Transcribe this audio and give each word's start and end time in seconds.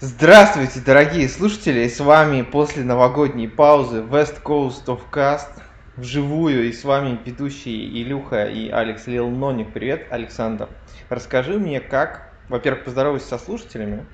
Здравствуйте, 0.00 0.80
дорогие 0.84 1.28
слушатели! 1.28 1.86
С 1.86 2.00
вами 2.00 2.42
после 2.42 2.82
новогодней 2.82 3.48
паузы 3.48 3.98
West 4.00 4.42
Coast 4.42 4.86
of 4.86 5.02
Cast 5.12 5.62
вживую. 5.96 6.68
И 6.68 6.72
с 6.72 6.82
вами 6.82 7.20
ведущие 7.24 8.02
Илюха 8.02 8.44
и 8.46 8.68
Алекс 8.70 9.06
Лил 9.06 9.30
Ноник. 9.30 9.72
Привет, 9.72 10.08
Александр. 10.10 10.68
Расскажи 11.10 11.58
мне, 11.60 11.80
как... 11.80 12.32
Во-первых, 12.48 12.84
поздоровайся 12.84 13.28
со 13.28 13.38
слушателями. 13.38 14.04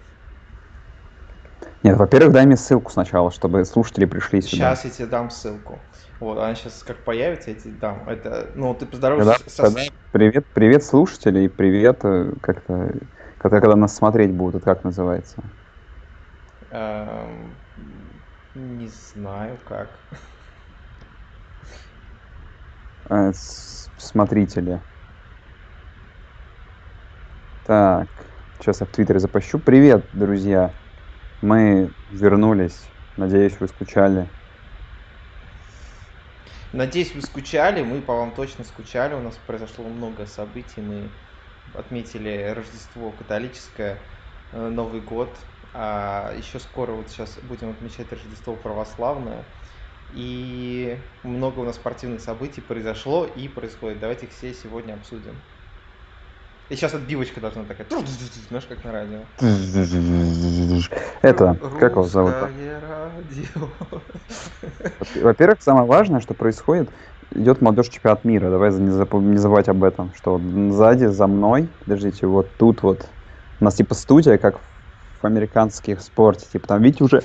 Нет, 1.83 1.97
во-первых, 1.97 2.35
дай 2.35 2.45
мне 2.45 2.59
ссылку 2.59 2.93
сначала, 2.93 3.31
чтобы 3.31 3.65
слушатели 3.65 4.05
пришли 4.05 4.43
сюда. 4.43 4.77
Сейчас 4.77 4.85
я 4.85 4.91
тебе 4.91 5.07
дам 5.07 5.31
ссылку. 5.31 5.79
Вот, 6.21 6.39
она 6.39 6.55
сейчас 6.55 6.85
как 6.87 6.99
появится, 6.99 7.51
я 7.51 7.57
тебе 7.57 7.73
дам. 7.81 8.03
Это, 8.07 8.51
ну, 8.55 8.75
ты 8.75 8.85
поздоровайся 8.85 9.39
когда, 9.39 9.51
со... 9.51 9.63
Когда... 9.63 9.81
Привет, 10.13 10.47
привет, 10.53 10.85
слушатели, 10.85 11.41
и 11.41 11.49
привет, 11.49 12.01
э, 12.03 12.33
как-то, 12.43 12.93
когда, 13.39 13.61
когда 13.61 13.77
нас 13.77 13.97
смотреть 13.97 14.31
будут, 14.31 14.57
это 14.57 14.65
как 14.67 14.85
называется? 14.85 15.43
Не 16.73 17.27
знаю 18.87 19.59
как. 19.69 19.89
Э, 23.09 23.33
смотрители. 23.97 24.81
Так, 27.67 28.09
сейчас 28.59 28.81
я 28.81 28.87
в 28.87 28.91
Твиттере 28.91 29.19
запущу. 29.19 29.59
Привет, 29.59 30.09
друзья! 30.13 30.73
Мы 31.43 31.91
вернулись. 32.13 32.87
Надеюсь, 33.17 33.59
вы 33.59 33.67
скучали. 33.67 34.29
Надеюсь, 36.73 37.13
вы 37.15 37.23
скучали. 37.23 37.83
Мы 37.83 38.01
по 38.01 38.15
вам 38.15 38.33
точно 38.33 38.63
скучали. 38.63 39.15
У 39.15 39.21
нас 39.21 39.37
произошло 39.45 39.85
много 39.85 40.27
событий. 40.27 40.81
Мы 40.81 41.11
отметили 41.75 42.53
Рождество 42.55 43.11
католическое, 43.11 43.99
э, 44.53 44.69
Новый 44.69 45.01
год, 45.01 45.37
а 45.73 46.33
еще 46.37 46.59
скоро 46.59 46.93
вот 46.93 47.09
сейчас 47.09 47.39
будем 47.49 47.71
отмечать 47.71 48.11
Рождество 48.11 48.55
православное. 48.55 49.45
И 50.15 50.99
много 51.23 51.61
у 51.61 51.65
нас 51.65 51.77
спортивных 51.77 52.21
событий 52.21 52.61
произошло 52.61 53.27
и 53.27 53.47
происходит. 53.49 54.01
Давайте 54.01 54.27
их 54.27 54.33
все 54.33 54.53
сегодня 54.53 54.95
обсудим. 54.95 55.35
И 56.69 56.77
сейчас 56.77 56.95
отбивочка 56.95 57.41
должна 57.41 57.65
такая, 57.65 57.85
знаешь, 58.49 58.65
как 58.69 58.85
на 58.85 58.93
радио. 58.93 59.19
Это, 61.21 61.57
как 61.81 61.93
его 61.93 62.05
зовут? 62.05 62.35
Во-первых, 65.17 65.63
самое 65.63 65.87
важное, 65.87 66.21
что 66.21 66.35
происходит, 66.35 66.89
идет 67.33 67.61
молодежь 67.61 67.89
чемпионат 67.89 68.25
мира. 68.25 68.51
Давай 68.51 68.71
не, 68.73 69.31
не 69.31 69.37
забывать 69.37 69.69
об 69.69 69.83
этом, 69.83 70.15
что 70.15 70.41
сзади, 70.71 71.07
за 71.07 71.27
мной, 71.27 71.69
подождите, 71.81 72.29
вот 72.29 72.57
тут 72.57 72.85
вот, 72.85 73.09
у 73.59 73.65
нас 73.65 73.75
типа 73.75 73.95
студия, 73.95 74.39
как 74.39 74.61
в 75.21 75.27
американских 75.27 76.01
спорте. 76.01 76.47
Типа 76.53 76.69
там, 76.69 76.83
видите, 76.83 77.05
уже 77.05 77.23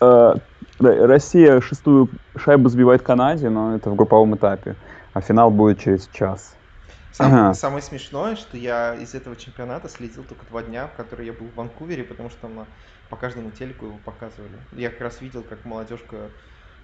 э, 0.00 0.34
Россия 0.78 1.60
шестую 1.60 2.08
шайбу 2.36 2.68
сбивает 2.68 3.02
Канаде, 3.02 3.48
но 3.50 3.76
это 3.76 3.90
в 3.90 3.96
групповом 3.96 4.36
этапе. 4.36 4.76
А 5.14 5.20
финал 5.20 5.50
будет 5.50 5.80
через 5.80 6.08
час. 6.08 6.54
Самое, 7.12 7.42
ага. 7.42 7.54
самое 7.54 7.82
смешное, 7.82 8.36
что 8.36 8.56
я 8.56 8.94
из 8.94 9.14
этого 9.14 9.34
чемпионата 9.34 9.88
следил 9.88 10.22
только 10.22 10.46
два 10.46 10.62
дня, 10.62 10.86
в 10.86 10.96
которые 10.96 11.26
я 11.26 11.32
был 11.32 11.46
в 11.48 11.54
Ванкувере, 11.56 12.04
потому 12.04 12.30
что 12.30 12.42
там 12.42 12.66
по 13.08 13.16
каждому 13.16 13.50
телеку 13.50 13.86
его 13.86 13.98
показывали. 14.04 14.52
Я 14.72 14.90
как 14.90 15.00
раз 15.00 15.20
видел, 15.20 15.42
как 15.42 15.64
молодежка 15.64 16.16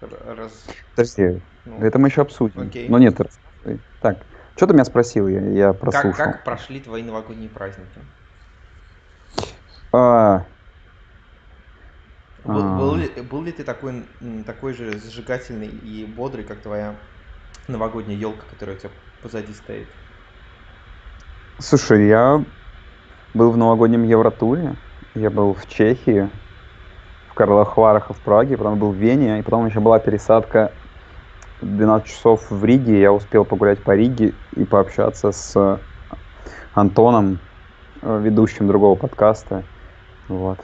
раз... 0.01 0.65
Подожди, 0.97 1.41
ну, 1.65 1.79
это 1.81 1.99
мы 1.99 2.09
еще 2.09 2.23
обсудим. 2.23 2.63
Окей. 2.63 2.89
Но 2.89 2.99
нет, 2.99 3.17
так, 4.01 4.19
что 4.57 4.67
ты 4.67 4.75
меня 4.75 4.85
спросил, 4.85 5.29
я, 5.29 5.41
я 5.41 5.73
прослушал. 5.73 6.13
Как, 6.13 6.33
как 6.33 6.45
прошли 6.45 6.81
твои 6.81 7.03
новогодние 7.03 7.49
праздники? 7.49 8.01
А, 9.93 10.45
был, 12.45 12.63
а. 12.63 12.79
был, 12.79 12.95
ли, 12.97 13.09
был 13.31 13.43
ли 13.43 13.53
ты 13.53 13.65
такой, 13.65 14.05
такой 14.47 14.75
же 14.75 14.99
зажигательный 14.99 15.69
и 15.69 16.05
бодрый, 16.05 16.45
как 16.45 16.61
твоя 16.61 16.95
новогодняя 17.69 18.19
елка, 18.19 18.45
которая 18.51 18.77
у 18.77 18.79
тебя 18.79 18.91
позади 19.23 19.53
стоит? 19.53 19.87
Слушай, 21.59 22.07
я 22.09 22.45
был 23.33 23.51
в 23.51 23.57
новогоднем 23.57 24.03
Евротуре, 24.03 24.77
я 25.15 25.31
был 25.31 25.55
в 25.55 25.67
Чехии, 25.69 26.29
в 27.31 27.35
Карловых 27.35 27.77
Варах 27.77 28.11
в 28.11 28.21
Праге, 28.21 28.57
потом 28.57 28.79
был 28.79 28.91
в 28.91 28.97
Вене, 28.97 29.39
и 29.39 29.43
потом 29.43 29.67
еще 29.67 29.81
была 29.81 29.99
пересадка 29.99 30.73
12 31.63 32.07
часов 32.07 32.51
в 32.51 32.65
Риге, 32.65 33.01
я 33.01 33.13
успел 33.13 33.45
погулять 33.45 33.83
по 33.83 33.95
Риге 33.95 34.35
и 34.55 34.65
пообщаться 34.65 35.33
с 35.33 35.81
Антоном, 36.75 37.39
э, 38.03 38.21
ведущим 38.23 38.67
другого 38.67 38.97
подкаста. 38.97 39.63
Вот. 40.29 40.59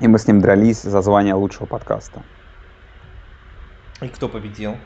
Э, 0.00 0.04
и 0.04 0.08
мы 0.08 0.18
с 0.18 0.26
ним 0.26 0.40
дрались 0.40 0.82
за 0.82 1.00
звание 1.02 1.34
лучшего 1.34 1.66
подкаста. 1.66 2.22
И 4.00 4.08
кто 4.08 4.28
победил? 4.28 4.76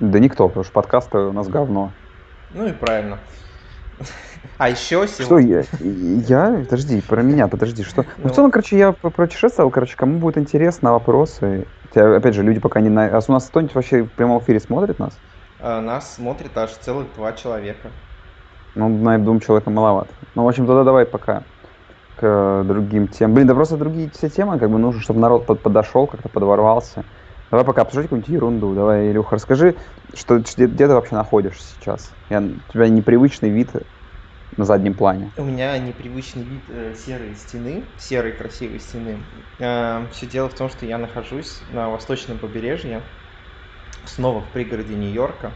Да 0.00 0.18
никто, 0.18 0.48
потому 0.48 0.64
что 0.64 0.72
подкасты 0.72 1.18
у 1.18 1.32
нас 1.32 1.48
говно. 1.48 1.92
Ну 2.52 2.66
и 2.66 2.72
правильно. 2.72 3.18
А 4.58 4.68
еще 4.68 5.06
сегодня... 5.08 5.24
Что 5.24 5.38
я? 5.38 5.64
Я? 5.80 6.64
Подожди, 6.64 7.00
про 7.00 7.22
меня, 7.22 7.48
подожди, 7.48 7.82
что? 7.82 8.04
Ну, 8.18 8.28
в 8.28 8.34
целом, 8.34 8.50
короче, 8.50 8.76
я 8.76 8.92
путешествовал, 8.92 9.70
короче, 9.70 9.96
кому 9.96 10.18
будет 10.18 10.38
интересно, 10.38 10.92
вопросы. 10.92 11.66
Тебя, 11.92 12.16
опять 12.16 12.34
же, 12.34 12.42
люди 12.42 12.60
пока 12.60 12.80
не... 12.80 12.88
На... 12.88 13.06
А 13.06 13.20
у 13.26 13.32
нас 13.32 13.48
кто-нибудь 13.48 13.74
вообще 13.74 14.02
в 14.02 14.12
прямом 14.12 14.40
эфире 14.42 14.60
смотрит 14.60 14.98
нас? 14.98 15.18
А, 15.60 15.80
нас 15.80 16.14
смотрит 16.14 16.56
аж 16.56 16.72
целых 16.72 17.14
два 17.14 17.32
человека. 17.32 17.90
Ну, 18.74 18.88
на 18.88 19.18
двум 19.18 19.40
человекам 19.40 19.74
маловато. 19.74 20.10
Ну, 20.34 20.44
в 20.44 20.48
общем, 20.48 20.66
тогда 20.66 20.84
давай 20.84 21.06
пока 21.06 21.44
к 22.16 22.62
другим 22.64 23.08
темам. 23.08 23.34
Блин, 23.34 23.46
да 23.46 23.54
просто 23.54 23.76
другие 23.76 24.10
все 24.10 24.28
темы, 24.28 24.58
как 24.58 24.70
бы 24.70 24.78
нужно, 24.78 25.00
чтобы 25.00 25.20
народ 25.20 25.46
под, 25.46 25.62
подошел, 25.62 26.06
как-то 26.06 26.28
подворвался. 26.28 27.04
Давай 27.50 27.64
пока 27.64 27.82
обсуждать 27.82 28.06
какую-нибудь 28.06 28.32
ерунду. 28.32 28.74
Давай, 28.74 29.10
Илюха, 29.10 29.36
расскажи, 29.36 29.76
что, 30.14 30.38
где, 30.38 30.66
где 30.66 30.88
ты 30.88 30.94
вообще 30.94 31.14
находишься 31.14 31.74
сейчас? 31.74 32.10
Я, 32.28 32.40
у 32.40 32.72
тебя 32.72 32.88
непривычный 32.88 33.50
вид 33.50 33.70
на 34.56 34.64
заднем 34.64 34.94
плане. 34.94 35.30
У 35.36 35.44
меня 35.44 35.76
непривычный 35.78 36.42
вид 36.42 36.62
э, 36.68 36.94
серой 36.94 37.34
стены, 37.34 37.84
серой 37.98 38.32
красивой 38.32 38.80
стены. 38.80 39.18
Э, 39.58 40.06
все 40.12 40.26
дело 40.26 40.48
в 40.48 40.54
том, 40.54 40.68
что 40.68 40.86
я 40.86 40.98
нахожусь 40.98 41.60
на 41.72 41.90
восточном 41.90 42.38
побережье, 42.38 43.02
снова 44.04 44.40
в 44.40 44.48
пригороде 44.52 44.94
Нью-Йорка, 44.94 45.52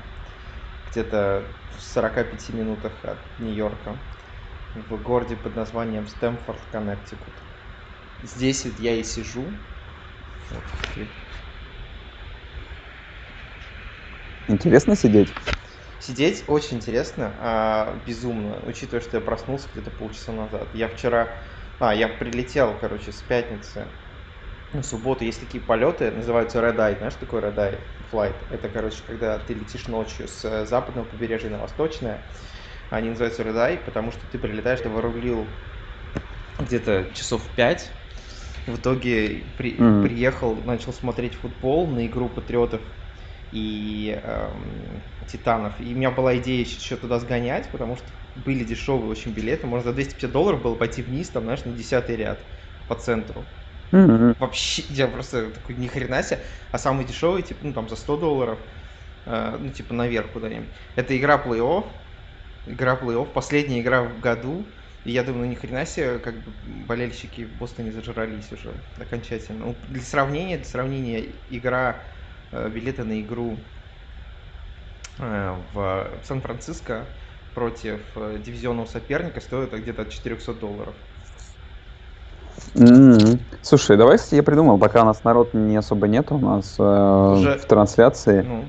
где-то 0.91 1.43
в 1.77 1.83
45 1.83 2.55
минутах 2.55 2.93
от 3.03 3.19
Нью-Йорка 3.41 3.97
в 4.75 4.97
городе 5.03 5.37
под 5.37 5.57
названием 5.57 6.07
Стэмфорд, 6.07 6.67
Коннектикут. 6.71 7.43
Здесь 8.23 8.65
вот 8.67 8.79
я 8.79 8.95
и 8.97 9.03
сижу. 9.05 9.53
Интересно 14.49 14.97
сидеть? 14.97 15.35
Сидеть 15.99 16.45
очень 16.47 16.77
интересно, 16.77 17.35
а, 17.39 18.03
безумно, 18.07 18.61
учитывая, 18.65 19.01
что 19.01 19.17
я 19.17 19.21
проснулся 19.21 19.69
где-то 19.73 19.91
полчаса 19.91 20.33
назад. 20.33 20.75
Я 20.75 20.89
вчера, 20.89 21.39
а, 21.79 21.95
я 21.95 22.09
прилетел, 22.09 22.79
короче, 22.79 23.11
с 23.13 23.21
пятницы 23.21 23.89
на 24.73 24.83
субботу. 24.83 25.25
Есть 25.25 25.41
такие 25.41 25.63
полеты, 25.63 26.11
называются 26.13 26.61
Red 26.61 26.77
Eye. 26.77 26.99
Знаешь, 26.99 27.15
что 27.15 27.21
такое 27.21 27.43
Red 27.43 27.57
Eye 27.57 27.81
Flight? 28.13 28.37
Это, 28.51 28.69
короче, 28.69 29.03
когда 29.05 29.39
ты 29.39 29.55
летишь 29.55 29.89
ночью 29.89 30.29
с 30.29 30.67
западного 30.67 31.07
побережья 31.07 31.51
на 31.51 31.59
восточное, 31.59 32.31
они 32.91 33.11
называются 33.11 33.43
Red 33.43 33.85
потому 33.85 34.13
что 34.13 34.21
ты 34.31 34.39
прилетаешь, 34.39 34.81
ты 34.81 34.89
вырулил 34.89 35.47
где-то 36.59 37.07
часов 37.15 37.43
пять. 37.57 37.91
В 38.67 38.77
итоге 38.77 39.45
при, 39.57 39.73
mm-hmm. 39.73 40.03
приехал, 40.03 40.55
начал 40.67 40.93
смотреть 40.93 41.35
футбол 41.35 41.87
на 41.87 42.07
игру 42.07 42.29
Патриотов 42.29 42.81
и 43.51 44.21
эм, 44.23 45.03
Титанов. 45.27 45.81
И 45.81 45.95
у 45.95 45.97
меня 45.97 46.11
была 46.11 46.37
идея 46.37 46.61
еще 46.61 46.97
туда 46.97 47.19
сгонять, 47.19 47.69
потому 47.71 47.97
что 47.97 48.05
были 48.45 48.65
дешевые 48.65 49.11
очень 49.11 49.33
билеты. 49.33 49.67
Можно 49.67 49.91
за 49.91 49.95
250 49.95 50.31
долларов 50.31 50.63
было 50.63 50.75
пойти 50.75 51.03
вниз, 51.03 51.31
там, 51.31 51.45
знаешь, 51.45 51.65
на 51.65 51.73
десятый 51.73 52.17
ряд 52.17 52.39
по 52.89 52.95
центру. 52.95 53.45
Mm-hmm. 53.91 54.37
Вообще, 54.39 54.83
я 54.91 55.09
просто 55.09 55.51
такой, 55.51 55.77
ни 55.77 55.87
хрена 55.87 56.23
себе. 56.23 56.41
А 56.71 56.79
самый 56.79 57.07
дешевый, 57.07 57.43
типа, 57.43 57.61
ну, 57.63 57.73
там, 57.73 57.89
за 57.89 57.97
100 57.97 58.17
долларов, 58.19 58.59
э, 59.25 59.57
ну, 59.59 59.71
типа, 59.71 59.95
наверх 59.95 60.31
куда-нибудь. 60.33 60.69
Это 60.95 61.17
игра 61.17 61.43
плей-офф, 61.43 61.87
игра 62.69 62.97
плей-офф, 62.97 63.33
последняя 63.33 63.81
игра 63.81 64.03
в 64.03 64.21
году. 64.21 64.65
И 65.05 65.13
я 65.13 65.23
думаю, 65.23 65.47
ну 65.47 65.51
ни 65.51 65.55
хрена 65.55 65.87
себе, 65.87 66.19
как 66.19 66.35
бы 66.35 66.53
болельщики 66.87 67.45
в 67.45 67.59
Бостоне 67.59 67.93
зажрались 67.93 68.53
уже 68.53 68.73
окончательно. 68.99 69.67
Ну, 69.67 69.77
для 69.89 70.03
сравнения, 70.03 70.57
для 70.57 70.67
сравнения, 70.67 71.25
игра, 71.51 71.97
э, 72.53 72.69
билеты 72.69 73.05
на 73.05 73.21
игру 73.21 73.57
э, 75.19 75.57
в 75.73 76.07
Сан-Франциско 76.25 77.07
против 77.55 78.01
э, 78.17 78.39
дивизионного 78.45 78.87
соперника 78.87 79.41
стоят 79.41 79.73
где-то 79.73 80.03
от 80.03 80.11
400 80.11 80.55
долларов. 80.55 80.95
Mm-hmm. 82.75 83.41
Слушай, 83.63 83.97
давай, 83.97 84.19
я 84.31 84.43
придумал, 84.43 84.79
пока 84.79 85.03
у 85.03 85.07
нас 85.07 85.25
народ 85.25 85.55
не 85.55 85.77
особо 85.77 86.07
нет, 86.09 86.31
у 86.31 86.39
нас 86.39 86.77
э, 86.79 86.83
Уже... 86.83 87.59
в 87.59 87.67
трансляции. 87.67 88.43
Ну 88.43 88.69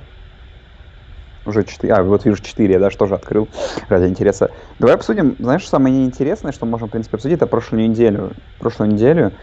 Уже 1.50 1.64
4. 1.64 1.94
А, 1.94 2.04
вот 2.04 2.26
вижу 2.26 2.42
4, 2.42 2.74
я 2.74 2.80
даже 2.80 2.98
тоже 2.98 3.16
открыл 3.16 3.50
ради 3.88 4.06
интереса. 4.08 4.52
Давай 4.78 4.96
обсудим, 4.96 5.36
знаешь, 5.40 5.62
что 5.62 5.72
самое 5.72 5.96
неинтересное, 5.96 6.52
что 6.52 6.66
можем, 6.66 6.88
в 6.88 6.92
принципе, 6.92 7.16
обсудить, 7.16 7.38
это 7.38 7.48
прошлую 7.48 7.90
неделю. 7.90 8.36
Прошлую 8.60 8.92
неделю, 8.92 9.34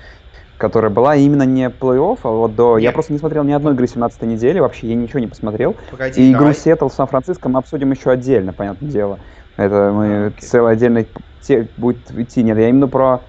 которая 0.57 0.91
была 0.91 1.17
именно 1.17 1.43
не 1.43 1.69
плей-офф, 1.69 2.19
а 2.23 2.31
вот 2.31 2.55
до... 2.55 2.79
Я 2.79 2.87
Нет. 2.89 2.95
просто 2.95 3.13
не 3.13 3.19
смотрел 3.19 3.43
ни 3.45 3.53
одной 3.53 3.75
игры 3.75 3.87
17 3.89 4.23
недели, 4.23 4.61
вообще 4.61 4.87
я 4.89 4.95
ничего 4.95 5.19
не 5.19 5.27
посмотрел. 5.27 5.77
Погоди, 5.91 6.23
И 6.23 6.31
игру 6.31 6.41
давай. 6.41 6.55
Сиэтл 6.55 6.87
в 6.89 6.93
Сан-Франциско 6.93 7.49
мы 7.49 7.59
обсудим 7.59 7.91
еще 7.91 8.11
отдельно, 8.11 8.53
понятное 8.53 8.89
дело. 8.89 9.21
Это 9.57 9.91
мы 9.93 10.07
А, 10.07 10.27
окей. 10.29 10.49
целый 10.49 10.73
отдельный 10.73 11.09
те- 11.41 11.71
будет 11.77 12.11
идти. 12.13 12.43
Нет, 12.43 12.57
я 12.59 12.69
именно 12.69 12.89
про 12.89 13.27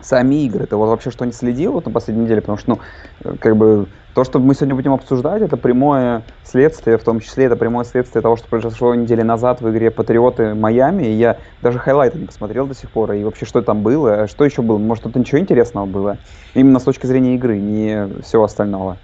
сами 0.00 0.44
игры. 0.44 0.66
Ты 0.66 0.76
вот 0.76 0.88
вообще 0.88 1.10
что 1.10 1.24
не 1.24 1.32
следил 1.32 1.72
вот 1.72 1.86
на 1.86 1.92
последней 1.92 2.24
неделе? 2.24 2.40
Потому 2.40 2.58
что, 2.58 2.70
ну, 2.70 2.80
э, 3.24 3.36
как 3.38 3.56
бы 3.56 3.88
то, 4.14 4.22
что 4.22 4.38
мы 4.38 4.54
сегодня 4.54 4.76
будем 4.76 4.92
обсуждать, 4.92 5.42
это 5.42 5.56
прямое 5.56 6.22
следствие, 6.44 6.98
в 6.98 7.04
том 7.04 7.18
числе 7.18 7.46
это 7.46 7.56
прямое 7.56 7.84
следствие 7.84 8.22
того, 8.22 8.36
что 8.36 8.48
произошло 8.48 8.94
недели 8.94 9.22
назад 9.22 9.60
в 9.60 9.68
игре 9.70 9.90
Патриоты 9.90 10.54
Майами. 10.54 11.04
И 11.04 11.12
я 11.12 11.40
даже 11.60 11.80
хайлайты 11.80 12.18
не 12.18 12.26
посмотрел 12.26 12.66
до 12.68 12.74
сих 12.74 12.92
пор. 12.92 13.12
И 13.12 13.24
вообще, 13.24 13.44
что 13.44 13.60
там 13.60 13.82
было? 13.82 14.22
А 14.22 14.28
Что 14.28 14.44
еще 14.44 14.62
было? 14.62 14.78
Может, 14.78 15.04
тут 15.04 15.16
ничего 15.16 15.40
интересного 15.40 15.86
было? 15.86 16.18
Именно 16.54 16.78
с 16.78 16.84
точки 16.84 17.06
зрения 17.06 17.34
игры, 17.34 17.58
не 17.58 18.22
всего 18.22 18.44
остального. 18.44 19.00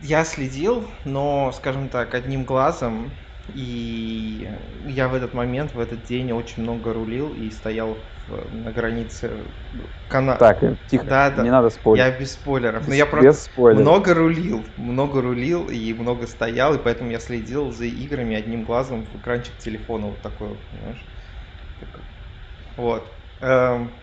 Я 0.00 0.24
следил, 0.24 0.84
но, 1.04 1.50
скажем 1.52 1.88
так, 1.88 2.14
одним 2.14 2.44
глазом. 2.44 3.10
И 3.52 4.48
я 4.86 5.08
в 5.08 5.14
этот 5.14 5.34
момент, 5.34 5.72
в 5.74 5.78
этот 5.78 6.02
день 6.02 6.32
очень 6.32 6.62
много 6.62 6.92
рулил 6.92 7.32
и 7.34 7.50
стоял 7.50 8.04
в- 8.26 8.50
на 8.52 8.72
границе 8.72 9.46
канала. 10.08 10.38
Так, 10.38 10.62
э, 10.62 10.76
тихо, 10.86 11.04
Да, 11.08 11.30
да. 11.30 11.42
не 11.42 11.50
надо 11.50 11.70
спорить. 11.70 12.04
Я 12.04 12.10
без 12.18 12.32
спойлеров. 12.34 12.86
Но 12.88 12.94
я 12.94 13.06
Без 13.06 13.36
просто 13.36 13.44
спойлеров. 13.44 13.78
много 13.78 14.14
рулил, 14.14 14.66
много 14.76 15.20
рулил 15.22 15.68
и 15.68 15.92
много 15.94 16.26
стоял, 16.26 16.74
и 16.74 16.82
поэтому 16.82 17.10
я 17.10 17.20
следил 17.20 17.70
за 17.70 17.84
играми 17.84 18.36
одним 18.36 18.64
глазом 18.64 19.04
в 19.06 19.18
экранчик 19.20 19.56
телефона 19.58 20.08
вот 20.08 20.22
такой, 20.22 20.48
вот, 20.48 20.68
понимаешь? 20.70 21.06
Вот. 22.76 23.12
Эм, 23.40 24.00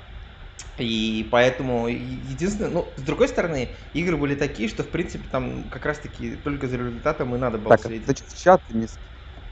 И 0.77 1.29
поэтому 1.31 1.87
единственное, 1.89 2.71
ну, 2.71 2.93
с 2.97 3.03
другой 3.03 3.27
стороны, 3.29 3.77
игры 3.93 4.17
были 4.17 4.35
такие, 4.35 4.69
что 4.69 4.83
в 4.83 4.91
принципе 4.91 5.27
там 5.29 5.69
как 5.69 5.85
раз 5.85 5.99
таки 5.99 6.35
только 6.37 6.67
за 6.67 6.77
результатом 6.77 7.35
и 7.35 7.39
надо 7.39 7.59
было 7.59 7.77
Так, 7.77 7.79
следить. 7.79 8.05
что, 8.05 8.25
в 8.27 8.33
чат 8.33 8.61
не... 8.69 8.87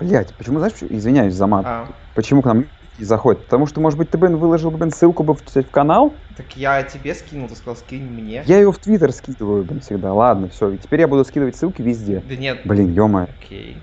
Блять, 0.01 0.35
почему, 0.35 0.57
знаешь, 0.57 0.73
почему- 0.73 0.89
извиняюсь 0.91 1.33
за 1.33 1.47
мат, 1.47 1.65
А, 1.67 1.87
почему 2.15 2.41
к 2.41 2.45
нам 2.45 2.65
не 2.97 3.05
заходит? 3.05 3.43
Потому 3.43 3.67
что, 3.67 3.79
может 3.81 3.97
быть, 3.99 4.09
ты, 4.09 4.17
блин, 4.17 4.37
выложил, 4.37 4.71
блин, 4.71 4.89
ссылку 4.89 5.23
бы 5.23 5.35
в, 5.35 5.41
в 5.45 5.71
канал? 5.71 6.17
так 6.35 6.55
я 6.57 6.81
тебе 6.83 7.13
скинул, 7.13 7.47
ты 7.47 7.55
сказал, 7.55 7.75
скинь 7.75 8.03
мне. 8.03 8.43
Я 8.45 8.57
ее 8.57 8.71
в 8.71 8.79
Твиттер 8.79 9.11
скидываю, 9.11 9.63
блин, 9.63 9.79
всегда. 9.81 10.13
Ладно, 10.13 10.49
все, 10.49 10.75
теперь 10.77 11.01
я 11.01 11.07
буду 11.07 11.23
скидывать 11.23 11.55
ссылки 11.55 11.81
везде. 11.81 12.21
Да 12.27 12.35
нет. 12.35 12.61
Блин, 12.65 12.89
ё 12.89 13.07
Окей. 13.07 13.77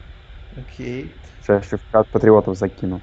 Окей. 0.56 1.14
сейчас 1.40 1.64
еще 1.64 1.76
в 1.76 1.80
чат 1.92 2.08
патриотов 2.10 2.56
закину. 2.56 3.00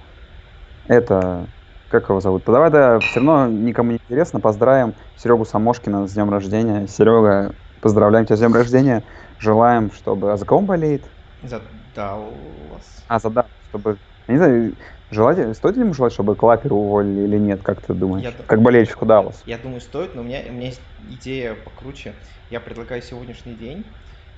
Это, 0.88 1.48
как 1.88 2.10
его 2.10 2.20
зовут? 2.20 2.44
Да 2.46 2.54
давай, 2.54 2.70
да, 2.70 3.00
все 3.00 3.20
равно 3.20 3.48
никому 3.48 3.92
не 3.92 3.98
интересно, 3.98 4.40
поздравим 4.40 4.96
Серегу 5.16 5.46
Самошкина 5.46 6.06
с 6.08 6.14
днем 6.14 6.30
рождения. 6.30 6.88
Серега, 6.88 7.56
поздравляем 7.82 8.26
тебя 8.26 8.36
с 8.36 8.40
днем 8.40 8.54
рождения. 8.54 9.04
Желаем, 9.40 9.92
чтобы... 9.92 10.32
А 10.34 10.38
за 10.38 10.46
кого 10.46 10.60
он 10.60 10.66
болеет? 10.66 11.06
За 11.44 11.62
Даллас. 11.96 13.04
А, 13.08 13.20
за 13.20 13.30
да, 13.30 13.50
чтобы... 13.70 14.00
Я 14.28 14.34
не 14.34 14.38
знаю, 14.40 14.78
желать, 15.12 15.56
стоит 15.56 15.76
ли 15.76 15.84
ему 15.84 15.94
желать, 15.94 16.12
чтобы 16.12 16.36
Клапера 16.36 16.74
уволили 16.74 17.22
или 17.28 17.38
нет, 17.38 17.62
как 17.64 17.82
ты 17.82 17.94
думаешь? 17.94 18.26
Я 18.26 18.32
Как 18.32 18.62
болельщику 18.62 19.06
Даллас. 19.06 19.44
Я 19.46 19.58
думаю, 19.58 19.80
стоит, 19.82 20.16
но 20.16 20.22
у 20.22 20.24
меня, 20.26 20.44
у 20.48 20.52
меня 20.52 20.68
есть 20.68 20.82
идея 20.98 21.54
покруче. 21.56 22.16
Я 22.50 22.60
предлагаю 22.60 23.02
сегодняшний 23.02 23.56
день, 23.56 23.94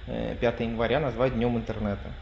э, 0.05 0.35
5 0.35 0.59
января, 0.65 0.99
назвать 0.99 1.33
Днем 1.35 1.57
интернета. 1.57 2.17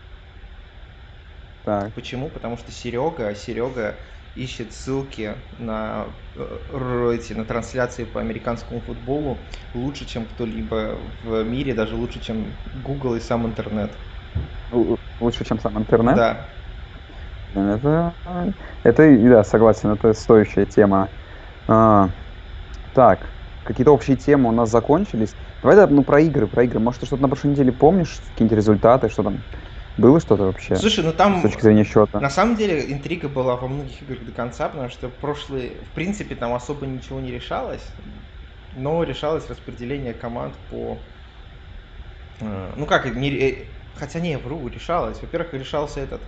Так. 1.63 1.91
Почему? 1.95 2.29
Потому 2.29 2.57
что 2.57 2.71
Серега, 2.71 3.33
Серега 3.33 3.99
ищет 4.35 4.73
ссылки 4.73 5.35
на, 5.57 6.15
э, 6.35 7.11
эти, 7.15 7.33
на 7.33 7.45
трансляции 7.45 8.03
по 8.03 8.19
американскому 8.19 8.81
футболу 8.81 9.47
лучше, 9.73 10.05
чем 10.05 10.27
кто-либо 10.27 11.17
в 11.23 11.43
мире, 11.43 11.73
даже 11.73 11.95
лучше, 11.95 12.19
чем 12.19 12.59
Google 12.65 13.15
и 13.15 13.19
сам 13.19 13.47
интернет. 13.47 13.97
Л- 14.71 14.99
Лучше, 15.19 15.45
чем 15.45 15.59
сам 15.59 15.77
интернет? 15.77 16.17
Да. 16.17 16.55
Это, 17.53 18.15
это, 18.83 19.17
да, 19.29 19.43
согласен, 19.43 19.91
это 19.91 20.13
стоящая 20.13 20.65
тема. 20.65 21.09
А, 21.67 22.11
так, 22.93 23.33
какие-то 23.63 23.91
общие 23.93 24.17
темы 24.17 24.49
у 24.49 24.53
нас 24.53 24.69
закончились. 24.71 25.35
Давай, 25.61 25.77
да, 25.77 25.87
ну, 25.87 26.03
про 26.03 26.21
игры, 26.21 26.47
про 26.47 26.63
игры. 26.65 26.79
Может, 26.79 27.01
ты 27.01 27.07
что-то 27.07 27.23
на 27.23 27.29
прошлой 27.29 27.51
неделе 27.51 27.71
помнишь, 27.73 28.21
какие-нибудь 28.31 28.57
результаты, 28.57 29.09
что 29.09 29.23
там? 29.23 29.43
Было 29.97 30.19
что-то 30.19 30.43
вообще? 30.45 30.75
Слушай, 30.75 31.03
ну 31.05 31.13
там 31.13 31.39
С 31.39 31.43
точки 31.43 31.61
зрения 31.61 31.83
счета. 31.85 32.19
На 32.21 32.29
самом 32.29 32.55
деле 32.55 32.91
интрига 32.91 33.29
была 33.29 33.55
во 33.57 33.67
многих 33.67 34.01
играх 34.01 34.25
до 34.25 34.31
конца, 34.31 34.69
потому 34.69 34.89
что 34.89 35.09
прошлые, 35.09 35.83
в 35.85 35.91
принципе, 35.91 36.35
там 36.35 36.53
особо 36.53 36.85
ничего 36.85 37.19
не 37.21 37.31
решалось, 37.31 37.93
но 38.73 39.03
решалось 39.03 39.49
распределение 39.49 40.13
команд 40.13 40.57
по, 40.69 41.13
э, 42.39 42.73
ну 42.75 42.85
как, 42.85 43.05
не, 43.15 43.29
ре- 43.29 43.75
хотя 43.97 44.19
не, 44.19 44.38
вру, 44.38 44.68
решалось. 44.68 45.21
Во-первых, 45.21 45.53
решался 45.53 46.00
этот, 46.01 46.21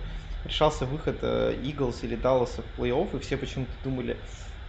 решался 0.44 0.86
выход 0.86 1.18
э, 1.22 1.54
Eagles 1.62 2.00
или 2.02 2.16
Dallas 2.16 2.62
в 2.62 2.80
плей-офф, 2.80 3.16
и 3.16 3.20
все 3.20 3.36
почему-то 3.36 3.72
думали, 3.84 4.16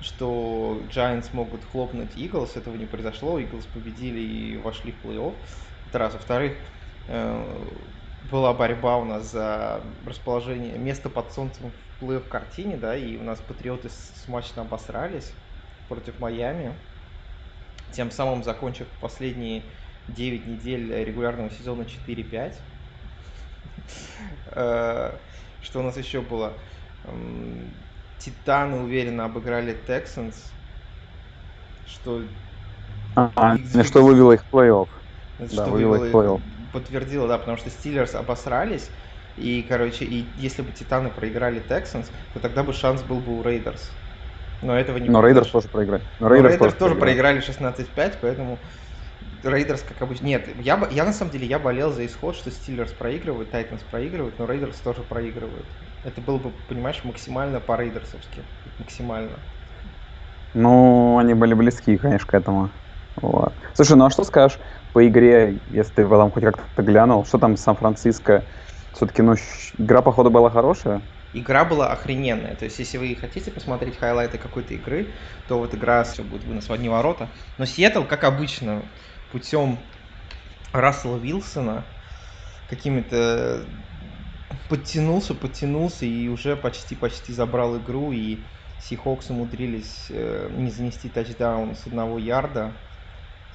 что 0.01 0.81
Giants 0.89 1.29
могут 1.33 1.61
хлопнуть 1.71 2.15
Eagles, 2.15 2.57
этого 2.57 2.75
не 2.75 2.85
произошло, 2.85 3.39
Eagles 3.39 3.67
победили 3.73 4.19
и 4.19 4.57
вошли 4.57 4.91
в 4.91 5.05
плей-офф. 5.05 5.33
Это 5.87 5.99
раз. 5.99 6.13
Во-вторых, 6.13 6.53
э, 7.07 7.67
была 8.31 8.53
борьба 8.53 8.97
у 8.97 9.05
нас 9.05 9.31
за 9.31 9.81
расположение 10.05 10.77
места 10.77 11.09
под 11.09 11.31
солнцем 11.31 11.71
в 11.99 12.03
плей-офф 12.03 12.27
картине, 12.27 12.77
да, 12.77 12.95
и 12.95 13.17
у 13.17 13.23
нас 13.23 13.39
патриоты 13.39 13.89
смачно 14.25 14.61
обосрались 14.63 15.31
против 15.87 16.19
Майами, 16.19 16.73
тем 17.91 18.11
самым 18.11 18.43
закончив 18.43 18.87
последние 19.01 19.63
9 20.07 20.45
недель 20.47 20.93
регулярного 21.03 21.49
сезона 21.51 21.83
4-5. 21.83 22.55
Э, 24.45 25.19
Что 25.61 25.79
у 25.79 25.83
нас 25.83 25.97
еще 25.97 26.21
было? 26.21 26.59
Титаны 28.19 28.81
уверенно 28.83 29.25
обыграли 29.25 29.73
Texans, 29.73 30.53
что 31.85 32.29
А, 33.15 33.55
X- 33.55 33.87
что 33.87 34.03
вывело 34.03 34.31
их 34.33 34.43
в 34.43 34.53
плей-офф. 34.55 34.87
Да, 35.37 35.67
вывело 35.67 35.95
их 35.95 36.11
в 36.11 36.15
плей-офф. 36.15 36.41
подтвердило, 36.71 37.27
да, 37.27 37.37
потому 37.37 37.57
что 37.57 37.69
Steelers 37.69 38.15
обосрались, 38.15 38.91
и, 39.35 39.63
короче, 39.63 40.05
и 40.05 40.33
если 40.35 40.61
бы 40.61 40.71
Титаны 40.71 41.09
проиграли 41.11 41.61
Texans, 41.61 42.11
то 42.33 42.39
тогда 42.39 42.63
бы 42.63 42.73
шанс 42.73 43.03
был 43.03 43.21
бы 43.21 43.37
у 43.37 43.43
Raiders. 43.43 43.97
Но 44.61 44.77
этого 44.77 44.97
не 44.97 45.09
Но 45.09 45.21
Raiders 45.25 45.49
тоже 45.51 45.69
проиграли. 45.69 46.05
Но 46.19 46.27
Raiders 46.29 46.75
тоже 46.75 46.95
проиграли. 46.95 46.99
проиграли 46.99 47.39
16-5, 47.39 48.19
поэтому 48.21 48.63
Raiders, 49.43 49.83
как 49.83 50.01
обычно... 50.01 50.25
Нет, 50.25 50.47
я, 50.61 50.87
я 50.91 51.05
на 51.05 51.13
самом 51.13 51.31
деле, 51.31 51.47
я 51.47 51.59
болел 51.59 51.91
за 51.91 52.05
исход, 52.05 52.35
что 52.35 52.51
Steelers 52.51 52.93
проигрывают, 52.93 53.51
Titans 53.51 53.81
проигрывают, 53.83 54.37
но 54.39 54.45
Raiders 54.45 54.77
тоже 54.77 55.03
проигрывают. 55.03 55.65
Это 56.03 56.21
было 56.21 56.37
бы, 56.37 56.51
понимаешь, 56.67 57.03
максимально 57.03 57.59
по-рейдерсовски. 57.59 58.43
Максимально. 58.77 59.39
Ну, 60.53 61.17
они 61.17 61.33
были 61.33 61.53
близки, 61.53 61.97
конечно, 61.97 62.27
к 62.27 62.33
этому. 62.33 62.71
Вот. 63.15 63.53
Слушай, 63.73 63.97
ну 63.97 64.05
а 64.05 64.09
что 64.09 64.23
скажешь 64.23 64.59
по 64.93 65.07
игре, 65.07 65.59
если 65.69 65.93
ты 65.93 66.07
там 66.07 66.31
хоть 66.31 66.43
как-то 66.43 66.81
глянул, 66.81 67.25
что 67.25 67.37
там 67.37 67.55
Сан-Франциско? 67.55 68.45
Все-таки, 68.93 69.21
ну, 69.21 69.35
игра, 69.77 70.01
походу, 70.01 70.31
была 70.31 70.49
хорошая. 70.49 71.01
Игра 71.31 71.63
была 71.63 71.91
охрененная. 71.91 72.55
То 72.55 72.65
есть, 72.65 72.79
если 72.79 72.97
вы 72.97 73.15
хотите 73.15 73.51
посмотреть 73.51 73.97
хайлайты 73.97 74.39
какой-то 74.39 74.73
игры, 74.73 75.13
то 75.47 75.59
вот 75.59 75.75
игра 75.75 76.03
все 76.03 76.23
будет 76.23 76.43
вынос 76.43 76.69
в 76.69 76.73
одни 76.73 76.89
ворота. 76.89 77.29
Но 77.57 77.65
Сиэтл, 77.65 78.03
как 78.03 78.23
обычно, 78.23 78.81
путем 79.31 79.77
Рассела 80.71 81.17
Вилсона 81.17 81.85
какими-то 82.69 83.65
подтянулся, 84.69 85.33
подтянулся 85.33 86.05
и 86.05 86.27
уже 86.27 86.55
почти-почти 86.55 87.33
забрал 87.33 87.77
игру. 87.77 88.11
И 88.11 88.43
Сихокс 88.79 89.29
умудрились 89.29 90.07
э, 90.09 90.49
не 90.51 90.69
занести 90.71 91.09
тачдаун 91.09 91.75
с 91.75 91.87
одного 91.87 92.17
ярда. 92.19 92.73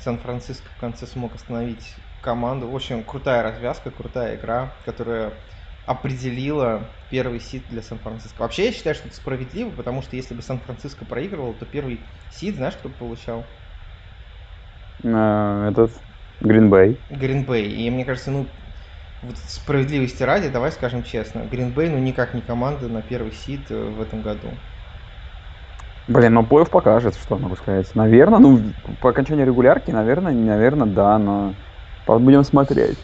Сан-Франциско 0.03 0.69
в 0.71 0.77
конце 0.77 1.07
смог 1.07 1.35
остановить 1.35 1.97
команду. 2.21 2.69
В 2.69 2.75
общем, 2.75 3.05
крутая 3.05 3.43
развязка, 3.43 3.91
крутая 3.91 4.37
игра, 4.37 4.75
которая 4.85 5.35
определила 5.87 6.91
первый 7.11 7.39
сид 7.41 7.69
для 7.69 7.83
Сан-Франциско. 7.83 8.41
Вообще, 8.41 8.67
я 8.67 8.73
считаю, 8.73 8.97
что 8.97 9.07
это 9.07 9.17
справедливо, 9.17 9.71
потому 9.71 10.03
что 10.03 10.17
если 10.17 10.35
бы 10.35 10.43
Сан-Франциско 10.43 11.05
проигрывал, 11.05 11.55
то 11.55 11.65
первый 11.67 12.01
сид, 12.31 12.57
знаешь, 12.57 12.77
кто 12.77 12.89
бы 12.89 12.95
получал? 12.97 13.47
Э, 15.03 15.69
Этот 15.71 15.93
Гринбей. 16.41 16.97
Гринбей. 17.11 17.87
И 17.87 17.91
мне 17.91 18.05
кажется, 18.05 18.31
ну, 18.31 18.47
вот 19.23 19.37
справедливости 19.39 20.23
ради, 20.23 20.49
давай 20.49 20.73
скажем 20.73 21.03
честно, 21.03 21.41
Гринбей, 21.51 21.89
ну, 21.89 21.99
никак 21.99 22.35
не 22.35 22.43
команда 22.43 22.89
на 22.89 23.03
первый 23.03 23.33
сид 23.33 23.71
э, 23.71 23.75
в 23.75 24.01
этом 24.03 24.23
году. 24.23 24.51
Блин, 26.07 26.35
ну 26.35 26.45
плей 26.45 26.67
покажет, 26.67 27.17
что 27.17 27.39
могу 27.39 27.57
сказать. 27.57 27.95
Наверное, 27.95 28.39
ну, 28.39 28.61
по 29.01 29.11
окончании 29.11 29.45
регулярки, 29.45 29.91
наверное, 29.91 30.33
наверное, 30.33 30.87
да, 30.87 31.19
но 31.19 31.55
будем 32.07 32.45
смотреть. 32.45 32.99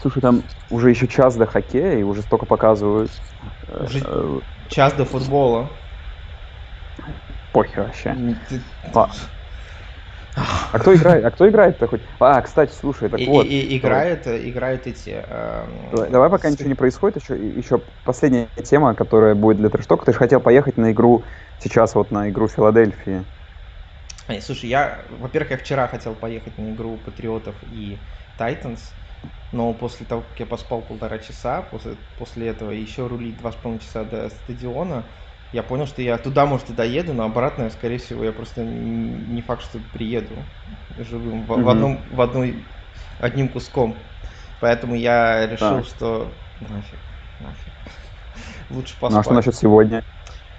Слушай, 0.00 0.20
там 0.20 0.42
уже 0.70 0.90
еще 0.90 1.06
час 1.06 1.36
до 1.36 1.46
хоккея, 1.46 1.98
и 1.98 2.02
уже 2.02 2.22
столько 2.22 2.46
показывают. 2.46 3.10
Э, 3.68 3.84
уже 3.84 4.00
э, 4.04 4.40
час 4.68 4.94
до 4.94 5.04
футбола. 5.04 5.70
Похер 7.52 7.84
вообще. 7.84 8.16
Ты... 8.48 8.60
А 10.72 10.78
кто 10.78 10.94
играет? 10.94 11.24
А 11.24 11.30
кто 11.30 11.48
играет-то 11.48 11.86
хоть? 11.86 12.00
А, 12.18 12.40
кстати, 12.42 12.72
слушай, 12.72 13.08
так 13.08 13.20
и, 13.20 13.26
вот. 13.26 13.46
И, 13.46 13.60
и 13.60 13.78
играют, 13.78 14.26
играют 14.26 14.86
эти. 14.86 15.10
Э, 15.10 15.66
давай, 15.92 16.10
давай 16.10 16.30
пока 16.30 16.48
с... 16.48 16.52
ничего 16.52 16.68
не 16.68 16.74
происходит, 16.74 17.20
еще, 17.20 17.34
еще 17.34 17.78
последняя 18.04 18.48
тема, 18.64 18.94
которая 18.94 19.34
будет 19.34 19.58
для 19.58 19.68
трештока. 19.68 20.06
Ты 20.06 20.12
же 20.12 20.18
хотел 20.18 20.40
поехать 20.40 20.76
на 20.76 20.92
игру 20.92 21.24
сейчас 21.58 21.94
вот 21.94 22.10
на 22.10 22.30
игру 22.30 22.48
Филадельфии. 22.48 23.24
Слушай, 24.40 24.68
я, 24.70 25.04
во-первых, 25.10 25.50
я 25.50 25.56
вчера 25.58 25.88
хотел 25.88 26.14
поехать 26.14 26.56
на 26.56 26.70
игру 26.70 26.98
Патриотов 26.98 27.56
и 27.62 28.04
Тайтанс, 28.36 28.94
но 29.50 29.74
после 29.74 30.06
того, 30.06 30.22
как 30.22 30.38
я 30.38 30.46
поспал 30.46 30.82
полтора 30.82 31.18
часа, 31.18 31.62
после, 31.62 31.96
после 32.16 32.46
этого 32.48 32.70
еще 32.70 33.08
рулить 33.08 33.38
два 33.38 33.50
с 33.50 33.56
половиной 33.56 33.80
часа 33.80 34.04
до 34.04 34.28
стадиона, 34.30 35.10
я 35.52 35.62
понял, 35.62 35.86
что 35.86 36.02
я 36.02 36.16
туда, 36.18 36.46
может, 36.46 36.70
и 36.70 36.72
доеду, 36.72 37.12
но 37.12 37.24
обратно, 37.24 37.70
скорее 37.70 37.98
всего, 37.98 38.24
я 38.24 38.32
просто 38.32 38.62
не 38.62 39.42
факт, 39.42 39.62
что 39.62 39.78
приеду 39.92 40.34
живым 40.98 41.44
в, 41.44 41.50
mm-hmm. 41.50 41.62
в 41.62 41.68
одном, 41.68 42.00
в 42.10 42.20
одной, 42.20 42.64
одним 43.18 43.48
куском. 43.48 43.96
Поэтому 44.60 44.94
я 44.94 45.46
решил, 45.46 45.76
да. 45.76 45.84
что 45.84 46.32
нафиг, 46.60 46.98
нафиг. 47.40 47.72
Лучше 48.70 48.94
поспать. 48.94 49.12
Ну 49.12 49.18
а 49.18 49.22
что 49.22 49.32
насчет 49.32 49.56
сегодня? 49.56 50.04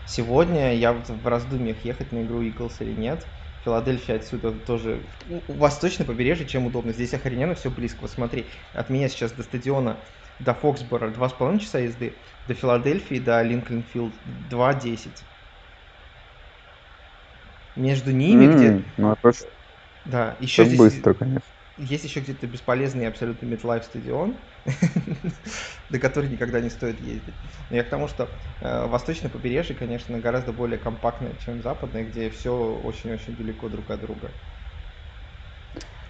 Сегодня 0.07 0.75
я 0.75 0.93
в 0.93 1.27
раздумьях, 1.27 1.77
ехать 1.86 2.12
на 2.12 2.24
игру 2.24 2.41
Eagles 2.41 2.74
или 2.79 2.91
нет. 2.91 3.25
Филадельфия 3.63 4.15
отсюда 4.15 4.51
тоже 4.51 5.00
у 5.48 5.53
восточное 5.53 6.05
побережье, 6.05 6.48
чем 6.48 6.65
удобно. 6.65 6.91
Здесь 6.91 7.13
охрененно 7.13 7.53
все 7.53 7.69
близко. 7.69 8.00
Вот 8.01 8.12
смотри, 8.12 8.45
от 8.74 8.89
меня 8.89 9.07
сейчас 9.07 9.31
до 9.31 9.43
стадиона, 9.43 9.98
до 10.43 10.53
Фоксбора 10.53 11.10
2,5 11.10 11.60
часа 11.60 11.79
езды, 11.79 12.13
до 12.48 12.53
Филадельфии, 12.53 13.19
до 13.19 13.41
Линкольнфилд 13.41 14.13
2,10. 14.50 15.10
Между 17.75 18.12
ними, 18.12 18.45
mm, 18.45 18.55
где... 18.55 18.83
Ну, 18.98 19.13
это 19.13 19.31
да, 20.05 20.36
еще 20.39 20.65
здесь... 20.65 20.77
быстро, 20.77 21.13
конечно. 21.13 21.41
Есть 21.77 22.03
еще 22.03 22.19
где-то 22.19 22.45
бесполезный 22.48 23.07
абсолютно 23.07 23.45
MetLife 23.45 23.83
стадион, 23.83 24.36
до 25.89 26.00
которого 26.00 26.27
никогда 26.29 26.60
не 26.60 26.69
стоит 26.69 27.00
ездить. 27.00 27.33
Но 27.69 27.77
я 27.77 27.83
к 27.83 27.89
тому, 27.89 28.07
что 28.07 28.27
э, 28.60 28.86
восточное 28.88 29.29
побережье, 29.29 29.75
конечно, 29.75 30.19
гораздо 30.19 30.51
более 30.51 30.77
компактное, 30.77 31.31
чем 31.43 31.63
западное, 31.63 32.03
где 32.03 32.29
все 32.29 32.79
очень-очень 32.83 33.36
далеко 33.36 33.69
друг 33.69 33.89
от 33.89 34.01
друга. 34.01 34.29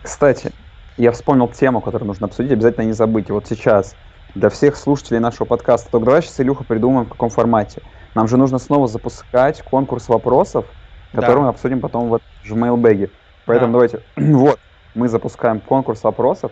Кстати, 0.02 0.52
я 0.98 1.12
вспомнил 1.12 1.48
тему, 1.48 1.80
которую 1.80 2.08
нужно 2.08 2.28
обсудить, 2.28 2.52
обязательно 2.52 2.86
не 2.86 2.94
забыть. 2.94 3.30
Вот 3.30 3.48
сейчас 3.48 3.96
для 4.36 4.50
всех 4.50 4.76
слушателей 4.76 5.20
нашего 5.20 5.46
подкаста, 5.46 5.90
только 5.92 6.06
давай 6.06 6.22
сейчас, 6.22 6.40
Илюха, 6.40 6.64
придумаем, 6.64 7.06
в 7.06 7.10
каком 7.10 7.30
формате. 7.30 7.82
Нам 8.16 8.28
же 8.28 8.38
нужно 8.38 8.60
снова 8.60 8.88
запускать 8.88 9.62
конкурс 9.62 10.10
вопросов, 10.10 10.66
который 11.14 11.38
да. 11.38 11.42
мы 11.42 11.48
обсудим 11.50 11.82
потом 11.82 12.08
вот 12.08 12.22
в 12.44 12.52
mailbag. 12.54 13.10
Поэтому 13.46 13.74
да. 13.74 13.74
давайте, 13.74 14.02
вот, 14.16 14.60
мы 14.96 15.10
запускаем 15.10 15.60
конкурс 15.60 16.04
вопросов. 16.04 16.52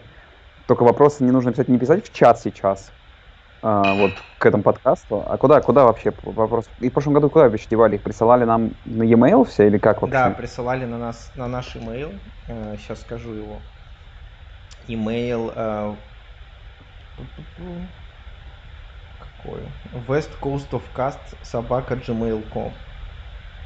Только 0.67 0.83
вопросы 0.83 1.23
не 1.23 1.31
нужно 1.31 1.51
писать, 1.51 1.67
не 1.67 1.79
писать 1.79 2.05
в 2.05 2.13
чат 2.13 2.39
сейчас, 2.39 2.91
а, 3.61 3.95
вот 3.95 4.11
к 4.37 4.45
этому 4.45 4.63
подкасту. 4.63 5.23
А 5.25 5.37
куда, 5.37 5.61
куда 5.61 5.85
вообще 5.85 6.13
вопрос? 6.23 6.65
И 6.79 6.89
в 6.89 6.93
прошлом 6.93 7.13
году 7.13 7.29
куда 7.29 7.49
вообще 7.49 7.67
девали? 7.69 7.95
Их 7.95 8.03
присылали 8.03 8.43
нам 8.43 8.71
на 8.85 9.03
e-mail 9.03 9.45
все 9.45 9.67
или 9.67 9.77
как 9.77 10.01
вообще? 10.01 10.13
Да, 10.17 10.29
присылали 10.29 10.85
на 10.85 10.97
нас, 10.97 11.31
на 11.35 11.47
наш 11.47 11.75
email. 11.75 12.13
Сейчас 12.77 12.99
э, 12.99 13.01
скажу 13.01 13.33
его. 13.33 13.57
Email 14.87 15.95
какой? 19.19 19.61
West 20.07 20.29
Coast 20.41 20.69
of 20.71 20.81
Cast 20.95 21.19
собака 21.41 21.95
gmail.com 21.95 22.71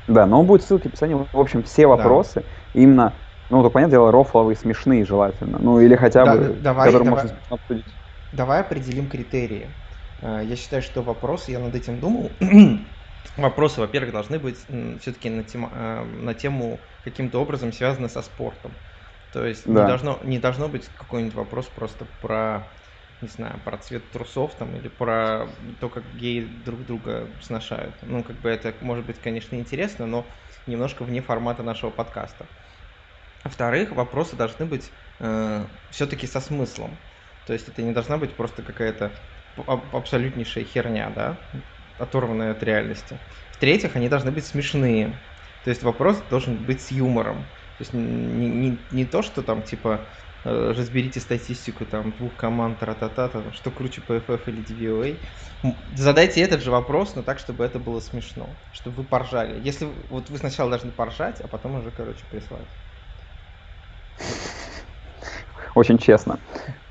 Да, 0.07 0.25
но 0.25 0.39
он 0.39 0.45
будет 0.45 0.63
ссылки 0.63 0.83
в 0.83 0.88
описании. 0.88 1.15
В 1.15 1.39
общем, 1.39 1.63
все 1.63 1.88
вопросы 1.88 2.41
да. 2.41 2.45
именно 2.74 3.13
ну, 3.50 3.62
то 3.62 3.69
понятное 3.69 3.98
дело, 3.98 4.12
рофловые, 4.12 4.55
смешные 4.55 5.05
желательно. 5.05 5.60
Ну, 5.60 5.79
или 5.79 5.95
хотя 5.95 6.25
бы, 6.25 6.39
да, 6.39 6.53
давай, 6.62 6.88
которые 6.88 7.10
давай, 7.10 7.24
можно 7.24 7.39
обсудить. 7.50 7.86
Давай 8.31 8.62
определим 8.62 9.10
критерии. 9.10 9.67
Э, 10.22 10.41
я 10.43 10.55
считаю, 10.55 10.81
что 10.81 11.03
вопросы, 11.03 11.51
я 11.51 11.60
над 11.60 11.75
этим 11.75 12.00
думал, 12.00 12.31
вопросы, 13.38 13.81
во-первых, 13.81 14.12
должны 14.12 14.39
быть 14.39 14.57
все-таки 15.01 15.29
на, 15.29 15.43
тема, 15.43 15.69
э, 15.72 16.03
на 16.03 16.33
тему 16.33 16.79
каким-то 17.03 17.39
образом 17.41 17.72
связаны 17.74 18.10
со 18.10 18.22
спортом. 18.22 18.72
То 19.33 19.45
есть 19.45 19.63
да. 19.65 19.81
не, 19.81 19.88
должно, 19.88 20.19
не 20.24 20.39
должно 20.39 20.67
быть 20.67 20.89
какой-нибудь 20.98 21.36
вопрос 21.36 21.67
просто 21.67 22.05
про, 22.22 22.63
не 23.24 23.30
знаю, 23.30 23.60
про 23.63 23.77
цвет 23.77 24.12
трусов 24.12 24.56
там 24.58 24.75
или 24.75 24.89
про 24.89 25.48
то, 25.80 25.89
как 25.89 26.15
геи 26.15 26.42
друг 26.42 26.86
друга 26.86 27.27
сношают. 27.42 27.96
Ну, 28.03 28.24
как 28.24 28.42
бы 28.42 28.50
это 28.50 28.75
может 28.82 29.06
быть, 29.06 29.20
конечно, 29.22 29.56
интересно, 29.56 30.06
но 30.06 30.27
немножко 30.68 31.03
вне 31.03 31.22
формата 31.22 31.63
нашего 31.63 31.92
подкаста. 31.92 32.50
Во-вторых, 33.44 33.92
вопросы 33.92 34.36
должны 34.36 34.65
быть 34.65 34.92
э, 35.20 35.65
все-таки 35.89 36.27
со 36.27 36.39
смыслом. 36.39 37.00
То 37.46 37.53
есть 37.53 37.68
это 37.68 37.82
не 37.82 37.92
должна 37.92 38.18
быть 38.18 38.36
просто 38.36 38.63
какая-то 38.63 39.20
абсолютнейшая 39.56 40.63
херня, 40.65 41.10
да, 41.10 41.38
оторванная 41.98 42.51
от 42.51 42.63
реальности. 42.63 43.20
В-третьих, 43.51 43.96
они 43.96 44.10
должны 44.10 44.32
быть 44.32 44.46
смешные. 44.46 45.22
То 45.63 45.70
есть 45.70 45.84
вопрос 45.84 46.22
должен 46.24 46.65
быть 46.65 46.82
с 46.82 46.92
юмором. 46.92 47.46
То 47.77 47.82
есть 47.82 47.94
не, 47.94 48.50
не, 48.50 48.88
не 48.92 49.06
то, 49.06 49.22
что 49.22 49.44
там 49.44 49.63
типа 49.63 50.10
разберите 50.43 51.19
статистику 51.19 51.85
там 51.85 52.12
двух 52.12 52.35
команд, 52.35 52.79
тра-та-та, 52.79 53.29
там, 53.29 53.53
что 53.53 53.71
круче 53.71 54.01
PFF 54.07 54.41
или 54.47 54.62
DVOA. 54.63 55.17
Задайте 55.95 56.41
этот 56.41 56.62
же 56.62 56.71
вопрос, 56.71 57.15
но 57.15 57.21
так, 57.21 57.39
чтобы 57.39 57.63
это 57.63 57.79
было 57.79 58.00
смешно, 58.00 58.47
чтобы 58.73 58.97
вы 58.97 59.03
поржали. 59.03 59.62
Если 59.63 59.88
вот 60.09 60.29
вы 60.29 60.38
сначала 60.38 60.69
должны 60.69 60.91
поржать, 60.91 61.39
а 61.39 61.47
потом 61.47 61.75
уже, 61.75 61.91
короче, 61.91 62.19
прислать. 62.29 62.62
Очень 65.75 65.97
честно. 65.97 66.38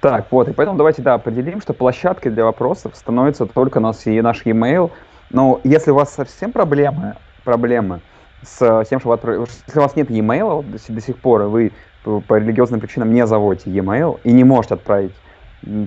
Так, 0.01 0.33
вот, 0.33 0.49
и 0.49 0.53
поэтому 0.53 0.77
давайте, 0.77 1.03
да, 1.03 1.15
определим, 1.15 1.61
что 1.61 1.73
площадкой 1.73 2.31
для 2.31 2.45
вопросов 2.45 2.97
становится 2.97 3.47
только 3.47 3.79
у 3.79 3.81
нас 3.81 4.07
и 4.07 4.21
наш 4.21 4.45
e-mail. 4.45 4.91
Но 5.31 5.61
если 5.63 5.93
у 5.93 5.95
вас 5.95 6.13
совсем 6.13 6.53
проблемы, 6.53 7.15
проблемы 7.45 8.01
с 8.43 8.85
тем, 8.89 8.99
что 8.99 9.11
вы 9.11 9.15
отправ... 9.15 9.49
если 9.67 9.79
у 9.79 9.83
вас 9.83 9.95
нет 9.95 10.11
e-mail 10.11 10.65
до 10.65 11.01
сих 11.01 11.17
пор, 11.19 11.43
и 11.43 11.45
вы 11.47 11.73
по 12.03 12.39
религиозным 12.39 12.81
причинам 12.81 13.13
не 13.13 13.27
заводите 13.27 13.71
e-mail 13.71 14.21
и 14.25 14.33
не 14.33 14.45
можете 14.45 14.75
отправить 14.75 15.13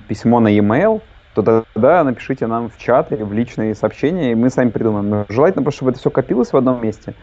письмо 0.08 0.40
на 0.40 0.48
e-mail, 0.48 1.02
то 1.34 1.42
тогда 1.42 2.02
напишите 2.02 2.46
нам 2.46 2.70
в 2.70 2.78
чат 2.78 3.12
или 3.12 3.22
в 3.22 3.32
личные 3.32 3.74
сообщения, 3.74 4.32
и 4.32 4.34
мы 4.34 4.48
сами 4.48 4.70
придумаем. 4.70 5.10
Но 5.10 5.26
желательно 5.28 5.62
просто, 5.62 5.78
чтобы 5.78 5.90
это 5.90 6.00
все 6.00 6.10
копилось 6.10 6.52
в 6.52 6.56
одном 6.56 6.82
месте, 6.82 7.14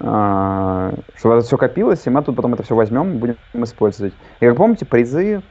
а, 0.00 0.92
чтобы 1.16 1.36
это 1.36 1.46
все 1.46 1.56
копилось, 1.56 2.04
и 2.06 2.10
мы 2.10 2.22
тут 2.22 2.34
потом 2.34 2.54
это 2.54 2.64
все 2.64 2.74
возьмем 2.74 3.12
и 3.12 3.16
будем 3.16 3.36
использовать. 3.54 4.12
И 4.40 4.46
как 4.46 4.56
помните, 4.56 4.84
призы, 4.84 5.42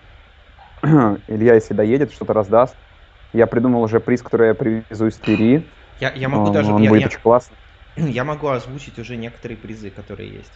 Илья, 0.82 1.56
если 1.56 1.74
доедет, 1.74 2.12
что-то 2.12 2.34
раздаст. 2.34 2.76
Я 3.34 3.48
придумал 3.48 3.82
уже 3.82 4.00
приз, 4.00 4.22
который 4.22 4.50
я 4.50 4.54
привезу 4.54 5.08
из 5.08 5.16
Твери. 5.18 5.66
Я, 6.00 6.12
я 6.14 6.30
могу 6.30 6.48
он, 6.48 6.54
даже... 6.54 6.74
Он 6.74 6.82
я, 6.82 6.90
будет 6.90 7.02
я, 7.02 7.08
очень 7.08 7.20
классный. 7.20 7.58
Я 7.96 8.24
могу 8.24 8.48
озвучить 8.48 9.00
уже 9.00 9.16
некоторые 9.16 9.58
призы, 9.58 9.90
которые 9.90 10.30
есть. 10.30 10.52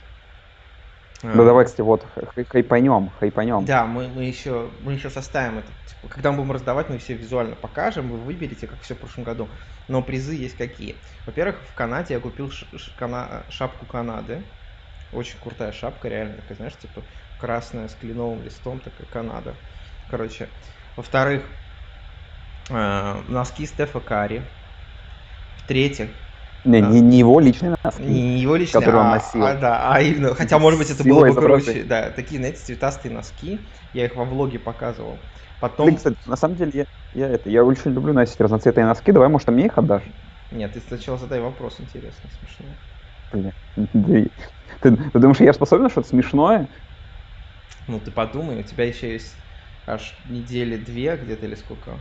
Да 1.23 1.43
давай, 1.45 1.65
кстати, 1.65 1.81
вот, 1.81 2.05
хайпанем, 2.49 3.09
хайпанем. 3.09 3.67
Да, 3.67 3.85
мы, 3.85 4.07
мы, 4.07 4.23
еще, 4.25 4.71
мы 4.79 4.93
еще 4.93 5.09
составим 5.09 5.59
это. 5.59 5.71
Типа, 5.85 6.07
когда 6.09 6.31
мы 6.31 6.37
будем 6.37 6.51
раздавать, 6.53 6.89
мы 6.89 6.97
все 6.97 7.13
визуально 7.13 7.55
покажем, 7.55 8.09
вы 8.09 8.17
выберете, 8.19 8.67
как 8.67 8.81
все 8.81 8.95
в 8.95 8.99
прошлом 8.99 9.23
году. 9.23 9.51
Но 9.87 10.01
призы 10.01 10.33
есть 10.33 10.57
какие. 10.57 11.03
Во-первых, 11.25 11.63
в 11.67 11.73
Канаде 11.73 12.15
я 12.15 12.19
купил 12.19 12.49
ш- 12.49 12.65
ш- 12.77 12.91
кана- 12.97 13.45
шапку 13.49 13.85
Канады. 13.85 14.45
Очень 15.11 15.39
крутая 15.39 15.71
шапка, 15.73 16.09
реально, 16.09 16.37
такая, 16.37 16.55
знаешь, 16.55 16.77
типа 16.77 17.05
красная 17.37 17.87
с 17.87 17.95
кленовым 17.95 18.43
листом, 18.43 18.81
такая 18.81 19.07
Канада. 19.07 19.59
Короче. 20.07 20.49
Во-вторых, 20.95 21.45
э- 22.69 23.21
носки 23.27 23.65
Стефа 23.67 23.99
Кари. 24.01 24.39
В-третьих, 25.55 26.15
не, 26.63 26.79
не, 26.81 27.01
не 27.01 27.19
его 27.19 27.39
личные 27.39 27.75
носки, 27.83 28.03
не 28.03 28.39
его 28.39 28.55
личные, 28.55 28.81
которые 28.81 29.01
а, 29.01 29.05
он 29.05 29.11
носил. 29.11 29.43
А, 29.43 29.55
да, 29.55 29.93
а 29.93 30.01
именно, 30.01 30.35
хотя, 30.35 30.59
может 30.59 30.79
быть, 30.79 30.91
это 30.91 31.03
было 31.03 31.25
бы 31.25 31.35
круче. 31.35 31.83
Да, 31.83 32.11
такие, 32.11 32.39
знаете, 32.39 32.59
цветастые 32.59 33.11
носки. 33.11 33.59
Я 33.93 34.05
их 34.05 34.15
во 34.15 34.25
влоге 34.25 34.59
показывал. 34.59 35.17
Потом... 35.59 35.87
Блин, 35.87 35.97
кстати, 35.97 36.17
на 36.25 36.35
самом 36.35 36.55
деле, 36.55 36.71
я, 36.73 36.85
я, 37.13 37.29
это, 37.29 37.49
я 37.49 37.63
очень 37.65 37.91
люблю 37.91 38.13
носить 38.13 38.39
разноцветные 38.39 38.85
носки. 38.85 39.11
Давай, 39.11 39.27
может, 39.29 39.47
мне 39.47 39.65
их 39.65 39.77
отдашь? 39.77 40.03
Нет, 40.51 40.73
ты 40.73 40.81
сначала 40.81 41.17
задай 41.17 41.39
вопрос 41.39 41.79
интересный, 41.79 42.29
смешной. 42.39 42.75
Блин, 43.31 43.51
ты, 43.93 44.31
ты 44.81 45.19
думаешь, 45.19 45.39
я 45.39 45.53
способен 45.53 45.83
на 45.83 45.89
что-то 45.89 46.09
смешное? 46.09 46.67
Ну, 47.87 47.99
ты 47.99 48.11
подумай, 48.11 48.59
у 48.59 48.63
тебя 48.63 48.85
еще 48.85 49.11
есть 49.11 49.35
аж 49.87 50.13
недели 50.29 50.77
две 50.77 51.17
где-то 51.17 51.45
или 51.45 51.55
сколько? 51.55 51.91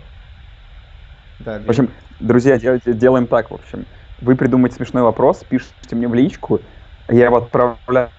Да, 1.38 1.58
две. 1.58 1.66
В 1.66 1.70
общем, 1.70 1.90
друзья, 2.18 2.58
делаем 2.58 3.26
так, 3.26 3.50
в 3.50 3.54
общем 3.54 3.86
вы 4.20 4.36
придумаете 4.36 4.76
смешной 4.76 5.02
вопрос, 5.02 5.44
пишите 5.44 5.96
мне 5.96 6.08
в 6.08 6.14
личку, 6.14 6.64
я 7.08 7.26
его 7.26 7.38
отправляю 7.38 8.12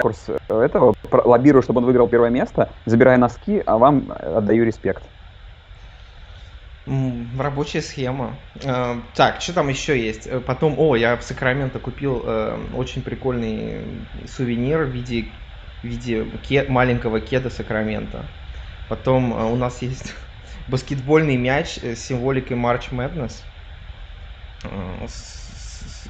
курс 0.00 0.28
этого, 0.48 0.94
лоббирую, 1.12 1.62
чтобы 1.62 1.80
он 1.80 1.86
выиграл 1.86 2.08
первое 2.08 2.30
место, 2.30 2.74
забираю 2.86 3.18
носки, 3.20 3.62
а 3.66 3.78
вам 3.78 4.12
отдаю 4.12 4.64
респект. 4.64 5.10
Рабочая 6.86 7.82
схема. 7.82 8.40
Э, 8.64 9.02
Так, 9.14 9.40
что 9.40 9.52
там 9.54 9.68
еще 9.68 9.98
есть? 10.00 10.26
Э, 10.26 10.40
Потом, 10.40 10.78
о, 10.78 10.96
я 10.96 11.16
в 11.16 11.22
Сакраменто 11.22 11.78
купил 11.78 12.24
э, 12.26 12.68
очень 12.72 13.02
прикольный 13.02 14.08
сувенир 14.26 14.84
в 14.86 14.90
виде, 14.90 15.44
в 15.82 15.86
виде 15.86 16.24
ке- 16.38 16.64
маленького 16.68 17.20
кеда 17.20 17.50
Сакрамента. 17.50 18.34
Потом 18.88 19.34
э, 19.34 19.44
у 19.52 19.56
нас 19.56 19.82
есть 19.82 20.14
баскетбольный 20.66 21.36
мяч 21.36 21.78
э, 21.82 21.94
с 21.94 22.00
символикой 22.04 22.56
March 22.56 22.90
Madness, 22.90 23.44
э, 23.44 23.49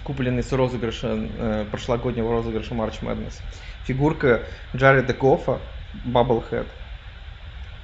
купленный 0.04 0.42
с 0.42 0.52
розыгрыша, 0.52 1.09
э, 1.09 1.64
прошлогоднего 1.71 2.30
розыгрыша 2.33 2.75
March 2.75 3.00
Madness. 3.02 3.42
Фигурка 3.83 4.47
Джареда 4.75 5.14
Гоффа, 5.14 5.62
Bubblehead. 5.95 6.71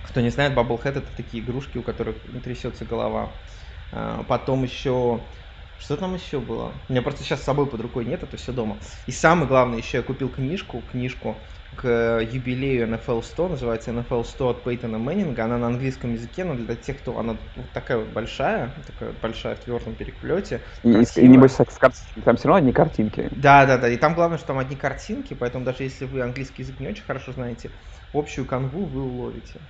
Кто 0.02 0.20
не 0.20 0.30
знает, 0.30 0.56
Bubblehead 0.56 0.98
это 0.98 1.12
такие 1.12 1.42
игрушки, 1.42 1.78
у 1.78 1.82
которых 1.82 2.22
трясется 2.42 2.84
голова. 2.84 3.42
А, 3.90 4.22
Потом 4.24 4.62
еще... 4.62 5.28
Что 5.78 5.96
там 5.96 6.14
еще 6.14 6.40
было? 6.40 6.72
У 6.88 6.92
меня 6.92 7.02
просто 7.02 7.22
сейчас 7.22 7.40
с 7.40 7.44
собой 7.44 7.66
под 7.66 7.80
рукой 7.80 8.04
нет, 8.04 8.22
это 8.22 8.36
все 8.36 8.52
дома. 8.52 8.78
И 9.06 9.12
самое 9.12 9.46
главное, 9.46 9.78
еще 9.78 9.98
я 9.98 10.02
купил 10.02 10.28
книжку, 10.28 10.82
книжку 10.90 11.36
к 11.76 12.20
юбилею 12.20 12.88
NFL 12.88 13.22
100, 13.22 13.48
называется 13.48 13.90
NFL 13.90 14.24
100 14.24 14.48
от 14.48 14.64
Пейтона 14.64 14.98
Мэннинга. 14.98 15.44
Она 15.44 15.58
на 15.58 15.66
английском 15.66 16.12
языке, 16.14 16.44
но 16.44 16.54
для 16.54 16.74
тех, 16.74 16.98
кто... 16.98 17.18
Она 17.18 17.36
вот 17.54 17.70
такая 17.72 17.98
вот 17.98 18.08
большая, 18.08 18.72
такая 18.86 19.10
вот 19.10 19.20
большая 19.20 19.56
в 19.56 19.60
твердом 19.60 19.94
переплете. 19.94 20.62
И, 20.82 20.92
красивая. 20.92 21.28
и 21.28 21.30
небось, 21.30 21.52
с 21.52 21.56
картинками, 21.56 22.24
там 22.24 22.36
все 22.36 22.48
равно 22.48 22.58
одни 22.58 22.72
картинки. 22.72 23.28
Да, 23.32 23.66
да, 23.66 23.76
да. 23.76 23.88
И 23.88 23.96
там 23.96 24.14
главное, 24.14 24.38
что 24.38 24.48
там 24.48 24.58
одни 24.58 24.76
картинки, 24.76 25.34
поэтому 25.34 25.64
даже 25.64 25.82
если 25.82 26.06
вы 26.06 26.22
английский 26.22 26.62
язык 26.62 26.80
не 26.80 26.88
очень 26.88 27.04
хорошо 27.04 27.32
знаете, 27.32 27.70
общую 28.12 28.46
канву 28.46 28.86
вы 28.86 29.02
уловите. 29.02 29.60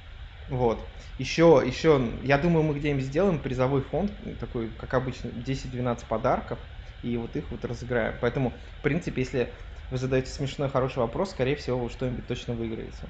Вот. 0.48 0.88
Еще, 1.18 1.62
еще, 1.66 2.20
я 2.22 2.38
думаю, 2.38 2.62
мы 2.62 2.74
где-нибудь 2.78 3.04
сделаем 3.04 3.40
призовой 3.42 3.82
фонд, 3.82 4.12
такой, 4.38 4.70
как 4.70 4.94
обычно, 4.94 5.30
10-12 5.32 6.08
подарков, 6.08 6.60
и 7.02 7.16
вот 7.16 7.34
их 7.36 7.50
вот 7.50 7.64
разыграем. 7.64 8.18
Поэтому, 8.20 8.60
в 8.78 8.82
принципе, 8.82 9.22
если 9.22 9.54
вы 9.90 9.98
задаете 9.98 10.30
смешной, 10.30 10.68
хороший 10.68 10.98
вопрос, 10.98 11.32
скорее 11.32 11.56
всего, 11.56 11.80
вы 11.80 11.90
что-нибудь 11.90 12.26
точно 12.28 12.54
выиграете. 12.54 13.08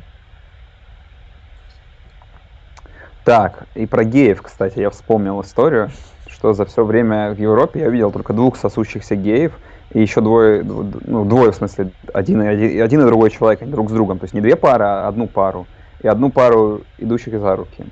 Так, 3.24 3.66
и 3.74 3.86
про 3.86 4.04
геев, 4.04 4.40
кстати, 4.40 4.78
я 4.78 4.88
вспомнил 4.90 5.40
историю, 5.40 5.90
что 6.28 6.52
за 6.52 6.64
все 6.64 6.84
время 6.84 7.34
в 7.34 7.38
Европе 7.38 7.80
я 7.80 7.90
видел 7.90 8.12
только 8.12 8.32
двух 8.32 8.56
сосущихся 8.56 9.16
геев, 9.16 9.58
и 9.90 10.00
еще 10.00 10.20
двое, 10.20 10.62
дв- 10.62 11.00
ну, 11.04 11.24
двое, 11.24 11.50
в 11.50 11.56
смысле, 11.56 11.92
один, 12.14 12.40
и 12.42 12.78
один 12.78 13.00
и 13.00 13.04
другой 13.06 13.30
человек, 13.30 13.62
они 13.62 13.72
друг 13.72 13.90
с 13.90 13.92
другом. 13.92 14.20
То 14.20 14.24
есть 14.24 14.34
не 14.34 14.40
две 14.40 14.54
пары, 14.56 14.84
а 14.84 15.08
одну 15.08 15.28
пару. 15.28 15.68
И 16.06 16.08
одну 16.08 16.30
пару 16.30 16.82
идущих 16.98 17.36
за 17.40 17.56
руки. 17.56 17.84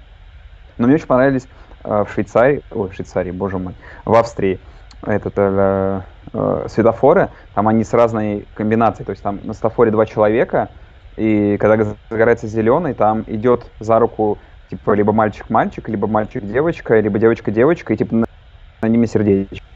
Но 0.79 0.87
мне 0.87 0.95
очень 0.95 1.09
понравились 1.09 1.49
э, 1.83 2.05
в 2.05 2.13
Швейцарии, 2.13 2.63
ой, 2.71 2.89
в 2.89 2.95
Швейцарии, 2.95 3.33
боже 3.33 3.59
мой, 3.59 3.75
в 4.05 4.15
Австрии 4.15 4.61
этот, 5.05 5.33
э, 5.37 6.01
э, 6.33 6.67
светофоры, 6.69 7.31
там 7.57 7.67
они 7.67 7.83
с 7.83 7.93
разной 7.93 8.47
комбинацией, 8.55 9.05
то 9.05 9.11
есть 9.11 9.23
там 9.25 9.41
на 9.43 9.53
светофоре 9.53 9.91
два 9.91 10.07
человека, 10.07 10.69
и 11.17 11.57
когда 11.59 11.93
загорается 12.09 12.47
зеленый, 12.47 12.95
там 12.95 13.25
идет 13.27 13.67
за 13.81 13.99
руку 13.99 14.39
типа 14.71 14.93
либо 14.93 15.13
мальчик-мальчик, 15.13 15.89
либо 15.89 16.07
мальчик-девочка, 16.07 17.01
либо 17.01 17.19
девочка-девочка, 17.19 17.95
и 17.95 17.97
типа 17.97 18.15
на, 18.15 18.27
на 18.81 18.87
ними 18.87 19.07
сердечко. 19.07 19.67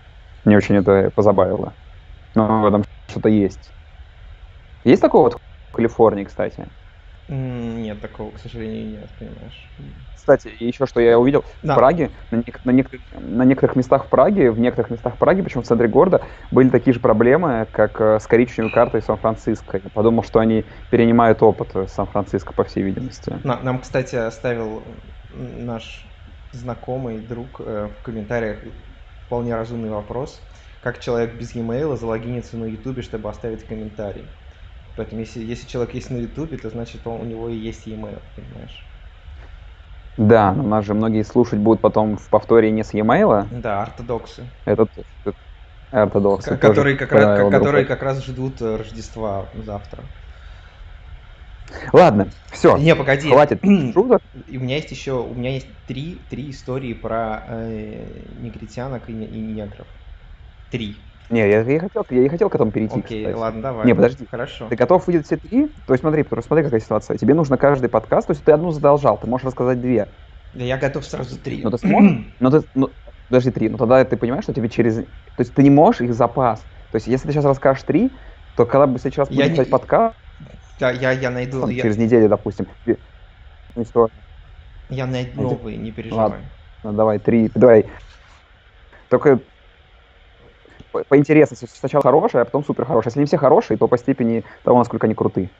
Мне 0.44 0.56
очень 0.56 0.76
это 0.76 1.10
позабавило. 1.12 1.72
Но 2.36 2.62
в 2.62 2.66
этом 2.66 2.84
что-то 3.08 3.30
есть. 3.30 3.72
Есть 4.84 5.02
такое 5.02 5.22
вот 5.22 5.40
в 5.70 5.72
Калифорнии, 5.72 6.22
кстати? 6.22 6.68
Нет, 7.28 8.00
такого, 8.00 8.32
к 8.32 8.38
сожалению, 8.38 8.88
нет, 9.00 9.16
понимаешь. 9.18 9.74
Кстати, 10.14 10.50
еще 10.58 10.86
что 10.86 11.00
я 11.00 11.18
увидел 11.18 11.44
Да. 11.62 11.72
в 11.72 11.76
Праге, 11.76 12.10
на, 12.30 12.42
на 12.64 12.70
некоторых, 12.72 13.02
на 13.12 13.44
некоторых 13.44 13.76
местах 13.76 14.06
в 14.06 14.08
Праге, 14.08 14.50
в 14.50 14.58
некоторых 14.58 14.90
местах 14.90 15.16
Праги, 15.18 15.42
причем 15.42 15.62
в 15.62 15.66
центре 15.66 15.88
города, 15.88 16.22
были 16.50 16.70
такие 16.70 16.92
же 16.92 17.00
проблемы, 17.00 17.66
как 17.70 18.00
э, 18.00 18.18
с 18.18 18.26
коричневой 18.26 18.70
картой 18.70 19.00
Сан-Франциско. 19.00 19.80
Я 19.82 19.90
подумал, 19.90 20.24
что 20.24 20.40
они 20.40 20.66
перенимают 20.90 21.42
опыт 21.42 21.70
э, 21.76 21.86
Сан-Франциско, 21.86 22.52
по 22.52 22.64
всей 22.64 22.82
видимости. 22.82 23.40
На- 23.44 23.62
Нам, 23.62 23.80
кстати, 23.80 24.16
оставил 24.16 25.02
наш 25.28 26.06
знакомый 26.50 27.20
друг 27.20 27.60
э, 27.60 27.88
в 27.88 28.02
комментариях 28.02 28.64
вполне 29.26 29.54
разумный 29.54 29.90
вопрос. 29.90 30.48
Как 30.80 30.98
человек 31.00 31.38
без 31.38 31.54
e-mail 31.54 31.96
залогинится 31.96 32.56
на 32.56 32.64
Ютубе, 32.64 33.02
чтобы 33.02 33.28
оставить 33.30 33.64
комментарий? 33.66 34.37
Поэтому 34.98 35.20
если, 35.22 35.42
если 35.42 35.66
человек 35.68 35.94
есть 35.94 36.10
на 36.10 36.18
Ютубе, 36.18 36.58
то 36.58 36.70
значит 36.70 37.06
он, 37.06 37.20
у 37.22 37.24
него 37.24 37.48
и 37.48 37.56
есть 37.56 37.86
e-mail, 37.86 38.20
понимаешь? 38.36 38.84
Да, 40.18 40.52
но 40.52 40.62
нас 40.64 40.84
же 40.84 40.92
многие 40.92 41.22
слушать 41.24 41.60
будут 41.60 41.80
потом 41.80 42.18
в 42.18 42.28
повторе 42.28 42.70
не 42.70 42.84
с 42.84 42.92
e-mail, 42.92 43.48
Да, 43.50 43.82
ортодоксы. 43.82 44.48
это, 44.64 44.88
это 45.24 45.36
ортодоксы. 45.90 46.56
Тоже 46.56 46.60
которые, 46.60 46.96
как 46.96 47.12
раз, 47.12 47.50
которые 47.50 47.84
как 47.86 48.02
раз 48.02 48.24
ждут 48.24 48.60
э, 48.62 48.76
Рождества 48.76 49.50
завтра. 49.54 50.04
Ладно, 51.92 52.30
все, 52.50 52.78
Не, 52.78 52.94
погоди. 52.94 53.30
хватит 53.30 53.60
шуток. 53.92 54.22
И 54.46 54.58
у 54.58 54.60
меня 54.60 54.76
есть 54.76 54.90
еще, 54.90 55.12
у 55.22 55.34
меня 55.34 55.50
есть 55.54 55.86
три, 55.86 56.26
три 56.30 56.50
истории 56.50 56.94
про 56.94 57.44
э, 57.48 58.26
негритянок 58.40 59.08
и, 59.08 59.12
и 59.12 59.40
негров. 59.40 59.88
Три. 60.70 61.07
Не, 61.30 61.40
я, 61.40 61.60
я 61.60 61.80
хотел, 61.80 62.06
я 62.10 62.22
и 62.22 62.28
хотел 62.28 62.48
к 62.48 62.54
этому 62.54 62.72
перейти, 62.72 63.00
Окей, 63.00 63.24
кстати. 63.24 63.38
ладно, 63.38 63.62
давай. 63.62 63.86
Не, 63.86 63.94
подожди. 63.94 64.26
Хорошо. 64.30 64.68
Ты 64.68 64.76
готов 64.76 65.06
видеть 65.08 65.26
все 65.26 65.36
три? 65.36 65.68
То 65.86 65.92
есть 65.92 66.00
смотри, 66.00 66.22
потому 66.22 66.40
что 66.40 66.48
смотри, 66.48 66.64
какая 66.64 66.80
ситуация. 66.80 67.18
Тебе 67.18 67.34
нужно 67.34 67.58
каждый 67.58 67.90
подкаст, 67.90 68.28
то 68.28 68.32
есть 68.32 68.44
ты 68.44 68.52
одну 68.52 68.70
задолжал, 68.70 69.18
ты 69.20 69.26
можешь 69.26 69.46
рассказать 69.46 69.80
две. 69.80 70.08
Да 70.54 70.64
я 70.64 70.78
готов 70.78 71.04
сразу 71.04 71.38
три. 71.38 71.62
Но 71.62 71.70
ты 71.70 71.78
сможешь? 71.78 72.12
Но 72.40 72.50
ты, 72.50 72.66
ну, 72.74 72.94
подожди, 73.28 73.50
три. 73.50 73.68
Ну 73.68 73.76
тогда 73.76 74.02
ты 74.04 74.16
понимаешь, 74.16 74.44
что 74.44 74.54
тебе 74.54 74.70
через... 74.70 74.96
То 74.96 75.04
есть 75.40 75.54
ты 75.54 75.62
не 75.62 75.70
можешь 75.70 76.00
их 76.00 76.14
запас. 76.14 76.60
То 76.90 76.96
есть 76.96 77.06
если 77.06 77.26
ты 77.28 77.34
сейчас 77.34 77.44
расскажешь 77.44 77.82
три, 77.82 78.10
то 78.56 78.64
когда 78.64 78.86
бы 78.86 78.98
сейчас 78.98 79.28
Я 79.30 79.36
будет 79.36 79.50
не- 79.50 79.52
писать 79.56 79.70
подкаст, 79.70 80.16
Да, 80.80 80.90
я, 80.90 81.12
я 81.12 81.30
найду, 81.30 81.60
там, 81.60 81.70
я, 81.70 81.82
через 81.82 81.98
неделю, 81.98 82.28
допустим, 82.30 82.66
ну, 83.74 83.84
что, 83.84 84.08
я 84.88 85.06
найду 85.06 85.42
новые, 85.42 85.76
не 85.76 85.92
переживай. 85.92 86.30
Ладно. 86.30 86.44
ну, 86.82 86.92
давай, 86.94 87.18
три, 87.18 87.50
давай. 87.54 87.84
Только 89.10 89.40
по, 90.90 91.04
по 91.04 91.16
интересности. 91.16 91.66
Сначала 91.66 92.02
хорошие, 92.02 92.42
а 92.42 92.44
потом 92.44 92.64
супер 92.64 92.84
хорошие. 92.84 93.10
Если 93.10 93.20
не 93.20 93.26
все 93.26 93.38
хорошие, 93.38 93.78
то 93.78 93.88
по 93.88 93.98
степени 93.98 94.44
того, 94.64 94.78
насколько 94.78 95.06
они 95.06 95.14
крутые. 95.14 95.50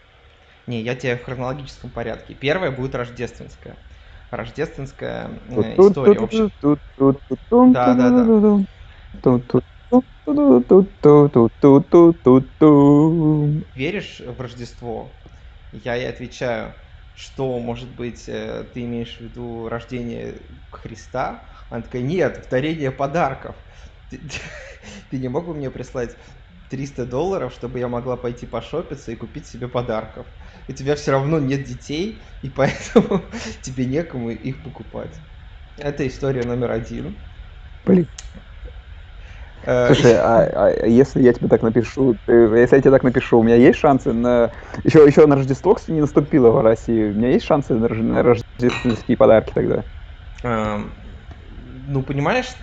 Не, 0.67 0.83
я 0.83 0.95
тебе 0.95 1.17
в 1.17 1.25
хронологическом 1.25 1.91
порядке. 1.91 2.35
Первая 2.35 2.71
будет 2.71 2.95
рождественская. 2.95 3.79
Рождественская 4.31 5.41
э, 5.49 5.81
история. 5.81 6.21
В 6.21 6.25
общем, 6.25 6.51
Да, 7.64 7.95
да, 7.95 8.11
да. 8.11 8.38
веришь 13.75 14.21
в 14.21 14.41
Рождество? 14.41 15.21
Я 15.71 15.95
ей 15.95 16.09
отвечаю, 16.09 16.75
что, 17.14 17.59
может 17.59 17.95
быть, 17.95 18.25
ты 18.27 18.85
имеешь 18.85 19.17
в 19.19 19.21
виду 19.21 19.69
рождение 19.69 20.43
Христа? 20.71 21.49
Она 21.69 21.83
такая, 21.83 22.03
нет, 22.03 22.49
дарение 22.51 22.91
подарков. 22.91 23.57
Ты, 24.09 24.29
ты 25.11 25.18
не 25.18 25.29
мог 25.29 25.47
бы 25.47 25.55
мне 25.55 25.71
прислать 25.71 26.16
300 26.68 27.07
долларов, 27.07 27.53
чтобы 27.53 27.79
я 27.79 27.88
могла 27.88 28.16
пойти 28.16 28.47
пошопиться 28.47 29.12
и 29.12 29.16
купить 29.16 29.47
себе 29.47 29.68
подарков? 29.68 30.27
У 30.68 30.73
тебя 30.73 30.97
все 30.97 31.12
равно 31.12 31.38
нет 31.38 31.64
детей, 31.64 32.23
и 32.42 32.51
поэтому 32.51 33.31
тебе 33.62 33.87
некому 33.87 34.31
их 34.31 34.62
покупать. 34.62 35.21
Это 35.77 36.07
история 36.07 36.44
номер 36.44 36.73
один. 36.73 37.18
Блин. 37.85 38.09
Э, 39.62 39.94
Слушай, 39.94 40.16
а, 40.18 40.42
а 40.83 40.87
если 40.87 41.23
я 41.23 41.33
тебе 41.33 41.49
так 41.49 41.62
напишу, 41.62 42.18
ты- 42.27 42.33
если 42.33 42.77
я 42.77 42.83
тебе 42.83 42.90
так 42.90 43.05
напишу, 43.05 43.38
у 43.38 43.42
меня 43.42 43.57
есть 43.57 43.79
шансы 43.79 44.12
на... 44.12 44.51
Еще, 44.85 45.05
еще 45.07 45.27
на 45.27 45.37
Рождество, 45.37 45.75
кстати, 45.75 45.92
не 45.92 46.01
наступило 46.03 46.51
в 46.51 46.61
России. 46.61 47.11
У 47.11 47.14
меня 47.14 47.31
есть 47.31 47.47
шансы 47.47 47.75
на 47.75 47.88
рождественские 48.23 49.16
подарки 49.16 49.53
тогда? 49.55 49.85
Эм, 50.42 50.94
Ну, 51.90 52.03
понимаешь, 52.03 52.55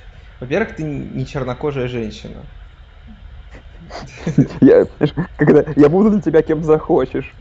во-первых, 0.46 0.76
ты 0.76 0.84
не 0.84 1.26
чернокожая 1.26 1.88
женщина. 1.88 2.46
Я, 4.62 4.86
когда, 5.38 5.66
я 5.76 5.90
буду 5.90 6.12
для 6.12 6.22
тебя 6.22 6.42
кем 6.42 6.64
захочешь. 6.64 7.36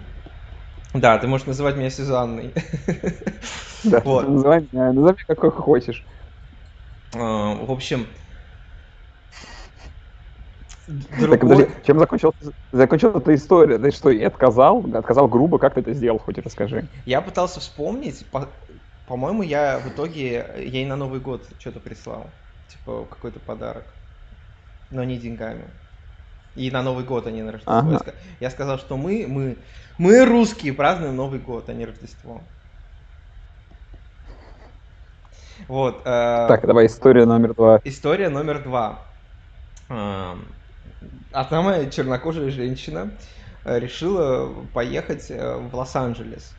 Да, 0.92 1.18
ты 1.18 1.26
можешь 1.26 1.46
называть 1.46 1.76
меня 1.76 1.90
Сюзанной. 1.90 2.54
Да, 3.82 4.02
Вот. 4.04 4.28
называй 4.28 4.62
меня, 4.62 4.92
называй 4.92 5.12
меня 5.28 5.36
как 5.36 5.54
хочешь. 5.54 6.04
Э, 7.14 7.18
В 7.66 7.70
общем, 7.70 8.06
Так, 11.18 11.40
подожди, 11.40 11.66
другой... 11.66 11.82
чем 11.86 11.98
закончилась, 11.98 12.34
закончилась 12.72 13.22
эта 13.22 13.34
история? 13.34 13.78
Ты 13.78 13.90
что, 13.90 14.10
я 14.10 14.28
отказал? 14.28 14.84
Отказал 14.94 15.28
грубо, 15.28 15.58
как 15.58 15.74
ты 15.74 15.80
это 15.80 15.94
сделал, 15.94 16.18
хоть 16.18 16.38
расскажи. 16.38 16.88
Я 17.06 17.22
пытался 17.22 17.60
вспомнить, 17.60 18.30
по- 18.30 18.52
по-моему, 19.06 19.42
я 19.42 19.78
в 19.78 19.92
итоге 19.92 20.54
ей 20.58 20.84
на 20.86 20.96
Новый 20.96 21.20
год 21.20 21.48
что-то 21.58 21.80
прислал. 21.80 22.43
Типа 22.68 23.04
какой-то 23.06 23.40
подарок. 23.40 23.94
Но 24.90 25.04
не 25.04 25.18
деньгами. 25.18 25.70
И 26.54 26.70
на 26.70 26.82
Новый 26.82 27.04
год, 27.04 27.26
а 27.26 27.30
не 27.30 27.42
на 27.42 27.52
Рождество. 27.52 27.74
Ага. 27.74 27.90
Я, 27.90 27.98
ска- 27.98 28.14
я 28.40 28.50
сказал, 28.50 28.78
что 28.78 28.96
мы, 28.96 29.26
мы, 29.28 29.58
мы 29.98 30.24
русские 30.24 30.72
празднуем 30.72 31.16
Новый 31.16 31.40
год, 31.40 31.68
а 31.68 31.74
не 31.74 31.84
Рождество. 31.84 32.40
Вот. 35.68 36.02
э, 36.06 36.46
Так, 36.48 36.66
давай 36.66 36.86
история 36.86 37.26
номер 37.26 37.54
два. 37.54 37.80
История 37.84 38.28
номер 38.28 38.62
два. 38.62 39.08
Эм, 39.88 40.54
Одна 41.32 41.62
моя 41.62 41.90
чернокожая 41.90 42.50
женщина 42.50 43.18
э, 43.64 43.78
решила 43.80 44.64
поехать 44.66 45.30
э, 45.30 45.56
в 45.56 45.74
Лос-Анджелес. 45.74 46.56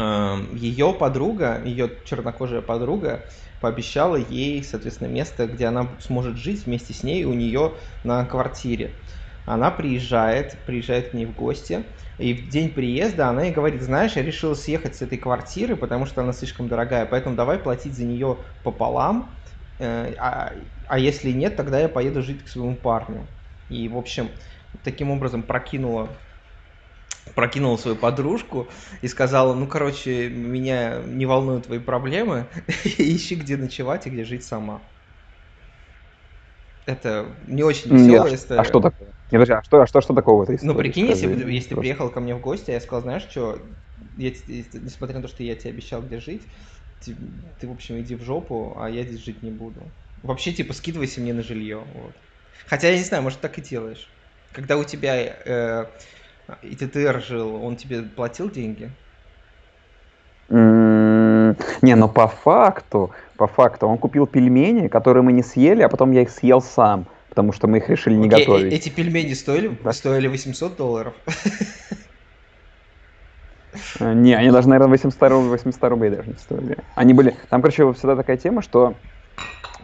Эм, 0.00 0.54
Ее 0.54 0.94
подруга, 0.94 1.62
ее 1.62 1.90
чернокожая 2.06 2.62
подруга, 2.62 3.28
пообещала 3.60 4.16
ей, 4.16 4.64
соответственно, 4.64 5.08
место, 5.08 5.46
где 5.46 5.66
она 5.66 5.98
сможет 6.00 6.38
жить 6.38 6.64
вместе 6.64 6.94
с 6.94 7.02
ней 7.02 7.24
у 7.24 7.34
нее 7.34 7.76
на 8.02 8.24
квартире. 8.24 9.02
Она 9.44 9.70
приезжает, 9.70 10.64
приезжает 10.64 11.10
к 11.10 11.14
ней 11.14 11.26
в 11.26 11.34
гости, 11.34 11.86
и 12.18 12.32
в 12.32 12.48
день 12.48 12.70
приезда 12.72 13.28
она 13.28 13.42
ей 13.44 13.52
говорит, 13.52 13.82
знаешь, 13.82 14.12
я 14.16 14.22
решила 14.22 14.54
съехать 14.54 14.96
с 14.96 15.02
этой 15.02 15.18
квартиры, 15.18 15.76
потому 15.76 16.06
что 16.06 16.22
она 16.22 16.32
слишком 16.32 16.68
дорогая, 16.68 17.04
поэтому 17.04 17.36
давай 17.36 17.58
платить 17.58 17.94
за 17.96 18.04
нее 18.04 18.44
пополам, 18.62 19.38
э, 19.78 20.14
а, 20.18 20.52
а 20.86 20.98
если 20.98 21.30
нет, 21.32 21.56
тогда 21.56 21.78
я 21.80 21.88
поеду 21.90 22.22
жить 22.22 22.44
к 22.44 22.48
своему 22.48 22.76
парню. 22.76 23.28
И, 23.68 23.88
в 23.88 23.96
общем, 23.98 24.30
таким 24.82 25.10
образом 25.10 25.42
прокинула 25.42 26.22
прокинула 27.34 27.76
свою 27.76 27.96
подружку 27.96 28.70
и 29.02 29.08
сказала, 29.08 29.54
ну, 29.54 29.66
короче, 29.68 30.28
меня 30.28 31.02
не 31.06 31.26
волнуют 31.26 31.66
твои 31.66 31.78
проблемы, 31.78 32.48
ищи, 32.84 33.34
где 33.36 33.56
ночевать 33.56 34.06
и 34.06 34.10
где 34.10 34.24
жить 34.24 34.44
сама. 34.44 34.90
Это 36.84 37.36
не 37.46 37.62
очень 37.62 37.90
Не, 37.90 38.16
веселая 38.16 38.34
а, 38.34 38.34
история. 38.34 38.60
а 38.60 38.64
что 38.64 38.80
такое? 38.80 39.12
Не, 39.30 39.38
подожди, 39.38 39.52
а 39.54 39.62
что, 39.62 39.80
а 39.82 39.86
что, 39.86 40.00
что 40.00 40.14
такого 40.14 40.40
в 40.40 40.42
этой 40.42 40.56
Ну, 40.60 40.74
истории? 40.74 40.76
прикинь, 40.76 41.06
если, 41.06 41.28
если 41.52 41.70
ты 41.70 41.76
приехал 41.76 42.10
ко 42.10 42.20
мне 42.20 42.34
в 42.34 42.40
гости, 42.40 42.70
а 42.70 42.74
я 42.74 42.80
сказал, 42.80 43.02
знаешь 43.02 43.22
что, 43.28 43.58
я, 44.16 44.30
несмотря 44.30 45.16
на 45.16 45.22
то, 45.22 45.28
что 45.28 45.42
я 45.42 45.54
тебе 45.56 45.70
обещал, 45.70 46.02
где 46.02 46.20
жить, 46.20 46.50
ты, 47.00 47.16
ты, 47.58 47.66
в 47.66 47.70
общем, 47.72 47.98
иди 48.00 48.14
в 48.14 48.22
жопу, 48.22 48.76
а 48.78 48.90
я 48.90 49.04
здесь 49.04 49.20
жить 49.24 49.42
не 49.42 49.50
буду. 49.50 49.94
Вообще, 50.22 50.52
типа, 50.52 50.74
скидывайся 50.74 51.20
мне 51.20 51.32
на 51.32 51.42
жилье. 51.42 51.78
Вот. 51.78 52.16
Хотя, 52.66 52.90
я 52.90 52.98
не 52.98 53.04
знаю, 53.04 53.22
может, 53.22 53.40
так 53.40 53.58
и 53.58 53.62
делаешь. 53.62 54.10
Когда 54.52 54.76
у 54.76 54.84
тебя 54.84 55.16
э, 55.16 55.86
ИТТР 56.62 57.22
жил, 57.22 57.54
он 57.62 57.76
тебе 57.76 58.02
платил 58.02 58.50
деньги? 58.50 58.90
Не, 60.50 61.94
но 61.96 62.08
по 62.08 62.26
факту, 62.26 63.12
по 63.36 63.46
факту, 63.46 63.86
он 63.86 63.98
купил 63.98 64.26
пельмени, 64.26 64.88
которые 64.88 65.22
мы 65.22 65.32
не 65.32 65.42
съели, 65.42 65.82
а 65.82 65.88
потом 65.88 66.10
я 66.10 66.22
их 66.22 66.30
съел 66.30 66.60
сам, 66.60 67.08
потому 67.28 67.52
что 67.52 67.68
мы 67.68 67.78
их 67.78 67.88
решили 67.88 68.14
не 68.14 68.26
Окей, 68.28 68.40
э- 68.40 68.46
готовить. 68.46 68.72
эти 68.72 68.88
пельмени 68.88 69.34
стоили, 69.34 69.78
Да. 69.82 69.92
стоили 69.92 70.26
800 70.28 70.76
долларов. 70.76 71.14
Э, 74.00 74.12
Не, 74.12 74.34
они 74.34 74.50
даже, 74.50 74.68
наверное, 74.68 74.90
800 74.90 75.22
рублей, 75.30 75.50
800 75.50 75.84
рублей 75.84 76.10
даже 76.10 76.28
не 76.30 76.36
стоили. 76.36 76.78
Они 76.96 77.14
были... 77.14 77.36
Там, 77.48 77.62
короче, 77.62 77.92
всегда 77.92 78.16
такая 78.16 78.36
тема, 78.36 78.62
что 78.62 78.96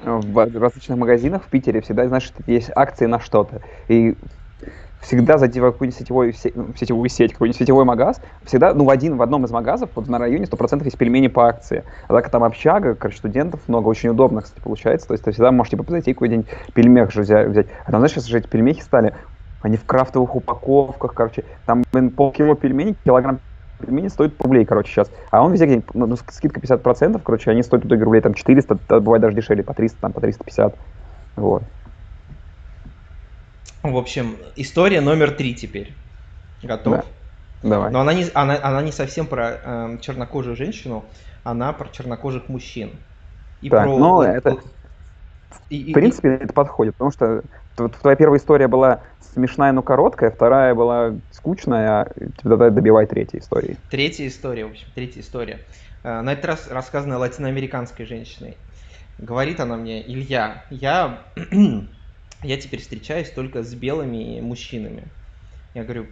в 0.02 0.58
различных 0.58 0.98
магазинах 0.98 1.44
в 1.44 1.48
Питере 1.48 1.80
всегда, 1.80 2.06
знаешь, 2.08 2.32
есть 2.46 2.70
акции 2.74 3.06
на 3.06 3.18
что-то. 3.20 3.62
И 3.88 4.18
всегда 5.06 5.38
зайти 5.38 5.60
в 5.60 5.70
какую-нибудь 5.70 5.98
сетевую, 5.98 6.32
се- 6.32 6.52
в 6.52 6.76
сетевую 6.76 7.08
сеть, 7.08 7.32
какой-нибудь 7.32 7.58
сетевой 7.58 7.84
магаз, 7.84 8.20
всегда, 8.44 8.74
ну, 8.74 8.84
в 8.84 8.90
один, 8.90 9.16
в 9.16 9.22
одном 9.22 9.44
из 9.44 9.52
магазов, 9.52 9.90
вот 9.94 10.08
на 10.08 10.18
районе 10.18 10.46
100% 10.46 10.84
есть 10.84 10.98
пельмени 10.98 11.28
по 11.28 11.46
акции. 11.46 11.84
А 12.08 12.12
так 12.12 12.28
там 12.28 12.42
общага, 12.42 12.96
короче, 12.96 13.18
студентов 13.18 13.60
много, 13.68 13.86
очень 13.88 14.08
удобно, 14.08 14.42
кстати, 14.42 14.60
получается. 14.60 15.06
То 15.06 15.14
есть 15.14 15.24
ты 15.24 15.30
всегда 15.30 15.52
можешь, 15.52 15.70
типа, 15.70 15.84
зайти 15.88 16.12
какой-нибудь 16.12 16.48
пельмех 16.74 17.12
же 17.12 17.22
взя- 17.22 17.48
взять. 17.48 17.68
А 17.84 17.92
там, 17.92 18.00
знаешь, 18.00 18.12
сейчас 18.12 18.24
же 18.24 18.38
эти 18.38 18.48
пельмехи 18.48 18.80
стали, 18.80 19.14
они 19.60 19.76
в 19.76 19.84
крафтовых 19.86 20.34
упаковках, 20.34 21.14
короче, 21.14 21.44
там, 21.66 21.84
блин, 21.92 22.10
полкило 22.10 22.56
пельменей, 22.56 22.96
килограмм 23.04 23.40
пельмени 23.78 24.08
стоит 24.08 24.42
рублей, 24.42 24.64
короче, 24.64 24.90
сейчас. 24.90 25.10
А 25.30 25.44
он 25.44 25.52
везде 25.52 25.66
где-нибудь, 25.66 25.94
ну, 25.94 26.06
ну, 26.06 26.16
скидка 26.16 26.60
50%, 26.60 27.22
короче, 27.22 27.50
они 27.52 27.62
стоят 27.62 27.84
в 27.84 27.88
итоге 27.88 28.02
рублей 28.04 28.22
там 28.22 28.34
400, 28.34 28.78
а 28.88 29.00
бывает 29.00 29.22
даже 29.22 29.36
дешевле, 29.36 29.62
по 29.62 29.72
300, 29.74 30.00
там, 30.00 30.12
по 30.12 30.20
350. 30.20 30.76
Вот. 31.36 31.64
В 33.92 33.96
общем, 33.96 34.36
история 34.56 35.00
номер 35.00 35.30
три 35.32 35.54
теперь. 35.54 35.96
Готов? 36.62 36.96
Да. 36.96 37.04
Давай. 37.62 37.92
Но 37.92 38.00
она 38.00 38.12
не, 38.14 38.26
она, 38.34 38.58
она 38.62 38.82
не 38.82 38.92
совсем 38.92 39.26
про 39.26 39.50
эм, 39.50 40.00
чернокожую 40.00 40.56
женщину, 40.56 41.12
она 41.44 41.72
про 41.72 41.88
чернокожих 41.88 42.48
мужчин. 42.48 43.00
И 43.60 43.70
Так, 43.70 43.86
про... 43.86 43.98
ну, 43.98 44.22
это- 44.22 44.58
и- 45.70 45.76
и- 45.76 45.90
В 45.90 45.94
принципе, 45.94 46.28
это 46.34 46.52
подходит, 46.52 46.94
потому 46.96 47.10
что 47.10 47.42
твоя 48.00 48.16
первая 48.16 48.38
история 48.38 48.68
была 48.68 49.02
смешная, 49.20 49.72
но 49.72 49.82
короткая, 49.82 50.30
вторая 50.30 50.74
была 50.74 51.18
скучная, 51.30 52.02
а 52.02 52.08
тогда 52.42 52.70
добивай 52.70 53.06
третьей 53.06 53.40
истории. 53.40 53.72
и 53.72 53.88
третья 53.88 54.26
история, 54.26 54.66
в 54.66 54.70
общем, 54.70 54.88
третья 54.94 55.20
история. 55.20 55.60
Э, 56.02 56.20
На 56.20 56.32
этот 56.32 56.44
раз 56.44 56.68
рассказана 56.68 57.18
латиноамериканской 57.18 58.06
женщиной. 58.06 58.58
Говорит 59.18 59.60
она 59.60 59.76
мне, 59.76 60.06
Илья, 60.06 60.64
я, 60.70 61.26
я 62.42 62.56
теперь 62.56 62.80
встречаюсь 62.80 63.30
только 63.30 63.62
с 63.62 63.74
белыми 63.74 64.40
мужчинами. 64.40 65.12
Я 65.74 65.84
говорю, 65.84 66.06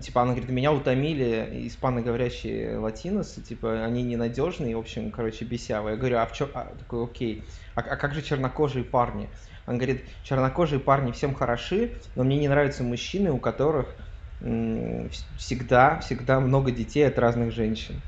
типа, 0.00 0.22
она 0.22 0.32
говорит, 0.32 0.50
меня 0.50 0.72
утомили 0.72 1.66
испаноговорящие 1.68 2.78
латиносы, 2.78 3.42
типа, 3.42 3.84
они 3.84 4.02
ненадежные, 4.02 4.76
в 4.76 4.78
общем, 4.78 5.10
короче, 5.10 5.44
бесявые. 5.44 5.94
Я 5.94 5.98
говорю, 5.98 6.18
а 6.18 6.26
в 6.26 6.32
чем, 6.32 6.48
такой, 6.48 7.04
окей, 7.04 7.50
а, 7.74 7.80
а 7.80 7.96
как 7.96 8.14
же 8.14 8.22
чернокожие 8.22 8.84
парни? 8.84 9.28
Он 9.66 9.76
говорит, 9.76 10.08
чернокожие 10.22 10.80
парни 10.80 11.12
всем 11.12 11.34
хороши, 11.34 12.00
но 12.14 12.24
мне 12.24 12.38
не 12.38 12.48
нравятся 12.48 12.82
мужчины, 12.82 13.30
у 13.30 13.38
которых 13.38 13.94
всегда, 14.40 16.00
всегда 16.00 16.40
много 16.40 16.70
детей 16.70 17.06
от 17.06 17.18
разных 17.18 17.52
женщин. 17.52 18.02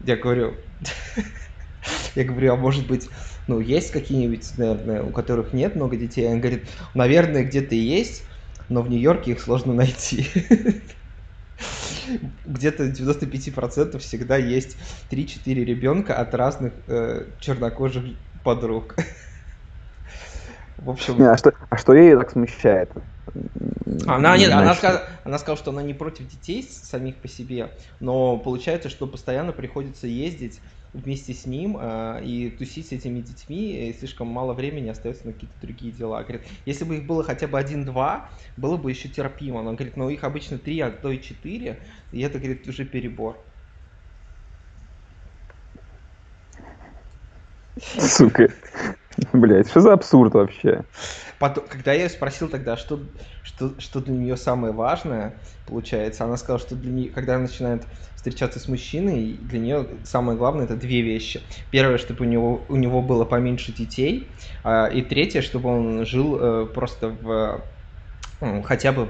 Я 0.00 0.16
говорю, 0.16 0.56
я 2.14 2.24
говорю, 2.24 2.54
а 2.54 2.56
может 2.56 2.86
быть, 2.86 3.10
ну, 3.46 3.60
есть 3.60 3.90
какие-нибудь, 3.90 4.56
наверное, 4.56 5.02
у 5.02 5.10
которых 5.10 5.52
нет 5.52 5.74
много 5.76 5.96
детей? 5.96 6.26
Он 6.28 6.40
говорит, 6.40 6.68
наверное, 6.94 7.44
где-то 7.44 7.74
есть, 7.74 8.24
но 8.68 8.82
в 8.82 8.88
Нью-Йорке 8.88 9.32
их 9.32 9.40
сложно 9.40 9.74
найти. 9.74 10.26
Где-то 12.44 12.84
95% 12.84 13.98
всегда 13.98 14.36
есть 14.36 14.76
3-4 15.10 15.54
ребенка 15.64 16.16
от 16.16 16.34
разных 16.34 16.72
э, 16.86 17.26
чернокожих 17.40 18.04
подруг. 18.42 18.96
В 20.76 20.90
общем, 20.90 21.18
Не, 21.18 21.30
а, 21.30 21.36
что, 21.36 21.52
а 21.70 21.76
что 21.76 21.94
ее 21.94 22.18
так 22.18 22.30
смущает? 22.30 22.90
она, 24.06 24.36
нет, 24.36 24.52
она, 24.52 24.74
сказала, 24.74 25.08
она 25.24 25.38
сказала, 25.38 25.58
что 25.58 25.70
она 25.70 25.82
не 25.82 25.94
против 25.94 26.26
детей 26.28 26.62
самих 26.62 27.16
по 27.16 27.28
себе, 27.28 27.70
но 28.00 28.36
получается, 28.38 28.88
что 28.88 29.06
постоянно 29.06 29.52
приходится 29.52 30.06
ездить 30.06 30.60
вместе 30.94 31.34
с 31.34 31.44
ним 31.44 31.76
э, 31.78 32.24
и 32.24 32.50
тусить 32.50 32.88
с 32.88 32.92
этими 32.92 33.20
детьми, 33.20 33.88
и 33.88 33.92
слишком 33.92 34.28
мало 34.28 34.54
времени 34.54 34.88
остается 34.88 35.26
на 35.26 35.32
какие-то 35.32 35.60
другие 35.60 35.92
дела. 35.92 36.22
Говорит, 36.22 36.46
если 36.64 36.84
бы 36.84 36.96
их 36.96 37.06
было 37.06 37.24
хотя 37.24 37.48
бы 37.48 37.58
один-два, 37.58 38.30
было 38.56 38.76
бы 38.76 38.90
еще 38.90 39.08
терпимо. 39.08 39.60
Она 39.60 39.72
говорит, 39.72 39.96
но 39.96 40.08
их 40.08 40.24
обычно 40.24 40.58
три, 40.58 40.80
а 40.80 40.90
то 40.90 41.10
и 41.10 41.20
четыре, 41.20 41.82
и 42.12 42.20
это, 42.20 42.38
говорит, 42.38 42.66
уже 42.68 42.84
перебор. 42.84 43.44
Сука. 47.76 48.48
Блять, 49.32 49.68
что 49.68 49.80
за 49.80 49.92
абсурд 49.92 50.34
вообще? 50.34 50.84
Потом, 51.38 51.64
когда 51.68 51.92
я 51.92 52.04
ее 52.04 52.08
спросил 52.08 52.48
тогда, 52.48 52.76
что, 52.76 53.00
что, 53.42 53.78
что 53.78 54.00
для 54.00 54.14
нее 54.14 54.36
самое 54.36 54.72
важное, 54.72 55.34
получается, 55.66 56.24
она 56.24 56.36
сказала, 56.36 56.58
что 56.58 56.74
для 56.74 56.90
нее, 56.90 57.10
когда 57.10 57.34
она 57.34 57.42
начинает 57.42 57.84
встречаться 58.14 58.58
с 58.58 58.68
мужчиной, 58.68 59.38
для 59.40 59.58
нее 59.58 59.86
самое 60.04 60.38
главное 60.38 60.64
это 60.64 60.76
две 60.76 61.02
вещи. 61.02 61.42
Первое, 61.70 61.98
чтобы 61.98 62.24
у 62.24 62.28
него, 62.28 62.64
у 62.68 62.76
него 62.76 63.02
было 63.02 63.24
поменьше 63.24 63.72
детей, 63.72 64.28
а, 64.62 64.86
и 64.86 65.02
третье, 65.02 65.42
чтобы 65.42 65.68
он 65.68 66.06
жил 66.06 66.38
э, 66.40 66.66
просто 66.66 67.08
в 67.08 67.62
ну, 68.40 68.62
хотя 68.62 68.92
бы 68.92 69.08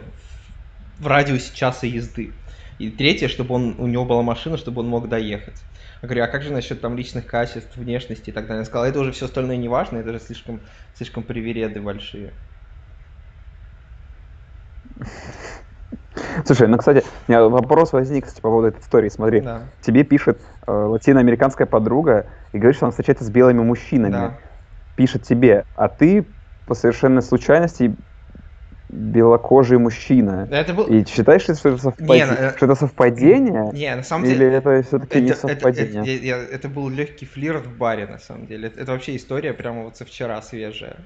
в 0.99 1.07
радиусе 1.07 1.55
часа 1.55 1.87
езды. 1.87 2.35
И 2.79 2.91
третье, 2.91 3.29
чтобы 3.29 3.55
он, 3.55 3.77
у 3.79 3.87
него 3.87 4.05
была 4.05 4.23
машина, 4.23 4.57
чтобы 4.57 4.81
он 4.81 4.89
мог 4.89 5.09
доехать. 5.09 5.63
Я 6.05 6.09
говорю, 6.09 6.25
а 6.25 6.27
как 6.27 6.43
же 6.43 6.53
насчет 6.53 6.83
там 6.83 6.99
личных 6.99 7.27
качеств, 7.27 7.79
внешности 7.79 8.29
и 8.29 8.33
так 8.33 8.45
далее? 8.45 8.59
Она 8.59 8.67
сказала, 8.67 8.85
это 8.85 9.01
уже 9.01 9.13
все 9.13 9.25
остальное 9.25 9.57
не 9.57 9.69
важно, 9.71 9.97
это 9.97 10.13
же 10.13 10.21
слишком, 10.21 10.61
слишком 10.93 11.23
привереды 11.23 11.81
большие. 11.81 12.35
Слушай, 16.45 16.69
ну, 16.69 16.77
кстати, 16.77 17.03
у 17.27 17.33
меня 17.33 17.49
вопрос 17.49 17.95
возник, 17.95 18.27
кстати, 18.27 18.43
по 18.43 18.51
поводу 18.51 18.69
этой 18.69 18.83
истории. 18.83 19.09
Смотри, 19.09 19.41
Да, 19.41 19.63
тебе 19.81 20.05
пишет 20.05 20.43
э, 20.67 20.71
латиноамериканская 20.71 21.67
подруга 21.67 22.27
и 22.53 22.59
говорит, 22.59 22.77
что 22.77 22.85
она 22.85 22.91
встречается 22.91 23.25
с 23.25 23.31
белыми 23.31 23.63
мужчинами. 23.63 24.13
да. 24.13 24.39
Пишет 24.97 25.23
тебе, 25.23 25.65
а 25.75 25.89
ты 25.89 26.27
по 26.67 26.75
совершенной 26.75 27.23
случайности 27.23 27.97
белокожий 28.89 29.79
мужчина. 29.79 30.49
Это 30.51 30.75
был... 30.75 30.87
И 30.87 31.05
считаешь, 31.07 31.43
что 31.43 31.53
это, 31.53 31.77
совпади- 31.77 32.19
Не, 32.19 32.27
ну, 32.27 32.33
э, 32.33 32.57
что 32.57 32.67
это 32.67 32.75
совпадение? 32.75 33.71
Не, 33.73 33.97
на 33.97 34.03
самом 34.03 34.25
Или 34.25 34.35
деле... 34.37 34.57
это 34.57 34.83
все-таки 34.83 35.21
не 35.21 35.31
Это, 35.31 35.49
это- 35.49 35.51
совпадение? 35.59 36.03
это- 36.03 36.11
я- 36.11 36.37
я- 36.37 36.43
это 36.43 36.69
был 36.69 36.89
легкий 36.89 37.27
флирт 37.27 37.67
в 37.67 37.79
баре, 37.79 38.07
на 38.07 38.19
самом 38.19 38.47
деле. 38.47 38.69
Это, 38.69 38.81
это 38.81 38.93
вообще 38.93 39.17
история 39.17 39.53
прямо 39.55 39.85
вот 39.85 39.97
со 39.97 40.05
вчера 40.05 40.41
свежая. 40.43 40.97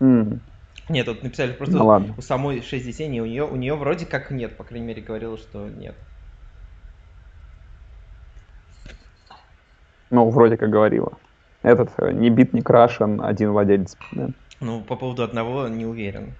М, 0.00 0.40
Нет, 0.88 1.06
тут 1.06 1.22
написали 1.22 1.52
просто 1.52 1.76
Ну 1.78 1.86
ладно. 1.86 2.14
у 2.16 2.22
самой 2.22 2.62
6 2.62 2.84
детей, 2.86 3.08
не 3.08 3.20
у 3.20 3.26
нее, 3.26 3.44
у 3.44 3.56
нее 3.56 3.74
вроде 3.74 4.06
как 4.06 4.30
нет, 4.30 4.56
по 4.56 4.64
крайней 4.64 4.86
мере, 4.86 5.02
говорила, 5.02 5.38
что 5.38 5.68
нет. 5.68 5.96
Ну, 10.10 10.28
вроде 10.30 10.56
как 10.56 10.70
говорила. 10.70 11.18
Этот 11.62 11.90
э, 11.98 12.12
не 12.12 12.28
бит, 12.30 12.52
не 12.52 12.60
крашен, 12.60 13.20
один 13.22 13.52
владелец. 13.52 13.96
Да. 14.10 14.28
Ну, 14.62 14.80
по 14.80 14.94
поводу 14.94 15.24
одного 15.24 15.66
не 15.66 15.84
уверен. 15.84 16.34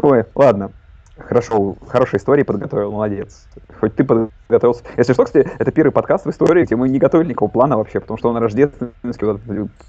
Ой, 0.00 0.24
ладно. 0.34 0.72
Хорошо, 1.16 1.76
хорошие 1.88 2.18
истории 2.18 2.42
подготовил, 2.42 2.92
молодец. 2.92 3.48
Хоть 3.80 3.96
ты 3.96 4.04
подготовился. 4.04 4.84
Если 4.96 5.14
что, 5.14 5.24
кстати, 5.24 5.50
это 5.58 5.72
первый 5.72 5.90
подкаст 5.90 6.26
в 6.26 6.30
истории, 6.30 6.64
где 6.64 6.76
мы 6.76 6.88
не 6.88 6.98
готовили 6.98 7.30
никакого 7.30 7.50
плана 7.50 7.76
вообще, 7.76 7.98
потому 7.98 8.18
что 8.18 8.28
он 8.28 8.36
рождественский, 8.36 9.26
вот, 9.26 9.40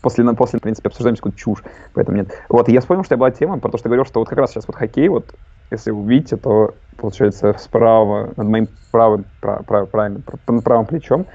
после, 0.02 0.26
после, 0.34 0.60
в 0.60 0.62
принципе, 0.64 0.88
обсуждаем 0.88 1.18
какую-то 1.18 1.38
чушь, 1.38 1.64
поэтому 1.94 2.18
нет. 2.18 2.32
Вот, 2.50 2.68
я 2.68 2.80
вспомнил, 2.80 3.04
что 3.04 3.14
я 3.14 3.20
была 3.20 3.32
тема, 3.32 3.58
потому 3.58 3.78
что 3.78 3.84
ты 3.84 3.90
говорил, 3.90 4.06
что 4.06 4.20
вот 4.22 4.30
как 4.30 4.40
раз 4.40 4.52
сейчас 4.52 4.68
вот 4.68 4.76
хоккей, 4.76 5.08
вот, 5.10 5.36
если 5.72 5.92
вы 5.92 6.02
увидите, 6.02 6.36
то, 6.36 6.74
получается, 6.98 7.54
справа, 7.60 8.34
над 8.36 8.48
моим 8.48 8.68
правым, 8.92 9.26
прав, 9.40 9.66
прав, 9.68 9.90
правильно, 9.92 10.24
над 10.48 10.64
правым 10.64 10.88
плечом, 10.88 11.28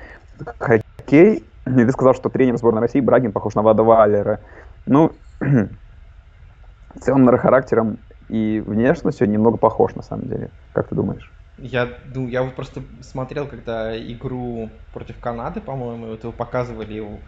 хоккей, 0.59 1.45
и 1.67 1.71
ты 1.71 1.91
сказал, 1.91 2.15
что 2.15 2.29
тренер 2.29 2.57
сборной 2.57 2.83
России 2.83 3.01
Брагин 3.01 3.33
похож 3.33 3.55
на 3.55 3.63
Влада 3.63 3.83
Валера. 3.83 4.41
Ну, 4.87 5.13
в 5.41 7.01
целом, 7.01 7.25
наверное, 7.25 7.39
характером 7.39 7.99
и 8.29 8.63
внешностью 8.65 9.29
немного 9.29 9.57
похож, 9.57 9.95
на 9.95 10.03
самом 10.03 10.29
деле. 10.29 10.51
Как 10.73 10.89
ты 10.89 10.95
думаешь? 10.95 11.31
Я, 11.57 11.89
ну, 12.15 12.27
я 12.29 12.43
вот 12.43 12.57
просто 12.57 12.83
смотрел, 13.01 13.47
когда 13.47 13.97
игру 13.97 14.71
против 14.93 15.21
Канады, 15.21 15.61
по-моему, 15.61 16.07
вот 16.07 16.23
его 16.23 16.33
показывали 16.33 16.95
его 16.95 17.21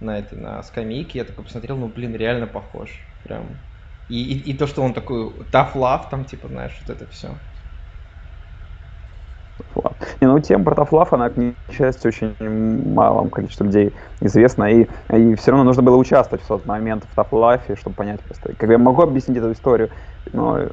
на 0.00 0.18
этой, 0.18 0.38
на 0.38 0.62
скамейке, 0.62 1.18
я 1.18 1.24
такой 1.24 1.44
посмотрел, 1.44 1.76
ну, 1.76 1.88
блин, 1.88 2.14
реально 2.14 2.46
похож. 2.46 2.90
Прям. 3.22 3.58
И, 4.08 4.22
и, 4.22 4.50
и 4.50 4.58
то, 4.58 4.66
что 4.66 4.82
он 4.82 4.92
такой 4.92 5.46
tough 5.52 5.74
love, 5.74 6.10
там, 6.10 6.24
типа, 6.24 6.48
знаешь, 6.48 6.76
вот 6.80 6.94
это 6.94 7.10
все. 7.10 7.38
Не, 10.20 10.26
ну 10.26 10.38
тема 10.40 10.64
про 10.64 10.74
Тофлав, 10.74 11.12
она, 11.12 11.30
к 11.30 11.36
несчастью, 11.36 12.08
очень 12.08 12.34
малом 12.40 13.30
количеству 13.30 13.64
людей 13.66 13.94
известна, 14.20 14.70
и, 14.70 14.86
и 15.12 15.34
все 15.34 15.50
равно 15.50 15.64
нужно 15.64 15.82
было 15.82 15.96
участвовать 15.96 16.42
в 16.44 16.48
тот 16.48 16.66
момент 16.66 17.06
в 17.10 17.14
Тофлафе, 17.14 17.76
чтобы 17.76 17.96
понять 17.96 18.22
просто. 18.22 18.54
Как 18.54 18.70
я 18.70 18.78
могу 18.78 19.02
объяснить 19.02 19.38
эту 19.38 19.52
историю, 19.52 19.90
но 20.32 20.68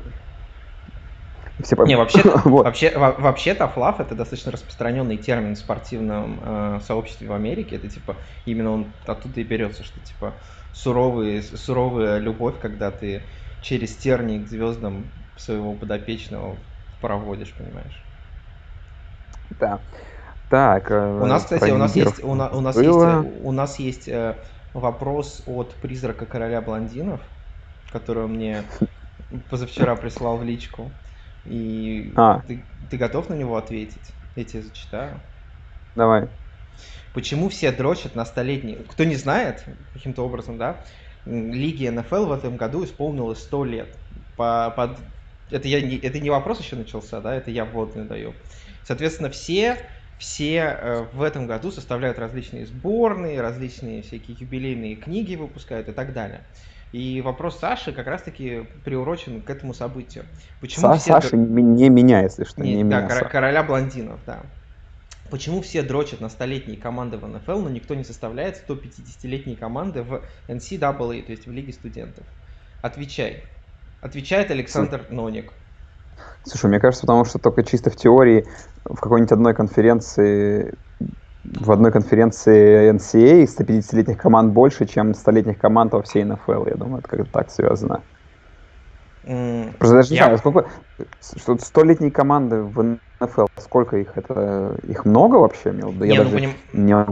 все 1.64 1.76
Не, 1.86 1.96
вообще, 1.96 2.22
вот. 2.46 2.66
вообще, 2.66 2.96
вообще 2.98 3.56
тофлав 3.56 4.00
это 4.00 4.14
достаточно 4.14 4.52
распространенный 4.52 5.18
термин 5.18 5.56
в 5.56 5.58
спортивном 5.58 6.78
э, 6.78 6.80
сообществе 6.82 7.28
в 7.28 7.34
Америке. 7.34 7.76
Это 7.78 7.90
типа 7.90 8.22
именно 8.46 8.72
он 8.72 8.96
оттуда 9.06 9.42
и 9.42 9.44
берется, 9.44 9.84
что 9.84 10.00
типа 10.00 10.40
суровый, 10.72 11.42
суровая 11.42 12.20
любовь, 12.20 12.60
когда 12.60 12.92
ты 12.92 13.28
через 13.60 13.98
тернии 13.98 14.44
к 14.44 14.48
звездам 14.48 15.14
своего 15.36 15.76
подопечного 15.76 16.68
проводишь, 17.00 17.56
понимаешь? 17.56 18.07
Да. 19.60 19.80
Так. 20.50 20.92
Э, 20.92 21.20
у 21.22 21.26
нас, 21.26 21.44
кстати, 21.44 21.72
у 21.72 21.78
нас 21.78 21.96
есть, 21.96 22.24
у, 22.24 22.36
на, 22.36 22.50
у 22.50 22.62
нас 22.62 22.76
было. 22.76 23.24
есть, 23.24 23.36
у 23.44 23.52
нас 23.52 23.80
есть 23.80 24.08
э, 24.08 24.36
вопрос 24.74 25.44
от 25.46 25.74
призрака 25.76 26.26
короля 26.26 26.62
блондинов, 26.62 27.22
который 27.92 28.28
мне 28.28 28.64
позавчера 29.50 29.96
прислал 29.96 30.38
в 30.38 30.44
личку. 30.44 30.92
И 31.46 32.14
а. 32.16 32.42
ты, 32.48 32.64
ты 32.90 32.98
готов 32.98 33.30
на 33.30 33.34
него 33.34 33.58
ответить? 33.58 34.14
Я 34.36 34.44
тебе 34.44 34.62
зачитаю. 34.64 35.20
Давай. 35.96 36.28
Почему 37.14 37.50
все 37.50 37.72
дрочат 37.72 38.16
на 38.16 38.26
столетний? 38.26 38.78
Кто 38.90 39.04
не 39.04 39.16
знает, 39.16 39.64
каким-то 39.94 40.24
образом, 40.24 40.58
да, 40.58 40.78
Лиги 41.28 41.88
НФЛ 41.88 42.26
в 42.26 42.32
этом 42.32 42.56
году 42.56 42.86
исполнилось 42.86 43.40
100 43.40 43.66
лет. 43.66 43.98
По, 44.38 44.72
по... 44.76 44.96
Это, 45.52 45.68
я, 45.68 45.82
не, 45.82 45.98
это 45.98 46.20
не 46.20 46.30
вопрос 46.30 46.60
еще 46.60 46.76
начался, 46.76 47.20
да, 47.20 47.36
это 47.36 47.52
я 47.52 47.66
вводный 47.66 48.06
даю. 48.06 48.34
Соответственно, 48.88 49.30
все, 49.30 49.80
все 50.18 50.56
э, 50.56 51.02
в 51.12 51.22
этом 51.22 51.46
году 51.46 51.72
составляют 51.72 52.18
различные 52.18 52.66
сборные, 52.66 53.42
различные 53.42 54.02
всякие 54.02 54.38
юбилейные 54.38 54.96
книги 54.96 55.36
выпускают 55.36 55.90
и 55.90 55.92
так 55.92 56.14
далее. 56.14 56.48
И 56.94 57.20
вопрос 57.20 57.60
Саши 57.60 57.92
как 57.92 58.08
раз-таки 58.08 58.62
приурочен 58.86 59.42
к 59.42 59.50
этому 59.50 59.74
событию. 59.74 60.24
Почему 60.62 60.88
Са- 60.88 60.98
все... 61.00 61.12
Саша 61.12 61.36
не 61.36 61.90
меня, 61.90 62.22
если 62.22 62.46
что, 62.46 62.64
не, 62.64 62.76
не 62.76 62.84
да, 62.86 63.02
меня. 63.02 63.10
Кор- 63.10 63.28
короля 63.28 63.62
блондинов, 63.62 64.22
да. 64.26 64.46
Почему 65.30 65.60
все 65.62 65.84
дрочат 65.84 66.22
на 66.22 66.30
столетние 66.30 66.78
команды 66.78 67.18
в 67.18 67.28
НФЛ, 67.28 67.60
но 67.60 67.70
никто 67.70 67.94
не 67.94 68.06
составляет 68.06 68.64
150-летние 68.66 69.58
команды 69.58 70.04
в 70.04 70.24
NCAA, 70.48 71.24
то 71.24 71.32
есть 71.34 71.46
в 71.46 71.52
Лиге 71.52 71.74
студентов? 71.74 72.26
Отвечай. 72.82 73.44
Отвечает 74.00 74.50
Александр 74.50 75.08
Ноник. 75.10 75.52
Слушай, 76.44 76.68
мне 76.68 76.80
кажется, 76.80 77.06
потому 77.06 77.26
что 77.26 77.40
только 77.40 77.64
чисто 77.64 77.90
в 77.90 77.96
теории 77.96 78.46
в 78.86 79.00
какой-нибудь 79.00 79.32
одной 79.32 79.54
конференции 79.54 80.74
в 81.44 81.72
одной 81.72 81.92
конференции 81.92 82.92
NCAA 82.92 83.46
150-летних 83.46 84.18
команд 84.18 84.54
больше, 84.54 84.86
чем 84.86 85.12
100-летних 85.12 85.58
команд 85.58 85.94
во 85.94 86.02
всей 86.02 86.24
НФЛ. 86.26 86.66
Я 86.66 86.76
думаю, 86.76 87.00
это 87.00 87.08
как-то 87.08 87.32
так 87.32 87.50
связано. 87.52 88.02
Mm, 89.24 89.78
Просто 89.78 89.96
даже 89.96 90.12
не 90.12 90.18
знаю, 90.18 90.38
сколько... 90.38 90.70
Что 91.38 91.54
100-летние 91.54 92.12
команды 92.12 92.64
в 92.64 93.00
НФЛ, 93.22 93.46
сколько 93.58 93.98
их? 93.98 94.18
Это 94.18 94.78
их 94.84 95.06
много 95.06 95.36
вообще? 95.36 95.72
Да 95.72 96.06
не, 96.06 96.14
я 96.14 96.24
ну, 96.24 96.24
даже 96.24 96.36
поним... 96.36 96.52
не 96.74 97.06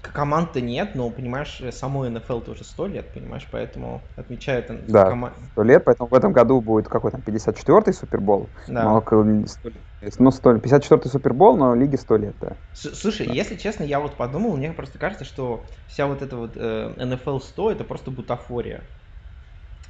команд-то 0.00 0.60
нет, 0.60 0.94
но, 0.94 1.10
понимаешь, 1.10 1.62
самой 1.70 2.10
НФЛ 2.10 2.40
тоже 2.40 2.64
100 2.64 2.86
лет, 2.86 3.08
понимаешь, 3.12 3.46
поэтому 3.50 4.00
отмечают 4.16 4.66
да, 4.86 5.06
команд... 5.06 5.34
100 5.52 5.62
лет, 5.62 5.84
поэтому 5.84 6.08
в 6.08 6.14
этом 6.14 6.32
году 6.32 6.60
будет 6.60 6.88
какой 6.88 7.10
там 7.10 7.20
54-й 7.24 7.92
Супербол, 7.92 8.48
да. 8.68 8.84
но 8.84 8.96
около 8.98 9.24
100 9.46 9.68
лет. 9.68 9.78
Ну, 10.18 10.30
100, 10.30 10.56
54-й 10.56 11.08
Супербол, 11.08 11.56
но 11.56 11.74
лиги 11.74 11.96
100 11.96 12.16
лет, 12.16 12.34
да. 12.40 12.52
Слушай, 12.74 13.26
да. 13.26 13.32
если 13.32 13.56
честно, 13.56 13.84
я 13.84 14.00
вот 14.00 14.14
подумал, 14.14 14.56
мне 14.56 14.72
просто 14.72 14.98
кажется, 14.98 15.24
что 15.24 15.64
вся 15.88 16.06
вот 16.06 16.22
эта 16.22 16.36
вот 16.36 16.52
э, 16.56 16.92
NFL 16.96 17.40
100 17.40 17.72
это 17.72 17.84
просто 17.84 18.10
бутафория. 18.10 18.82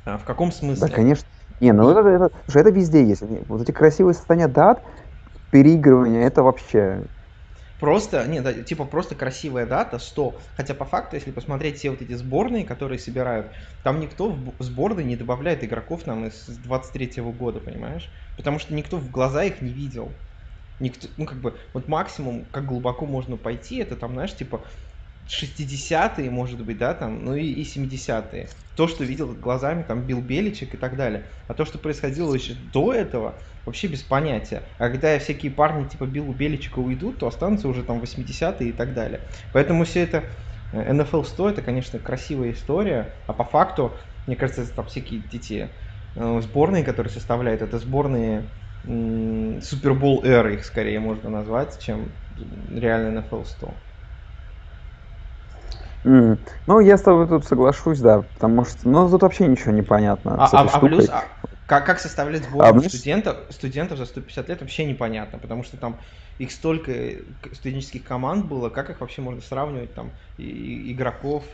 А, 0.05 0.19
в 0.19 0.25
каком 0.25 0.53
смысле? 0.53 0.89
Да, 0.89 0.95
конечно. 0.95 1.27
Не, 1.61 1.73
ну 1.73 1.89
это, 1.91 2.09
это, 2.09 2.31
слушай, 2.47 2.63
это 2.63 2.71
везде 2.71 3.05
есть. 3.05 3.23
Вот 3.49 3.63
эти 3.63 3.71
красивые 3.71 4.15
состояния 4.15 4.49
дат, 4.49 4.83
переигрывания, 5.53 6.27
это 6.27 6.43
вообще 6.43 7.03
Просто, 7.83 8.29
нет, 8.29 8.65
типа 8.65 8.85
просто 8.85 9.17
красивая 9.17 9.67
дата, 9.67 9.99
100. 9.99 10.39
Хотя 10.55 10.73
по 10.73 10.85
факту, 10.85 11.17
если 11.17 11.33
посмотреть 11.33 11.79
все 11.79 11.91
вот 11.91 12.01
эти 12.01 12.13
сборные, 12.13 12.65
которые 12.65 13.01
собирают, 13.01 13.55
там 13.83 13.99
никто 13.99 14.31
в 14.31 14.63
сборные 14.63 15.05
не 15.05 15.17
добавляет 15.17 15.65
игроков 15.65 16.07
нам 16.07 16.25
из 16.27 16.49
23-го 16.63 17.33
года, 17.33 17.59
понимаешь? 17.61 18.09
Потому 18.37 18.61
что 18.61 18.73
никто 18.73 18.99
в 18.99 19.11
глаза 19.11 19.43
их 19.43 19.63
не 19.63 19.75
видел. 19.75 20.23
Никто, 20.79 21.09
ну 21.17 21.27
как 21.27 21.41
бы, 21.41 21.59
вот 21.75 21.89
максимум, 21.89 22.51
как 22.51 22.67
глубоко 22.67 23.07
можно 23.07 23.37
пойти, 23.37 23.79
это 23.79 23.97
там, 23.97 24.15
знаешь, 24.15 24.37
типа 24.37 24.65
60-е, 25.27 26.31
может 26.31 26.65
быть, 26.65 26.79
да, 26.79 26.95
там, 26.95 27.25
ну 27.25 27.35
и, 27.35 27.45
и 27.47 27.65
70-е. 27.65 28.51
То, 28.75 28.89
что 28.89 29.05
видел 29.05 29.35
глазами 29.35 29.83
там 29.83 30.07
Билл 30.07 30.23
Беличек 30.23 30.75
и 30.75 30.77
так 30.79 30.97
далее. 30.97 31.29
А 31.47 31.55
то, 31.55 31.65
что 31.65 31.79
происходило 31.79 32.35
еще 32.35 32.55
до 32.55 32.93
этого, 32.93 33.43
вообще 33.65 33.87
без 33.87 34.03
понятия. 34.03 34.69
А 34.79 34.89
когда 34.89 35.19
всякие 35.19 35.53
парни 35.53 35.87
типа 35.89 36.07
Биллу 36.07 36.33
Беличика 36.33 36.79
уйдут, 36.79 37.19
то 37.19 37.27
останутся 37.27 37.69
уже 37.69 37.85
там 37.85 38.01
80-е 38.01 38.71
и 38.71 38.73
так 38.73 38.95
далее. 38.95 39.29
Поэтому 39.53 39.85
все 39.85 40.01
это 40.01 40.25
NFL 40.73 41.25
100 41.25 41.51
это, 41.51 41.63
конечно, 41.63 41.99
красивая 41.99 42.53
история, 42.53 43.23
а 43.27 43.35
по 43.35 43.45
факту, 43.45 43.99
мне 44.27 44.37
кажется, 44.37 44.63
это 44.63 44.75
там 44.75 44.87
всякие 44.87 45.21
эти 45.27 45.75
э, 46.15 46.41
сборные, 46.41 46.83
которые 46.85 47.13
составляют, 47.13 47.63
это 47.63 47.79
сборные 47.79 48.53
Супербол 48.85 50.25
эры 50.25 50.55
их 50.55 50.65
скорее 50.65 50.99
можно 50.99 51.31
назвать, 51.31 51.79
чем 51.81 52.17
реально 52.37 53.21
NFL 53.21 53.45
100. 53.45 53.92
Mm. 56.05 56.39
Ну, 56.67 56.81
я 56.81 56.99
с 56.99 57.03
тобой 57.03 57.29
тут 57.29 57.45
соглашусь, 57.47 58.01
да, 58.01 58.23
потому 58.23 58.65
что, 58.65 58.89
ну, 58.89 59.09
тут 59.09 59.23
вообще 59.23 59.47
ничего 59.47 59.71
не 59.71 59.83
понятно. 59.83 60.35
А, 60.35 60.47
а, 60.47 60.69
а 60.73 60.81
плюс, 60.81 61.09
а, 61.09 61.25
как, 61.67 61.87
как 61.87 62.01
составлять 62.01 62.45
сборную 62.45 62.85
а, 62.85 62.89
студентов, 62.89 63.37
студентов 63.51 63.99
за 63.99 64.07
150 64.07 64.49
лет 64.49 64.61
вообще 64.61 64.85
непонятно, 64.85 65.39
потому 65.39 65.63
что 65.63 65.77
там 65.77 66.01
их 66.39 66.51
столько 66.51 66.93
студенческих 67.53 68.03
команд 68.03 68.47
было, 68.47 68.69
как 68.69 68.91
их 68.91 69.01
вообще 69.01 69.23
можно 69.23 69.41
сравнивать 69.41 69.95
там 69.95 70.17
и, 70.37 70.43
и, 70.43 70.93
игроков 70.93 71.45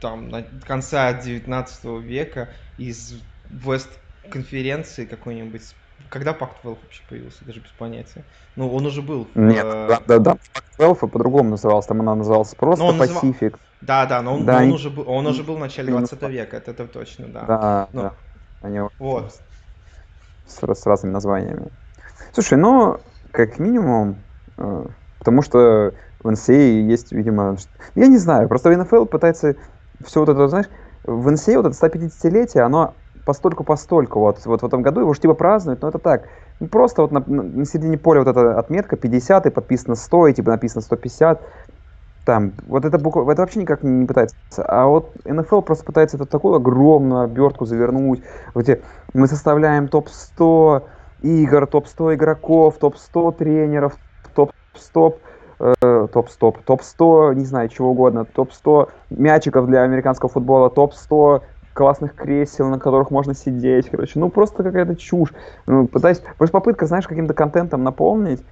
там 0.00 0.28
на 0.28 0.42
конца 0.42 1.12
19 1.14 2.02
века 2.04 2.52
из 2.76 3.24
Вест 3.48 3.88
конференции 4.30 5.06
какой-нибудь 5.06 5.74
когда 6.08 6.32
Пакт 6.32 6.62
12 6.62 6.82
вообще 6.82 7.02
появился, 7.08 7.44
даже 7.44 7.60
без 7.60 7.70
понятия. 7.70 8.24
Ну, 8.56 8.74
он 8.74 8.86
уже 8.86 9.02
был. 9.02 9.26
Нет, 9.34 9.64
э... 9.64 9.86
да, 9.88 10.00
да, 10.06 10.18
да. 10.18 10.36
Пакт 10.52 10.66
12 10.78 11.10
по-другому 11.10 11.50
назывался, 11.50 11.88
там 11.88 12.00
она 12.00 12.14
называлась 12.14 12.54
просто 12.54 12.84
но 12.84 12.92
называл... 12.92 13.22
Pacific. 13.22 13.56
Да, 13.80 14.06
да, 14.06 14.22
но 14.22 14.34
он, 14.34 14.44
да, 14.44 14.54
но 14.54 14.64
он, 14.64 14.70
и... 14.70 14.72
уже, 14.72 14.90
был, 14.90 15.04
он 15.08 15.26
уже 15.26 15.42
был 15.44 15.56
в 15.56 15.60
начале 15.60 15.90
20 15.92 16.22
века, 16.22 16.56
это, 16.56 16.70
это 16.72 16.86
точно, 16.86 17.26
да. 17.28 17.42
Да, 17.42 17.88
ну, 17.92 18.02
да. 18.02 18.14
Они 18.62 18.80
вот. 18.98 19.32
С, 20.46 20.60
с 20.60 20.86
разными 20.86 21.12
названиями. 21.12 21.68
Слушай, 22.32 22.58
ну, 22.58 22.98
как 23.30 23.58
минимум, 23.58 24.16
э, 24.56 24.86
потому 25.18 25.42
что 25.42 25.92
в 26.20 26.28
NCAA 26.28 26.82
есть, 26.88 27.12
видимо, 27.12 27.56
я 27.94 28.06
не 28.06 28.18
знаю, 28.18 28.48
просто 28.48 28.70
в 28.70 28.72
NFL 28.72 29.06
пытается 29.06 29.56
все 30.04 30.20
вот 30.20 30.28
это, 30.28 30.48
знаешь, 30.48 30.66
в 31.04 31.28
NCAA 31.28 31.62
вот 31.62 31.66
это 31.66 31.86
150-летие, 31.86 32.60
оно 32.60 32.94
постольку 33.28 33.62
постольку. 33.62 34.20
Вот, 34.20 34.46
вот 34.46 34.62
в 34.62 34.64
этом 34.64 34.80
году 34.80 35.00
его 35.00 35.12
же 35.12 35.20
типа 35.20 35.34
празднуют, 35.34 35.82
но 35.82 35.88
это 35.90 35.98
так, 35.98 36.22
просто 36.70 37.02
вот 37.02 37.12
на, 37.12 37.22
на 37.26 37.66
середине 37.66 37.98
поля 37.98 38.20
вот 38.20 38.28
эта 38.28 38.58
отметка 38.58 38.96
50, 38.96 39.44
и 39.44 39.50
подписано 39.50 39.96
100, 39.96 40.28
и 40.28 40.32
типа 40.32 40.52
написано 40.52 40.80
150. 40.80 41.42
Там, 42.24 42.52
вот 42.66 42.86
это, 42.86 42.98
буква, 42.98 43.30
это 43.30 43.42
вообще 43.42 43.60
никак 43.60 43.82
не 43.82 44.06
пытается. 44.06 44.34
А 44.56 44.86
вот 44.86 45.12
НФЛ 45.26 45.60
просто 45.60 45.84
пытается 45.84 46.16
это 46.16 46.24
такую 46.24 46.54
огромную 46.54 47.20
обертку 47.20 47.66
завернуть. 47.66 48.22
Вот 48.54 48.66
мы 49.12 49.26
составляем 49.26 49.88
топ-100 49.88 50.84
игр, 51.20 51.66
топ-100 51.66 52.14
игроков, 52.14 52.78
топ-100 52.78 53.36
тренеров, 53.36 53.92
топ-100 54.34 55.14
э, 55.60 56.08
топ-стоп, 56.10 56.58
топ-100, 56.64 57.34
не 57.34 57.44
знаю, 57.44 57.68
чего 57.68 57.90
угодно, 57.90 58.24
топ-100 58.24 58.88
мячиков 59.10 59.66
для 59.66 59.82
американского 59.82 60.30
футбола, 60.30 60.70
топ-100 60.70 61.42
классных 61.78 62.16
кресел, 62.16 62.68
на 62.70 62.80
которых 62.80 63.12
можно 63.12 63.34
сидеть, 63.34 63.88
короче, 63.88 64.18
ну 64.18 64.30
просто 64.30 64.64
какая-то 64.64 64.96
чушь. 64.96 65.32
Ну, 65.66 65.86
пытаюсь, 65.86 66.20
просто 66.36 66.52
попытка, 66.52 66.86
знаешь, 66.86 67.06
каким-то 67.06 67.34
контентом 67.34 67.84
наполнить, 67.84 68.44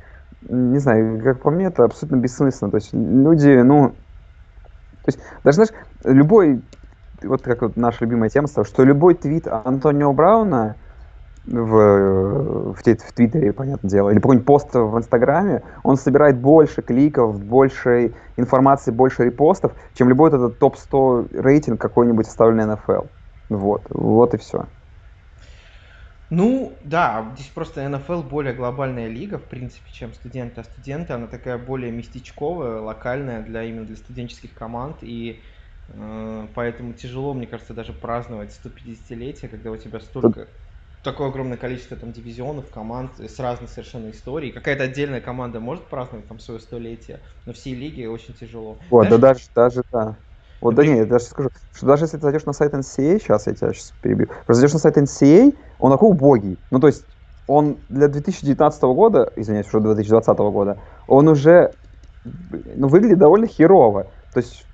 не 0.49 0.79
знаю, 0.79 1.21
как 1.21 1.41
по 1.41 1.51
мне, 1.51 1.65
это 1.65 1.83
абсолютно 1.83 2.19
бессмысленно. 2.19 2.71
То 2.71 2.77
есть 2.77 2.93
люди, 2.93 3.62
ну, 3.62 3.89
то 3.89 5.09
есть 5.09 5.19
даже, 5.43 5.57
знаешь, 5.57 5.73
любой, 6.05 6.62
вот 7.25 7.43
как 7.43 7.62
вот 7.62 7.77
наша 7.77 8.05
любимая 8.05 8.31
тема 8.31 8.47
стала, 8.47 8.65
что 8.65 8.85
любой 8.85 9.15
твит 9.15 9.49
Антонио 9.49 10.12
Брауна, 10.12 10.77
в, 11.47 12.75
в, 12.75 12.75
в 12.75 13.12
Твиттере, 13.12 13.53
понятное 13.53 13.91
дело, 13.91 14.11
или 14.11 14.19
какой-нибудь 14.19 14.47
пост 14.47 14.73
в 14.73 14.97
Инстаграме, 14.97 15.62
он 15.83 15.97
собирает 15.97 16.39
больше 16.39 16.83
кликов, 16.83 17.41
больше 17.41 18.15
информации, 18.37 18.93
больше 18.93 19.25
репостов, 19.25 19.73
чем 19.95 20.09
любой 20.09 20.31
вот 20.31 20.37
этот 20.37 20.59
топ-100 20.61 21.41
рейтинг 21.41 21.81
какой-нибудь 21.81 22.29
оставленный 22.29 22.65
NFL. 22.65 23.09
Вот, 23.49 23.87
вот 23.91 24.35
и 24.35 24.39
все. 24.39 24.69
Ну, 26.29 26.81
да, 26.83 27.33
здесь 27.37 27.51
просто 27.51 27.83
NFL 27.83 28.23
более 28.25 28.53
глобальная 28.53 29.07
лига, 29.09 29.39
в 29.39 29.49
принципе, 29.49 29.91
чем 29.93 30.13
студенты. 30.13 30.61
А 30.61 30.65
студенты, 30.65 31.13
она 31.13 31.29
такая 31.29 31.57
более 31.57 31.93
местечковая, 31.93 32.81
локальная 32.81 33.43
для 33.45 33.63
именно 33.63 33.87
для 33.87 33.95
студенческих 33.97 34.53
команд. 34.53 35.05
И 35.05 35.45
э, 35.87 36.49
поэтому 36.55 36.95
тяжело, 36.95 37.33
мне 37.33 37.47
кажется, 37.47 37.75
даже 37.75 37.93
праздновать 37.93 38.53
150-летие, 38.53 39.49
когда 39.49 39.71
у 39.71 39.77
тебя 39.77 40.01
столько 40.01 40.49
такое 41.03 41.29
огромное 41.29 41.59
количество 41.59 41.97
там 41.97 42.11
дивизионов, 42.13 42.71
команд 42.73 43.21
с 43.21 43.39
разной 43.39 43.69
совершенно 43.69 44.11
историей. 44.11 44.51
Какая-то 44.51 44.83
отдельная 44.83 45.21
команда 45.21 45.61
может 45.61 45.89
праздновать 45.89 46.27
там 46.27 46.41
свое 46.41 46.59
столетие, 46.59 47.23
но 47.45 47.53
всей 47.53 47.77
лиге 47.77 48.09
очень 48.09 48.35
тяжело. 48.35 48.83
Вот, 48.91 49.09
Знаешь, 49.09 49.09
да 49.09 49.19
даже, 49.19 49.45
даже, 49.55 49.83
да. 49.93 50.19
Вот, 50.66 50.74
да 50.74 50.85
нет, 50.85 50.98
я 50.98 51.07
даже 51.07 51.26
скажу, 51.26 51.50
что 51.72 51.87
даже 51.87 52.05
если 52.05 52.16
ты 52.16 52.24
зайдешь 52.24 52.44
на 52.44 52.52
сайт 52.52 52.74
NCA, 52.74 53.20
сейчас 53.20 53.46
я 53.46 53.55
тебя 53.55 53.72
сейчас 53.72 53.92
перебью, 54.02 54.26
зайдешь 54.48 54.72
на 54.72 54.81
сайт 54.81 54.96
NCA, 54.96 55.57
он 55.79 55.92
такой 55.92 56.11
убогий. 56.11 56.59
Ну, 56.72 56.81
то 56.81 56.88
есть, 56.88 57.05
он 57.46 57.79
для 57.88 58.09
2019 58.09 58.83
года, 58.83 59.33
извиняюсь, 59.37 59.68
уже 59.68 59.79
2020 59.79 60.38
года, 60.38 60.79
он 61.07 61.29
уже 61.29 61.70
ну, 62.24 62.88
выглядит 62.88 63.18
довольно 63.18 63.46
херово. 63.46 64.09
То 64.35 64.40
есть, 64.40 64.66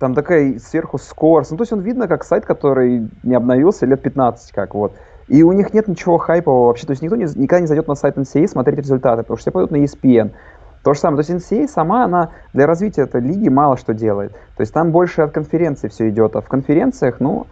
там 0.00 0.14
такая 0.14 0.58
сверху 0.58 0.98
скорс. 0.98 1.50
Ну, 1.50 1.56
то 1.56 1.62
есть, 1.62 1.72
он 1.72 1.80
видно 1.82 2.08
как 2.08 2.24
сайт, 2.24 2.44
который 2.44 3.08
не 3.22 3.36
обновился 3.36 3.86
лет 3.86 4.02
15 4.02 4.50
как, 4.50 4.74
вот. 4.74 4.96
И 5.28 5.44
у 5.44 5.52
них 5.52 5.72
нет 5.72 5.86
ничего 5.86 6.18
хайпового 6.18 6.66
вообще. 6.66 6.86
То 6.86 6.90
есть 6.90 7.02
никто 7.02 7.14
не, 7.14 7.22
никогда 7.22 7.60
не 7.60 7.68
зайдет 7.68 7.86
на 7.86 7.94
сайт 7.94 8.18
NCA 8.18 8.48
смотреть 8.48 8.78
результаты, 8.80 9.22
потому 9.22 9.36
что 9.36 9.42
все 9.42 9.52
пойдут 9.52 9.70
на 9.70 9.76
ESPN. 9.76 10.32
То 10.82 10.94
же 10.94 11.00
самое. 11.00 11.22
То 11.22 11.32
есть 11.32 11.52
NCA 11.52 11.68
сама, 11.68 12.04
она 12.04 12.30
для 12.52 12.66
развития 12.66 13.02
этой 13.02 13.20
лиги 13.20 13.48
мало 13.48 13.76
что 13.76 13.92
делает. 13.94 14.32
То 14.32 14.60
есть 14.60 14.72
там 14.72 14.92
больше 14.92 15.22
от 15.22 15.32
конференции 15.32 15.88
все 15.88 16.08
идет. 16.08 16.36
А 16.36 16.40
в 16.40 16.48
конференциях, 16.48 17.20
ну, 17.20 17.46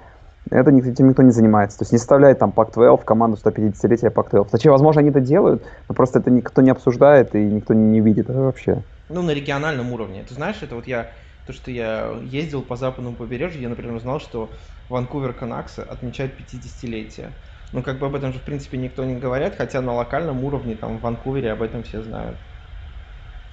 это 0.50 0.70
этим 0.70 1.08
никто 1.08 1.22
не 1.22 1.30
занимается. 1.30 1.78
То 1.78 1.82
есть 1.82 1.92
не 1.92 1.98
составляет 1.98 2.38
там 2.38 2.52
Pac-12 2.56 3.04
команду 3.04 3.38
150-летия 3.42 4.10
Pac-12. 4.10 4.48
Точнее, 4.50 4.70
возможно, 4.70 5.00
они 5.00 5.10
это 5.10 5.20
делают, 5.20 5.62
но 5.88 5.94
просто 5.94 6.20
это 6.20 6.30
никто 6.30 6.62
не 6.62 6.70
обсуждает 6.70 7.34
и 7.34 7.44
никто 7.44 7.74
не 7.74 8.00
видит 8.00 8.28
вообще. 8.28 8.82
Ну, 9.10 9.22
на 9.22 9.32
региональном 9.32 9.92
уровне. 9.92 10.24
Ты 10.26 10.34
знаешь, 10.34 10.56
это 10.62 10.74
вот 10.74 10.86
я, 10.86 11.08
то, 11.46 11.52
что 11.52 11.70
я 11.70 12.12
ездил 12.22 12.62
по 12.62 12.76
западному 12.76 13.16
побережью, 13.16 13.60
я, 13.60 13.68
например, 13.68 13.94
узнал, 13.94 14.20
что 14.20 14.48
Ванкувер 14.88 15.34
Канаксы 15.34 15.80
отмечают 15.80 16.32
50-летие. 16.32 17.28
Ну, 17.72 17.82
как 17.82 17.98
бы 17.98 18.06
об 18.06 18.14
этом 18.14 18.32
же, 18.32 18.38
в 18.38 18.42
принципе, 18.42 18.78
никто 18.78 19.04
не 19.04 19.16
говорит, 19.16 19.54
хотя 19.58 19.82
на 19.82 19.92
локальном 19.92 20.42
уровне, 20.44 20.74
там, 20.74 20.96
в 20.96 21.02
Ванкувере 21.02 21.52
об 21.52 21.60
этом 21.60 21.82
все 21.82 22.02
знают. 22.02 22.36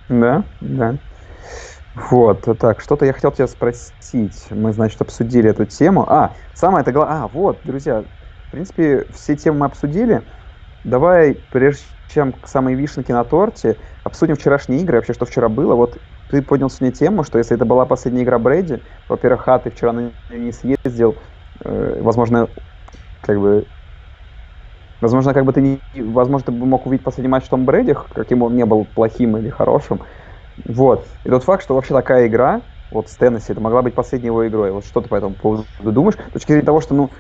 Да, 0.10 0.46
да. 0.60 1.00
Вот, 1.94 2.46
так, 2.60 2.82
что-то 2.82 3.06
я 3.06 3.14
хотел 3.14 3.32
тебя 3.32 3.48
спросить. 3.48 4.48
Мы, 4.52 4.74
значит, 4.74 5.02
обсудили 5.02 5.50
эту 5.50 5.66
тему. 5.66 6.06
А, 6.10 6.36
самое 6.54 6.82
это 6.82 6.92
главное... 6.92 7.24
А, 7.24 7.28
вот, 7.28 7.62
друзья, 7.64 8.04
в 8.04 8.52
принципе, 8.52 9.08
все 9.14 9.36
темы 9.36 9.60
мы 9.60 9.66
обсудили. 9.68 10.24
Давай, 10.84 11.36
прежде 11.36 11.84
чем 12.08 12.34
к 12.34 12.48
самой 12.48 12.76
вишенке 12.76 13.14
на 13.14 13.26
торте, 13.26 13.80
обсудим 14.04 14.36
вчерашние 14.36 14.82
игры, 14.82 14.98
вообще, 14.98 15.14
что 15.14 15.26
вчера 15.26 15.50
было. 15.50 15.76
Вот 15.76 16.04
ты 16.28 16.42
поднял 16.42 16.70
сегодня 16.70 16.94
тему, 16.94 17.24
что 17.24 17.40
если 17.40 17.56
это 17.56 17.66
была 17.66 17.86
последняя 17.86 18.24
игра 18.24 18.40
Брэди, 18.40 18.84
во-первых, 19.08 19.48
а, 19.48 19.60
ты 19.60 19.72
вчера 19.72 19.94
на 19.94 20.14
не 20.30 20.52
съездил, 20.54 21.20
э, 21.66 22.02
возможно, 22.02 22.50
как 23.22 23.40
бы 23.40 23.68
Возможно, 25.06 25.36
как 25.36 25.46
бы 25.46 25.54
ты 25.54 25.62
не, 25.62 25.84
возможно, 25.94 26.48
ты 26.48 26.52
бы 26.52 26.66
мог 26.66 26.88
увидеть 26.88 27.04
последний 27.06 27.30
матч 27.30 27.48
Том 27.48 27.64
Брэди, 27.64 27.96
каким 28.14 28.42
он 28.42 28.56
не 28.56 28.66
был 28.66 28.86
плохим 28.86 29.38
или 29.38 29.50
хорошим. 29.50 30.02
Вот. 30.58 31.08
И 31.24 31.30
тот 31.30 31.44
факт, 31.44 31.64
что 31.64 31.76
вообще 31.76 31.94
такая 31.94 32.26
игра, 32.26 32.64
вот 32.90 33.08
с 33.10 33.16
Теннесси, 33.16 33.52
это 33.52 33.62
могла 33.62 33.84
быть 33.84 33.94
последней 33.94 34.28
его 34.28 34.48
игрой. 34.48 34.72
Вот 34.72 34.84
что 34.84 35.02
ты 35.02 35.10
по 35.10 35.16
этому 35.16 35.36
поводу 35.36 35.68
думаешь? 35.80 36.16
С 36.16 36.32
точки 36.32 36.54
зрения 36.54 36.66
того, 36.66 36.82
что, 36.82 36.96
ну, 36.96 37.12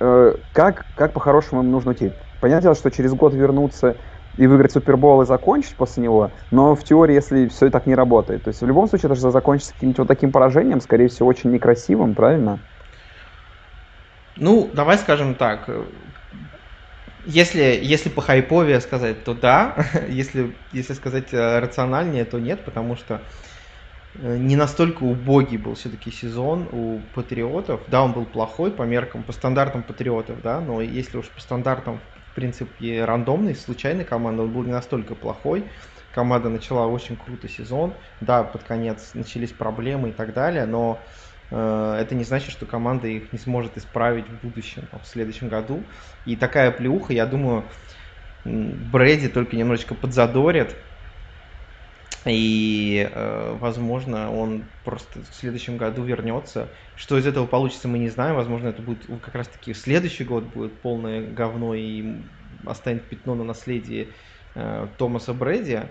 э, 0.00 0.34
как, 0.52 0.86
как 0.94 1.14
по-хорошему 1.14 1.62
им 1.62 1.72
нужно 1.72 1.90
уйти? 1.92 2.12
Понятное 2.38 2.62
дело, 2.62 2.74
что 2.76 2.90
через 2.92 3.12
год 3.14 3.34
вернуться 3.34 3.96
и 4.36 4.46
выиграть 4.46 4.72
Супербол 4.72 5.22
и 5.22 5.26
закончить 5.26 5.76
после 5.76 6.04
него, 6.04 6.32
но 6.50 6.76
в 6.76 6.84
теории, 6.84 7.14
если 7.14 7.48
все 7.48 7.70
так 7.70 7.86
не 7.86 7.96
работает. 7.96 8.44
То 8.44 8.48
есть 8.48 8.60
в 8.60 8.66
любом 8.66 8.86
случае 8.86 9.06
это 9.08 9.16
же 9.16 9.30
закончится 9.30 9.72
каким-то 9.72 10.02
вот 10.02 10.08
таким 10.08 10.30
поражением, 10.30 10.80
скорее 10.80 11.08
всего, 11.08 11.28
очень 11.28 11.50
некрасивым, 11.50 12.14
правильно? 12.14 12.60
Ну, 14.36 14.70
давай 14.74 14.98
скажем 14.98 15.34
так, 15.34 15.68
если, 17.26 17.78
если 17.82 18.08
по 18.08 18.22
хайпове 18.22 18.80
сказать, 18.80 19.24
то 19.24 19.34
да. 19.34 19.76
если, 20.08 20.58
если 20.70 20.94
сказать 20.94 21.32
э, 21.34 21.58
рациональнее, 21.58 22.24
то 22.24 22.38
нет, 22.38 22.64
потому 22.64 22.96
что 22.96 23.28
э, 24.14 24.38
не 24.38 24.56
настолько 24.56 25.04
убогий 25.04 25.58
был 25.58 25.74
все-таки 25.74 26.10
сезон 26.10 26.68
у 26.70 27.02
патриотов. 27.10 27.84
Да, 27.88 28.04
он 28.04 28.12
был 28.12 28.26
плохой 28.26 28.72
по 28.74 28.82
меркам, 28.82 29.24
по 29.24 29.32
стандартам 29.32 29.82
патриотов, 29.84 30.42
да, 30.42 30.60
но 30.60 30.80
если 30.82 31.18
уж 31.18 31.32
по 31.32 31.40
стандартам, 31.40 32.02
в 32.30 32.34
принципе, 32.34 33.04
рандомной, 33.04 33.54
случайной 33.54 34.04
команды, 34.04 34.42
он 34.42 34.52
был 34.52 34.64
не 34.64 34.72
настолько 34.72 35.14
плохой. 35.14 35.70
Команда 36.10 36.48
начала 36.50 36.86
очень 36.86 37.16
круто 37.16 37.48
сезон. 37.48 37.98
Да, 38.20 38.44
под 38.44 38.64
конец 38.64 39.12
начались 39.14 39.52
проблемы 39.52 40.10
и 40.10 40.12
так 40.12 40.32
далее, 40.34 40.66
но 40.66 41.06
это 41.50 42.14
не 42.14 42.24
значит, 42.24 42.50
что 42.50 42.66
команда 42.66 43.06
их 43.06 43.32
не 43.32 43.38
сможет 43.38 43.78
исправить 43.78 44.26
в 44.28 44.44
будущем, 44.44 44.88
в 45.02 45.06
следующем 45.06 45.48
году. 45.48 45.82
И 46.24 46.34
такая 46.34 46.72
плюха, 46.72 47.12
я 47.12 47.24
думаю, 47.24 47.64
Брэди 48.44 49.28
только 49.28 49.56
немножечко 49.56 49.94
подзадорит. 49.94 50.76
И, 52.24 53.08
э, 53.12 53.56
возможно, 53.60 54.32
он 54.32 54.64
просто 54.84 55.20
в 55.20 55.34
следующем 55.34 55.76
году 55.76 56.02
вернется. 56.02 56.68
Что 56.96 57.18
из 57.18 57.26
этого 57.26 57.46
получится, 57.46 57.86
мы 57.86 57.98
не 57.98 58.08
знаем. 58.08 58.34
Возможно, 58.34 58.68
это 58.68 58.82
будет 58.82 59.06
как 59.22 59.34
раз-таки 59.34 59.74
следующий 59.74 60.24
год 60.24 60.44
будет 60.44 60.72
полное 60.80 61.24
говно 61.30 61.74
и 61.74 62.16
останет 62.64 63.04
пятно 63.04 63.36
на 63.36 63.44
наследии 63.44 64.12
э, 64.54 64.88
Томаса 64.98 65.34
Брэди. 65.34 65.84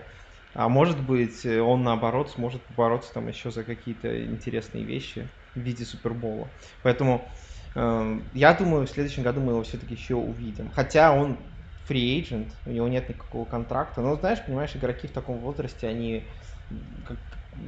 А 0.52 0.68
может 0.68 1.00
быть, 1.00 1.44
он 1.44 1.84
наоборот 1.84 2.30
сможет 2.30 2.62
бороться 2.76 3.12
там 3.12 3.28
еще 3.28 3.50
за 3.50 3.62
какие-то 3.62 4.24
интересные 4.24 4.84
вещи 4.84 5.28
в 5.56 5.60
виде 5.60 5.84
Супербола. 5.84 6.48
Поэтому 6.82 7.22
э, 7.74 8.20
я 8.34 8.54
думаю, 8.54 8.86
в 8.86 8.90
следующем 8.90 9.22
году 9.22 9.40
мы 9.40 9.52
его 9.52 9.62
все-таки 9.62 9.94
еще 9.94 10.14
увидим. 10.14 10.70
Хотя 10.74 11.12
он 11.12 11.38
free 11.88 12.20
agent, 12.20 12.50
у 12.66 12.70
него 12.70 12.88
нет 12.88 13.08
никакого 13.08 13.44
контракта. 13.44 14.00
Но 14.00 14.16
знаешь, 14.16 14.44
понимаешь, 14.44 14.74
игроки 14.76 15.08
в 15.08 15.12
таком 15.12 15.38
возрасте, 15.38 15.88
они 15.88 16.24
как, 17.06 17.16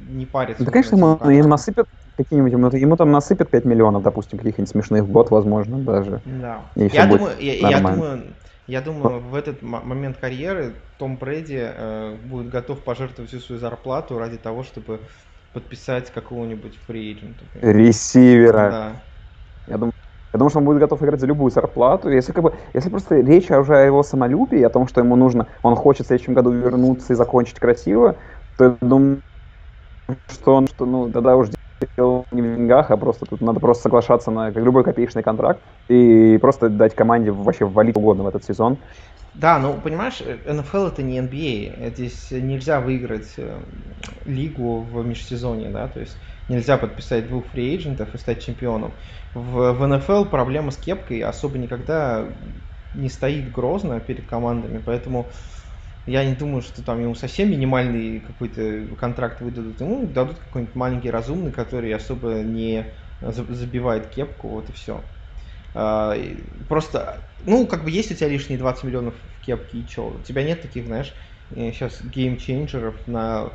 не 0.07 0.25
парятся. 0.25 0.63
Да, 0.63 0.71
конечно, 0.71 0.95
ему, 0.95 1.15
им 1.29 1.49
насыпят 1.49 1.85
какие-нибудь, 2.15 2.51
ему, 2.51 2.69
ему 2.69 2.97
там 2.97 3.11
насыпят 3.11 3.49
5 3.49 3.65
миллионов, 3.65 4.03
допустим, 4.03 4.37
каких-нибудь 4.37 4.69
смешных 4.69 5.03
в 5.03 5.11
год, 5.11 5.31
возможно, 5.31 5.79
даже. 5.79 6.21
Да. 6.25 6.61
Я 6.75 7.07
думаю, 7.07 7.33
я, 7.39 7.69
я 7.69 7.79
думаю, 7.79 8.35
я 8.67 8.81
думаю, 8.81 9.19
в 9.21 9.33
этот 9.33 9.61
момент 9.63 10.17
карьеры 10.17 10.75
Том 10.99 11.17
Брэди 11.17 11.59
э, 11.59 12.17
будет 12.23 12.49
готов 12.49 12.83
пожертвовать 12.83 13.31
всю 13.31 13.39
свою 13.39 13.59
зарплату 13.59 14.19
ради 14.19 14.37
того, 14.37 14.63
чтобы 14.63 14.99
подписать 15.53 16.11
какого-нибудь 16.11 16.77
фриэйджента. 16.87 17.43
Ресивера. 17.61 18.69
Да. 18.69 18.91
Я 19.67 19.77
думаю, 19.77 19.93
я 20.33 20.37
думаю, 20.37 20.49
что 20.49 20.59
он 20.59 20.65
будет 20.65 20.79
готов 20.79 21.01
играть 21.01 21.19
за 21.19 21.27
любую 21.27 21.51
зарплату. 21.51 22.09
Если, 22.09 22.31
как 22.31 22.43
бы, 22.43 22.53
если 22.73 22.89
просто 22.89 23.19
речь 23.19 23.49
уже 23.49 23.75
о 23.75 23.85
его 23.85 24.03
самолюбии, 24.03 24.61
о 24.61 24.69
том, 24.69 24.87
что 24.87 25.01
ему 25.01 25.15
нужно, 25.15 25.47
он 25.63 25.75
хочет 25.75 26.05
в 26.05 26.07
следующем 26.07 26.33
году 26.33 26.51
вернуться 26.51 27.13
и 27.13 27.15
закончить 27.15 27.59
красиво, 27.59 28.15
то 28.57 28.65
я 28.65 28.77
думаю, 28.81 29.21
что 30.29 30.55
он, 30.55 30.67
что, 30.67 30.85
ну, 30.85 31.11
тогда 31.11 31.35
уж 31.35 31.49
дело 31.97 32.25
не 32.31 32.41
в 32.41 32.55
деньгах, 32.55 32.91
а 32.91 32.97
просто 32.97 33.25
тут 33.25 33.41
надо 33.41 33.59
просто 33.59 33.83
соглашаться 33.83 34.31
на 34.31 34.49
любой 34.49 34.83
копеечный 34.83 35.23
контракт 35.23 35.61
и 35.87 36.37
просто 36.39 36.69
дать 36.69 36.95
команде 36.95 37.31
вообще 37.31 37.65
валить 37.65 37.97
угодно 37.97 38.23
в 38.23 38.27
этот 38.27 38.43
сезон. 38.43 38.77
Да, 39.39 39.57
ну 39.59 39.79
понимаешь, 39.79 40.19
НФЛ 40.21 40.87
это 40.87 41.01
не 41.01 41.17
NBA. 41.17 41.89
Здесь 41.91 42.29
нельзя 42.31 42.81
выиграть 42.81 43.35
э, 43.37 43.63
лигу 44.25 44.81
в 44.81 45.05
межсезонье, 45.05 45.69
да, 45.69 45.87
то 45.87 46.01
есть 46.01 46.19
нельзя 46.49 46.77
подписать 46.77 47.27
двух 47.27 47.47
фри-эйджентов 47.47 48.13
и 48.13 48.17
стать 48.17 48.43
чемпионом. 48.43 48.97
В, 49.33 49.71
в 49.71 49.87
НФЛ 49.87 50.25
проблема 50.25 50.71
с 50.71 50.77
кепкой 50.77 51.21
особо 51.21 51.57
никогда 51.57 52.35
не 52.91 53.07
стоит 53.09 53.49
грозно 53.51 54.01
перед 54.01 54.27
командами, 54.27 54.79
поэтому 54.79 55.31
я 56.05 56.25
не 56.25 56.35
думаю, 56.35 56.61
что 56.61 56.83
там 56.83 56.99
ему 57.01 57.15
совсем 57.15 57.51
минимальный 57.51 58.19
какой-то 58.21 58.95
контракт 58.97 59.41
выдадут. 59.41 59.79
Ему 59.81 60.07
дадут 60.07 60.39
какой-нибудь 60.39 60.75
маленький 60.75 61.11
разумный, 61.11 61.51
который 61.53 61.93
особо 61.93 62.41
не 62.43 62.93
забивает 63.21 64.09
кепку, 64.09 64.49
вот 64.49 64.69
и 64.69 64.73
все. 64.73 65.05
А, 65.73 66.15
просто, 66.67 67.29
ну, 67.39 67.67
как 67.67 67.83
бы 67.83 67.91
есть 67.91 68.11
у 68.11 68.15
тебя 68.15 68.27
лишние 68.29 68.59
20 68.59 68.83
миллионов 68.85 69.15
в 69.15 69.39
кепке, 69.39 69.79
и 69.79 69.87
что? 69.87 70.09
У 70.09 70.23
тебя 70.23 70.43
нет 70.43 70.61
таких, 70.61 70.87
знаешь, 70.87 71.13
сейчас 71.49 72.01
э, 72.01 72.07
геймчейнджеров 72.07 73.07
на 73.07 73.53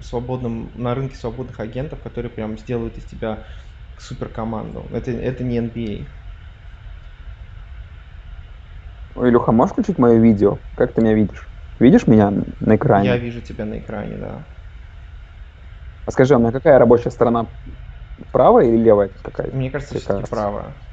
свободном, 0.00 0.72
на 0.74 0.94
рынке 0.94 1.16
свободных 1.16 1.60
агентов, 1.60 2.00
которые 2.02 2.30
прям 2.30 2.58
сделают 2.58 2.98
из 2.98 3.04
тебя 3.06 3.46
супер 3.96 4.28
команду. 4.28 4.88
Это, 4.92 5.10
это 5.12 5.44
не 5.44 5.58
NBA. 5.58 6.08
Ой, 9.14 9.30
Илюха, 9.30 9.52
можешь 9.52 9.72
включить 9.72 9.98
мое 9.98 10.18
видео? 10.18 10.58
Как 10.74 10.92
ты 10.94 11.00
меня 11.00 11.14
видишь? 11.14 11.48
Видишь 11.78 12.06
меня 12.06 12.32
на 12.60 12.76
экране? 12.76 13.06
Я 13.06 13.16
вижу 13.16 13.40
тебя 13.40 13.64
на 13.64 13.78
экране, 13.78 14.18
да. 14.18 14.46
А 16.06 16.10
скажи, 16.10 16.36
у 16.36 16.38
меня 16.38 16.52
какая 16.52 16.78
рабочая 16.78 17.10
сторона? 17.10 17.48
Правая 18.30 18.66
или 18.66 18.76
левая 18.76 19.10
какая? 19.22 19.50
Мне 19.52 19.70
кажется, 19.70 19.98
что 19.98 20.22
правая. 20.22 20.83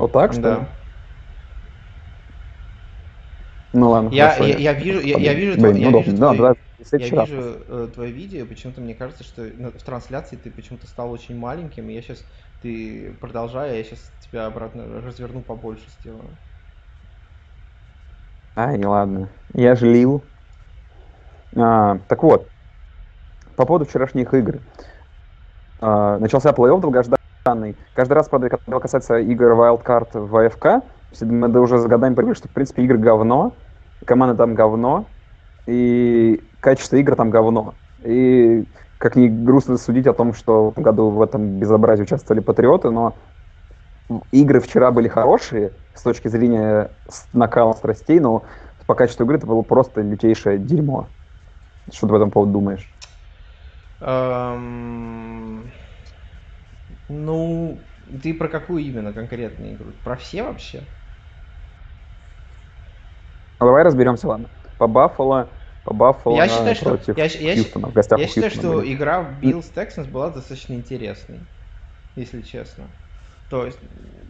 Вот 0.00 0.12
так, 0.12 0.32
что 0.32 0.42
да. 0.42 0.76
Ну 3.72 3.90
ладно, 3.90 4.10
я, 4.10 4.32
хорошо, 4.32 4.44
я, 4.44 4.56
я 4.56 4.72
вижу, 4.72 5.00
я, 5.00 5.18
я 5.18 5.34
вижу, 5.34 5.52
Блин, 5.60 5.74
твой, 5.74 5.80
я 5.80 5.88
удобно. 5.88 6.12
вижу, 6.12 6.16
Да, 6.16 6.26
твой, 6.26 6.36
давай, 6.38 6.54
я 6.96 7.08
вижу 7.08 7.40
э, 7.40 7.88
твое 7.94 8.12
видео, 8.12 8.46
почему-то 8.46 8.80
мне 8.80 8.94
кажется, 8.94 9.24
что 9.24 9.42
на- 9.42 9.70
в 9.72 9.82
трансляции 9.82 10.36
ты 10.36 10.50
почему-то 10.50 10.86
стал 10.86 11.10
очень 11.12 11.36
маленьким, 11.38 11.88
и 11.90 11.94
я 11.94 12.02
сейчас, 12.02 12.24
ты 12.60 13.12
продолжай, 13.20 13.70
а 13.70 13.74
я 13.74 13.84
сейчас 13.84 14.10
тебя 14.20 14.46
обратно 14.46 14.86
разверну 15.02 15.42
побольше 15.42 15.90
сделаю. 15.90 16.38
Ай, 18.56 18.82
ладно. 18.84 19.30
Я 19.54 19.74
же 19.74 19.86
лил. 19.92 20.24
А, 21.56 21.98
так 22.08 22.22
вот, 22.22 22.48
по 23.56 23.66
поводу 23.66 23.84
вчерашних 23.84 24.32
игр. 24.34 24.60
А, 25.78 26.18
начался 26.18 26.50
плей-офф 26.52 26.80
долгожданный. 26.80 27.19
Каждый 27.44 28.12
раз, 28.12 28.28
правда, 28.28 28.50
когда 28.50 28.80
касается 28.80 29.18
игр 29.18 29.52
Wildcard 29.52 30.18
в 30.18 30.36
АФК, 30.36 30.84
мы 31.20 31.60
уже 31.60 31.78
за 31.78 31.88
годами 31.88 32.14
привыкли, 32.14 32.36
что, 32.36 32.48
в 32.48 32.50
принципе, 32.52 32.82
игры 32.84 32.98
говно, 32.98 33.54
команда 34.04 34.36
там 34.36 34.54
говно, 34.54 35.06
и 35.66 36.42
качество 36.60 36.96
игр 36.96 37.16
там 37.16 37.30
говно. 37.30 37.74
И 38.04 38.66
как 38.98 39.16
ни 39.16 39.28
грустно 39.28 39.78
судить 39.78 40.06
о 40.06 40.12
том, 40.12 40.34
что 40.34 40.66
в 40.66 40.72
этом 40.72 40.84
году 40.84 41.10
в 41.10 41.22
этом 41.22 41.58
безобразии 41.58 42.02
участвовали 42.02 42.40
патриоты, 42.40 42.90
но 42.90 43.14
игры 44.32 44.60
вчера 44.60 44.90
были 44.90 45.08
хорошие 45.08 45.72
с 45.94 46.02
точки 46.02 46.28
зрения 46.28 46.90
накала 47.32 47.72
страстей, 47.72 48.20
но 48.20 48.44
по 48.86 48.94
качеству 48.94 49.24
игры 49.24 49.38
это 49.38 49.46
было 49.46 49.62
просто 49.62 50.02
лютейшее 50.02 50.58
дерьмо. 50.58 51.06
Что 51.92 52.06
ты 52.06 52.12
по 52.12 52.16
этому 52.16 52.30
поводу 52.30 52.52
думаешь? 52.52 52.88
Эм, 54.00 55.70
Ну, 57.10 57.82
ты 58.22 58.32
про 58.34 58.48
какую 58.48 58.84
именно 58.84 59.12
конкретную 59.12 59.74
игру? 59.74 59.92
Про 59.92 60.16
все 60.16 60.44
вообще? 60.44 60.86
Ну, 63.60 63.66
давай 63.66 63.82
разберемся, 63.82 64.28
ладно. 64.28 64.48
По 64.78 64.86
Баффало, 64.86 65.50
по 65.82 65.92
Баффало 65.92 66.36
Я 66.36 66.48
считаю, 66.48 66.74
что- 66.76 66.90
против 66.90 67.16
я 67.16 67.28
щ- 67.28 67.42
я 67.42 67.54
Хьюстона. 67.54 67.88
В 67.88 67.92
гостях 67.92 68.18
Я 68.18 68.26
считаю, 68.28 68.50
Хьюстона 68.50 68.68
что 68.74 68.80
были. 68.80 68.94
игра 68.94 69.38
Bills 69.42 69.74
Texans 69.74 70.08
была 70.08 70.30
достаточно 70.30 70.74
интересной, 70.74 71.46
если 72.14 72.42
честно. 72.42 72.90
То 73.48 73.66
есть, 73.66 73.80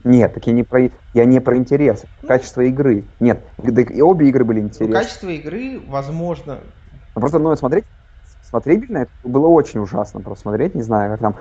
Нет, 0.03 0.33
так 0.33 0.47
я 0.47 0.55
не 0.55 0.65
про, 0.65 0.91
я 1.13 1.25
не 1.27 1.41
про 1.41 1.59
интерес, 1.59 2.07
Ну. 2.23 2.29
качество 2.29 2.63
игры. 2.63 3.07
Нет, 3.21 3.47
да 3.59 3.83
и 3.83 4.01
обе 4.01 4.29
игры 4.31 4.45
были 4.45 4.61
ну, 4.61 4.67
интересны. 4.69 4.95
качество 4.95 5.29
игры, 5.29 5.79
возможно, 5.79 6.63
Ну, 7.15 7.21
Просто, 7.21 7.39
ну, 7.39 7.55
смотреть, 7.55 7.85
смотрибельно 8.41 8.99
это 8.99 9.11
было 9.23 9.49
очень 9.49 9.81
ужасно. 9.81 10.21
Просто 10.23 10.43
смотреть, 10.43 10.75
не 10.75 10.83
знаю, 10.83 11.13
как 11.13 11.21
там 11.21 11.37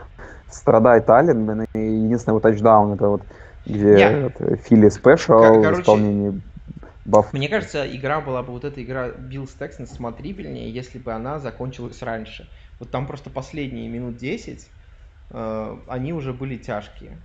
страдает 0.52 1.10
Аллен, 1.10 1.46
блин, 1.46 1.66
и 1.76 1.80
единственный 1.80 2.34
его 2.34 2.40
тачдаун, 2.40 2.94
это 2.94 3.08
вот 3.08 3.24
где 3.66 3.90
Не. 3.90 4.26
это, 4.28 4.56
Фили 4.58 4.90
Спешл 4.90 5.34
Кор- 5.34 5.74
в 5.76 5.82
исполнении 5.82 6.42
Бафф. 7.06 7.34
Мне 7.34 7.50
кажется, 7.50 7.86
игра 7.96 8.22
была 8.22 8.44
бы 8.44 8.52
вот 8.52 8.66
эта 8.66 8.84
игра 8.84 9.10
Bills 9.10 9.50
Texans 9.60 9.88
смотрибельнее, 9.88 10.72
если 10.72 11.00
бы 11.00 11.14
она 11.14 11.40
закончилась 11.40 12.02
раньше. 12.02 12.50
Вот 12.80 12.92
там 12.92 13.08
просто 13.08 13.30
последние 13.30 13.90
минут 13.90 14.18
10, 14.18 14.72
э, 15.32 15.78
они 15.88 16.14
уже 16.14 16.34
были 16.34 16.58
тяжкие. 16.58 17.18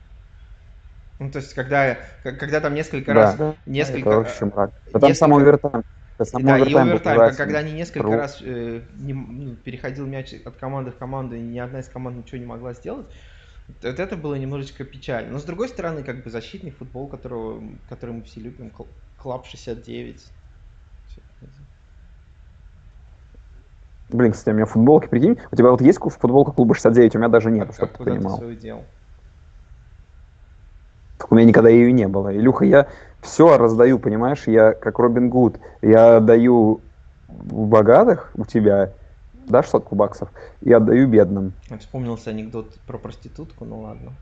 Ну, 1.19 1.31
то 1.31 1.39
есть, 1.39 1.55
когда, 1.55 1.95
к- 1.95 2.33
когда 2.39 2.61
там 2.61 2.75
несколько 2.75 3.15
Да, 3.15 3.23
раз, 3.23 3.37
да, 3.37 3.55
несколько, 3.67 4.11
это 4.11 4.17
вообще 4.19 4.45
мрак. 4.47 4.71
Да 4.93 5.01
там 5.01 5.09
несколько- 5.11 5.15
сам 5.15 5.35
овертайм. 5.35 5.83
Да, 6.19 6.59
и 6.59 6.73
овертайм 6.75 7.37
когда 7.37 7.59
они 7.59 7.73
несколько 7.73 8.03
Ру- 8.07 8.17
раз 8.17 8.41
э, 8.41 8.83
не 8.93 9.13
ну, 9.13 9.57
переходил 9.57 10.07
мяч 10.07 10.33
от 10.33 10.57
команды 10.57 10.91
в 10.91 10.97
команду, 10.97 11.37
и 11.37 11.41
ни 11.41 11.59
одна 11.59 11.81
из 11.81 11.89
команд 11.89 12.17
ничего 12.17 12.39
не 12.39 12.47
могла 12.47 12.75
сделать, 12.75 13.07
вот 13.67 13.85
это 13.85 14.17
было 14.17 14.35
немножечко 14.35 14.85
печально. 14.85 15.33
Но 15.33 15.39
с 15.39 15.45
другой 15.45 15.69
стороны, 15.69 16.03
как 16.03 16.23
бы 16.23 16.31
защитный 16.31 16.71
футбол, 16.71 17.09
которого, 17.09 17.79
который 17.89 18.15
мы 18.15 18.23
все 18.25 18.41
любим, 18.41 18.71
Кл- 18.71 18.95
Club 19.17 19.47
69. 19.47 20.33
Всё 21.07 21.23
это. 21.41 21.51
Блин, 24.11 24.33
кстати, 24.33 24.51
у 24.51 24.57
меня 24.57 24.67
футболки, 24.67 25.09
прикинь, 25.09 25.39
у 25.51 25.57
тебя 25.57 25.71
вот 25.71 25.81
есть 25.81 25.99
футболка 25.99 26.53
клуба 26.53 26.75
69, 26.75 27.17
у 27.17 27.19
меня 27.19 27.29
даже 27.29 27.51
нет, 27.51 27.69
А 27.71 27.73
чтобы 27.73 27.93
ты 27.93 28.05
понимал. 28.05 28.43
Так 31.17 31.31
у 31.31 31.35
меня 31.37 31.47
никогда 31.47 31.71
ее 31.71 31.93
не 31.93 32.09
было. 32.09 32.35
Илюха, 32.37 32.65
я 32.65 32.89
все 33.25 33.57
раздаю, 33.57 33.99
понимаешь, 33.99 34.45
я 34.47 34.73
как 34.73 34.99
Робин 34.99 35.31
Гуд. 35.31 35.59
Я 35.83 36.21
даю 36.21 36.81
у 37.51 37.65
богатых, 37.65 38.31
у 38.37 38.45
тебя, 38.45 38.93
дашь 39.47 39.69
сотку 39.69 39.97
баксов, 39.97 40.29
и 40.61 40.73
отдаю 40.73 41.09
бедным. 41.09 41.53
Вспомнился 41.81 42.31
анекдот 42.31 42.75
про 42.87 42.99
проститутку, 42.99 43.65
ну 43.65 43.81
ладно. 43.81 44.13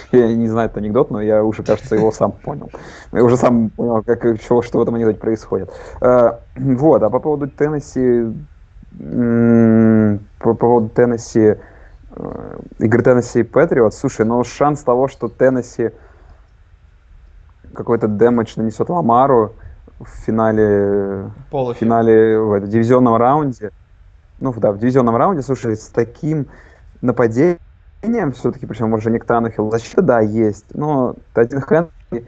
Я 0.12 0.34
не 0.34 0.48
знаю 0.48 0.66
этот 0.66 0.78
анекдот, 0.78 1.10
но 1.10 1.20
я 1.20 1.44
уже, 1.44 1.62
кажется, 1.62 1.94
его 1.94 2.10
сам 2.10 2.32
понял. 2.32 2.70
Я 3.12 3.22
уже 3.22 3.36
сам 3.36 3.70
понял, 3.70 4.02
как, 4.02 4.40
что, 4.40 4.60
что 4.62 4.78
в 4.78 4.82
этом 4.82 4.96
анекдоте 4.96 5.20
происходит. 5.20 5.70
Э, 6.00 6.38
Вот, 6.56 7.02
а 7.02 7.10
по 7.10 7.20
поводу 7.20 7.48
Теннесси, 7.48 8.34
по 10.38 10.54
поводу 10.54 10.88
Теннесси, 10.88 11.56
игры 12.78 13.02
Теннесси 13.02 13.40
и 13.40 13.42
Патриот, 13.44 13.94
слушай, 13.94 14.26
ну 14.26 14.42
шанс 14.44 14.82
того, 14.82 15.08
что 15.08 15.28
Теннесси 15.28 15.92
какой-то 17.74 18.08
дэмэдж 18.08 18.54
нанесет 18.56 18.88
Ламару 18.88 19.56
в 19.98 20.08
финале, 20.08 21.30
в 21.48 21.52
Полуфи- 21.52 21.78
финале 21.78 22.38
в 22.38 22.52
этом 22.52 22.68
дивизионном 22.68 23.16
раунде, 23.16 23.70
ну 24.38 24.52
да, 24.54 24.72
в 24.72 24.78
дивизионном 24.78 25.16
раунде, 25.16 25.42
слушай, 25.42 25.76
с 25.76 25.88
таким 25.88 26.48
нападением 27.00 27.60
все-таки, 28.34 28.66
причем 28.66 28.92
уже 28.92 29.10
не 29.10 29.18
к 29.18 29.24
Танухилу, 29.24 29.70
защита, 29.70 30.02
да, 30.02 30.20
есть, 30.20 30.74
но 30.74 31.16
один 31.34 31.60
Хенри 31.60 32.26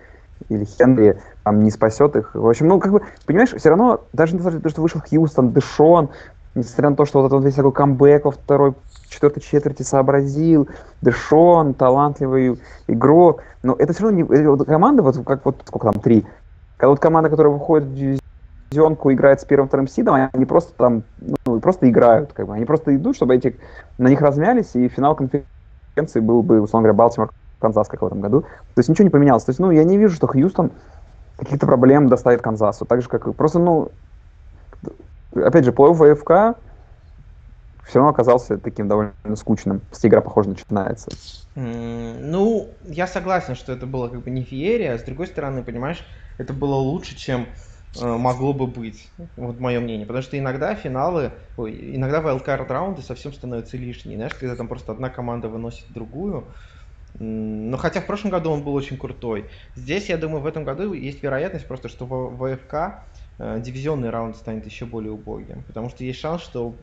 или 0.49 0.64
Хенри 0.64 1.20
там 1.45 1.61
не 1.62 1.70
спасет 1.70 2.16
их. 2.16 2.35
В 2.35 2.47
общем, 2.49 2.68
ну, 2.68 2.78
как 2.78 2.93
бы, 2.93 3.03
понимаешь, 3.26 3.53
все 3.53 3.68
равно, 3.68 4.07
даже 4.12 4.35
несмотря 4.35 4.59
на 4.59 4.62
то, 4.62 4.68
что 4.68 4.83
вышел 4.83 5.01
Хьюстон, 5.01 5.53
Дэшон, 5.53 6.11
несмотря 6.55 6.91
на 6.91 6.97
то, 6.97 7.05
что 7.05 7.21
вот 7.21 7.27
этот 7.27 7.45
весь 7.45 7.55
такой 7.55 7.73
камбэк 7.73 8.25
во 8.25 8.31
второй, 8.31 8.75
четвертой 9.09 9.43
четверти 9.43 9.83
сообразил, 9.83 10.69
Дэшон, 11.01 11.75
талантливый 11.75 12.61
игрок, 12.89 13.43
но 13.63 13.75
это 13.79 13.93
все 13.93 14.05
равно 14.05 14.19
не... 14.19 14.23
вот 14.25 14.67
команда, 14.67 15.03
вот 15.03 15.25
как 15.25 15.45
вот, 15.45 15.63
сколько 15.67 15.93
там, 15.93 16.01
три, 16.01 16.27
когда 16.77 16.89
вот 16.89 17.01
команда, 17.01 17.31
которая 17.31 17.53
выходит 17.53 17.89
в 17.89 17.95
дивизионку, 18.71 19.13
играет 19.13 19.41
с 19.41 19.45
первым-вторым 19.45 19.87
сидом, 19.87 20.29
они 20.33 20.45
просто 20.45 20.73
там, 20.77 21.03
ну, 21.47 21.61
просто 21.61 21.89
играют, 21.89 22.33
как 22.33 22.47
бы, 22.47 22.55
они 22.55 22.65
просто 22.65 22.95
идут, 22.97 23.17
чтобы 23.17 23.37
эти, 23.37 23.57
на 23.99 24.09
них 24.09 24.21
размялись, 24.21 24.75
и 24.75 24.89
финал 24.89 25.15
конференции 25.15 26.21
был 26.21 26.43
бы, 26.43 26.61
условно 26.61 26.89
говоря, 26.89 26.97
Балтимор, 26.97 27.31
Канзас, 27.63 27.89
как 27.89 28.03
в 28.03 28.07
этом 28.07 28.21
году. 28.21 28.41
То 28.41 28.79
есть 28.79 28.89
ничего 28.89 29.05
не 29.05 29.11
поменялось. 29.11 29.45
То 29.45 29.51
есть, 29.51 29.61
ну, 29.61 29.71
я 29.71 29.85
не 29.85 29.97
вижу, 29.97 30.17
что 30.17 30.27
Хьюстон 30.27 30.73
каких-то 31.39 31.67
проблем 31.67 32.09
доставит 32.09 32.43
Канзасу. 32.43 32.85
Так 32.85 33.03
же, 33.03 33.09
как 33.09 33.35
просто, 33.37 33.59
ну, 33.59 33.91
опять 35.35 35.64
же, 35.64 35.72
плей-офф 35.72 36.12
АФК 36.12 36.59
все 37.85 37.99
равно 37.99 38.11
оказался 38.11 38.59
таким 38.59 38.89
довольно 38.89 39.14
скучным, 39.37 39.83
если 39.91 40.09
игра, 40.09 40.20
похоже, 40.20 40.51
начинается. 40.51 41.11
М, 41.55 42.30
Ну, 42.30 42.78
я 42.83 43.07
согласен, 43.07 43.55
что 43.55 43.72
это 43.72 43.87
было 43.87 44.09
как 44.09 44.22
бы 44.24 44.30
не 44.30 44.43
феерия, 44.45 44.95
а 44.95 44.99
с 44.99 45.03
другой 45.05 45.26
стороны, 45.26 45.64
понимаешь, 45.64 46.03
это 46.39 46.53
было 46.55 46.76
лучше, 46.76 47.14
чем 47.16 47.49
э, 47.95 48.05
могло 48.05 48.55
бы 48.55 48.66
быть. 48.66 49.12
Вот 49.37 49.59
мое 49.61 49.80
мнение. 49.80 50.07
Потому 50.07 50.22
что 50.22 50.39
иногда 50.39 50.74
финалы, 50.74 51.33
ой, 51.57 51.97
иногда 51.97 52.20
wildcard 52.22 52.66
раунды 52.68 53.03
совсем 53.03 53.33
становятся 53.35 53.76
лишние. 53.76 54.16
Знаешь, 54.16 54.35
когда 54.35 54.57
там 54.57 54.68
просто 54.68 54.93
одна 54.93 55.11
команда 55.11 55.49
выносит 55.49 55.93
другую. 55.93 56.55
Но 57.14 57.76
хотя 57.76 58.01
в 58.01 58.07
прошлом 58.07 58.30
году 58.30 58.51
он 58.51 58.64
был 58.64 58.74
очень 58.74 58.97
крутой. 58.99 59.51
Здесь, 59.74 60.09
я 60.09 60.16
думаю, 60.16 60.41
в 60.43 60.47
этом 60.47 60.64
году 60.64 60.95
есть 60.95 61.22
вероятность 61.22 61.68
просто, 61.68 61.89
что 61.89 62.07
в 62.07 62.39
ВФК 62.39 62.74
дивизионный 63.61 64.11
раунд 64.11 64.36
станет 64.36 64.66
еще 64.66 64.86
более 64.86 65.12
убогим. 65.12 65.62
Потому 65.64 65.88
что 65.88 66.05
есть 66.05 66.20
шанс, 66.20 66.43
что 66.43 66.74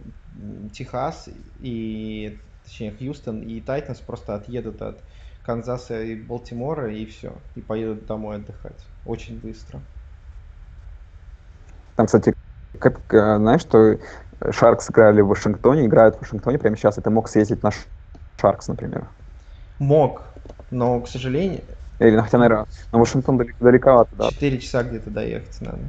Техас 0.74 1.30
и 1.60 2.38
точнее 2.64 2.92
Хьюстон 2.92 3.42
и 3.42 3.62
Тайтанс 3.62 4.00
просто 4.00 4.36
отъедут 4.36 4.82
от 4.82 5.00
Канзаса 5.46 6.02
и 6.02 6.16
Балтимора 6.16 6.94
и 6.94 7.06
все. 7.06 7.34
И 7.56 7.62
поедут 7.62 8.06
домой 8.06 8.38
отдыхать. 8.38 8.86
Очень 9.06 9.40
быстро. 9.40 9.80
Там, 11.96 12.06
кстати, 12.06 12.34
как, 12.80 13.02
э, 13.14 13.38
знаешь, 13.38 13.62
что 13.62 13.98
Шаркс 14.52 14.90
играли 14.90 15.22
в 15.22 15.28
Вашингтоне, 15.28 15.86
играют 15.86 16.16
в 16.16 16.22
Вашингтоне 16.22 16.58
прямо 16.58 16.78
сейчас, 16.78 16.98
и 16.98 17.02
ты 17.02 17.10
мог 17.10 17.28
съездить 17.28 17.64
на 17.64 17.72
Шаркс, 18.40 18.68
например. 18.68 19.08
Мог, 19.80 20.24
но, 20.72 21.02
к 21.02 21.08
сожалению... 21.08 21.62
Или, 22.00 22.18
хотя, 22.18 22.38
наверное, 22.38 22.68
на 22.94 23.00
Вашингтон 23.00 23.38
далеко, 23.38 23.58
далековато, 23.60 24.16
да. 24.16 24.30
Четыре 24.30 24.60
часа 24.60 24.84
где-то 24.84 25.10
доехать 25.10 25.60
надо. 25.62 25.80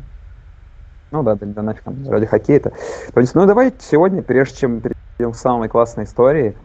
Ну 1.10 1.22
да, 1.22 1.34
да, 1.34 1.46
да 1.46 1.62
нафиг 1.62 1.82
там, 1.82 1.96
ради 2.08 2.26
хоккея-то. 2.26 2.72
То 3.12 3.20
есть, 3.20 3.34
ну 3.34 3.46
давай 3.46 3.72
сегодня, 3.78 4.22
прежде 4.22 4.58
чем 4.58 4.80
перейдем 4.80 5.32
к 5.32 5.36
самой 5.36 5.68
классной 5.68 6.04
истории, 6.04 6.56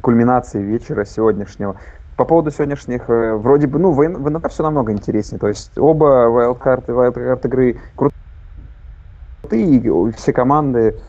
кульминации 0.00 0.62
вечера 0.62 1.04
сегодняшнего, 1.04 1.76
по 2.16 2.24
поводу 2.24 2.50
сегодняшних, 2.50 3.08
э, 3.08 3.34
вроде 3.34 3.66
бы, 3.66 3.78
ну, 3.78 3.92
в, 3.92 3.96
в 3.96 4.30
НФ 4.30 4.52
все 4.52 4.62
намного 4.62 4.92
интереснее. 4.92 5.38
То 5.38 5.48
есть 5.48 5.76
оба 5.78 6.28
вайлдкарты, 6.28 6.92
вайлдкарт 6.92 7.46
игры 7.46 7.80
крутые, 9.42 10.12
все 10.12 10.32
команды, 10.32 11.00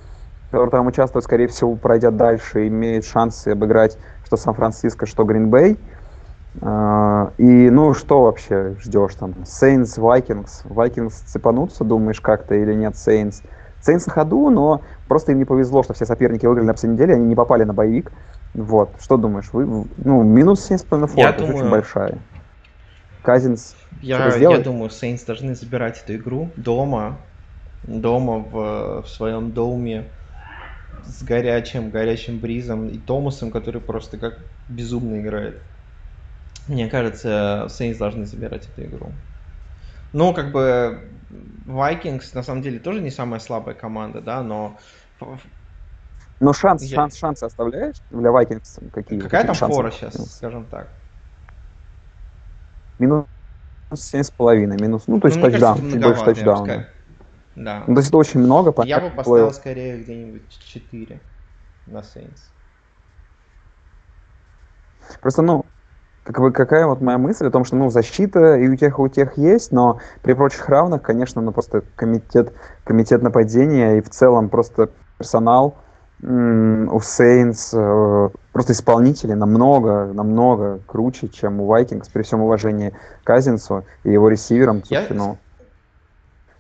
которые 0.50 0.72
там 0.72 0.88
участвуют, 0.88 1.26
скорее 1.26 1.48
всего, 1.48 1.76
пройдят 1.76 2.16
дальше, 2.16 2.68
имеют 2.68 3.06
шансы 3.06 3.50
обыграть 3.50 3.98
что 4.32 4.38
Сан-Франциско, 4.38 5.06
что 5.06 5.26
Гринбей. 5.26 5.74
А, 5.74 5.78
и, 6.58 7.70
ну, 7.70 7.94
что 7.94 8.24
вообще 8.24 8.76
ждешь 8.80 9.16
там? 9.16 9.46
Сейнс, 9.46 9.98
Vikings. 9.98 10.66
Vikings 10.66 11.14
цепанутся, 11.26 11.84
думаешь, 11.84 12.20
как-то 12.20 12.56
или 12.56 12.74
нет 12.74 12.98
Сейнс? 12.98 13.42
Сейнс 13.82 14.06
на 14.06 14.14
ходу, 14.14 14.50
но 14.50 14.82
просто 15.08 15.32
им 15.32 15.40
не 15.40 15.46
повезло, 15.46 15.82
что 15.82 15.94
все 15.94 16.06
соперники 16.06 16.46
выиграли 16.46 16.68
на 16.68 16.74
последней 16.74 16.98
неделе, 16.98 17.16
они 17.16 17.26
не 17.26 17.36
попали 17.36 17.64
на 17.64 17.74
боевик. 17.74 18.12
Вот, 18.54 18.90
что 19.00 19.18
думаешь? 19.18 19.50
Вы, 19.54 19.88
ну, 19.98 20.24
минус 20.24 20.70
7,5 20.70 21.08
форт, 21.08 21.18
это 21.18 21.40
думаю... 21.40 21.56
очень 21.56 21.70
большая. 21.70 22.18
Казинс 23.24 23.76
я, 24.02 24.36
я 24.36 24.58
думаю, 24.58 24.90
Сейнс 24.90 25.24
должны 25.24 25.56
забирать 25.56 26.02
эту 26.04 26.16
игру 26.16 26.50
дома, 26.56 27.18
дома 27.84 28.40
в, 28.40 29.04
в 29.04 29.08
своем 29.08 29.52
доме 29.52 30.06
с 31.06 31.24
горячим, 31.24 31.92
горячим 31.92 32.40
бризом 32.40 32.88
и 32.88 32.98
Томасом, 32.98 33.52
который 33.52 33.82
просто 33.82 34.18
как 34.18 34.40
безумно 34.70 35.20
играет. 35.20 35.62
Мне 36.68 36.88
кажется, 36.90 37.68
Сейнс 37.70 37.98
должны 37.98 38.26
забирать 38.26 38.68
эту 38.70 38.84
игру. 38.84 39.12
Ну, 40.14 40.34
как 40.34 40.52
бы 40.52 41.10
Vikings 41.66 42.32
на 42.34 42.44
самом 42.44 42.62
деле 42.62 42.80
тоже 42.80 43.02
не 43.02 43.12
самая 43.12 43.40
слабая 43.40 43.76
команда, 43.76 44.22
да, 44.22 44.44
но... 44.44 44.78
Но 46.40 46.54
шанс, 46.54 46.84
я... 46.84 46.96
шанс, 46.96 47.18
шансы 47.18 47.44
оставляешь 47.44 47.98
для 48.10 48.30
Vikings? 48.30 48.90
Какие, 48.92 49.20
Какая 49.20 49.46
какие 49.46 49.60
там 49.60 49.72
фора 49.72 49.92
сейчас, 49.92 50.38
скажем 50.38 50.66
так? 50.66 50.90
Минус 52.98 53.26
семь 53.94 54.24
с 54.24 54.32
половиной, 54.32 54.78
минус, 54.80 55.04
ну, 55.08 55.20
то 55.20 55.28
есть 55.28 55.38
ну, 55.38 55.50
тачдаун, 55.50 55.92
чуть 55.92 56.02
больше 56.02 56.24
тачдауна. 56.24 56.88
Да. 57.56 57.84
Ну, 57.88 57.96
то 57.96 58.00
есть 58.00 58.10
это 58.10 58.18
очень 58.18 58.40
много. 58.40 58.74
Я 58.86 59.02
бы 59.02 59.10
поставил 59.10 59.46
было... 59.46 59.52
скорее 59.52 60.02
где-нибудь 60.02 60.50
4 60.50 61.22
на 61.88 61.98
Saints. 62.00 62.40
Просто, 65.20 65.42
ну, 65.42 65.66
как 66.24 66.40
бы 66.40 66.52
какая 66.52 66.86
вот 66.86 67.02
моя 67.02 67.18
мысль 67.18 67.48
о 67.48 67.52
том, 67.52 67.66
что, 67.66 67.76
ну, 67.76 67.90
защита 67.90 68.56
и 68.56 68.68
у 68.68 68.76
тех, 68.76 68.98
и 68.98 69.02
у 69.02 69.08
тех 69.08 69.38
есть, 69.38 69.72
но 69.72 70.00
при 70.22 70.34
прочих 70.34 70.68
равных, 70.70 71.02
конечно, 71.02 71.42
ну, 71.42 71.52
просто 71.52 71.84
комитет, 71.96 72.54
комитет 72.84 73.22
нападения 73.22 73.98
и 73.98 74.02
в 74.02 74.10
целом 74.10 74.50
просто 74.50 74.90
персонал 75.18 75.78
у 76.24 77.00
Сейнс, 77.02 77.72
э, 77.74 78.30
просто 78.52 78.74
исполнители 78.74 79.34
намного, 79.34 80.12
намного 80.14 80.80
круче, 80.86 81.30
чем 81.30 81.60
у 81.60 81.68
Vikings, 81.74 82.12
при 82.14 82.22
всем 82.22 82.42
уважении 82.42 82.92
к 82.92 83.24
Казинцу 83.24 83.86
и 84.04 84.12
его 84.12 84.30
ресиверам. 84.30 84.84
Я, 84.88 85.08
ну, 85.10 85.40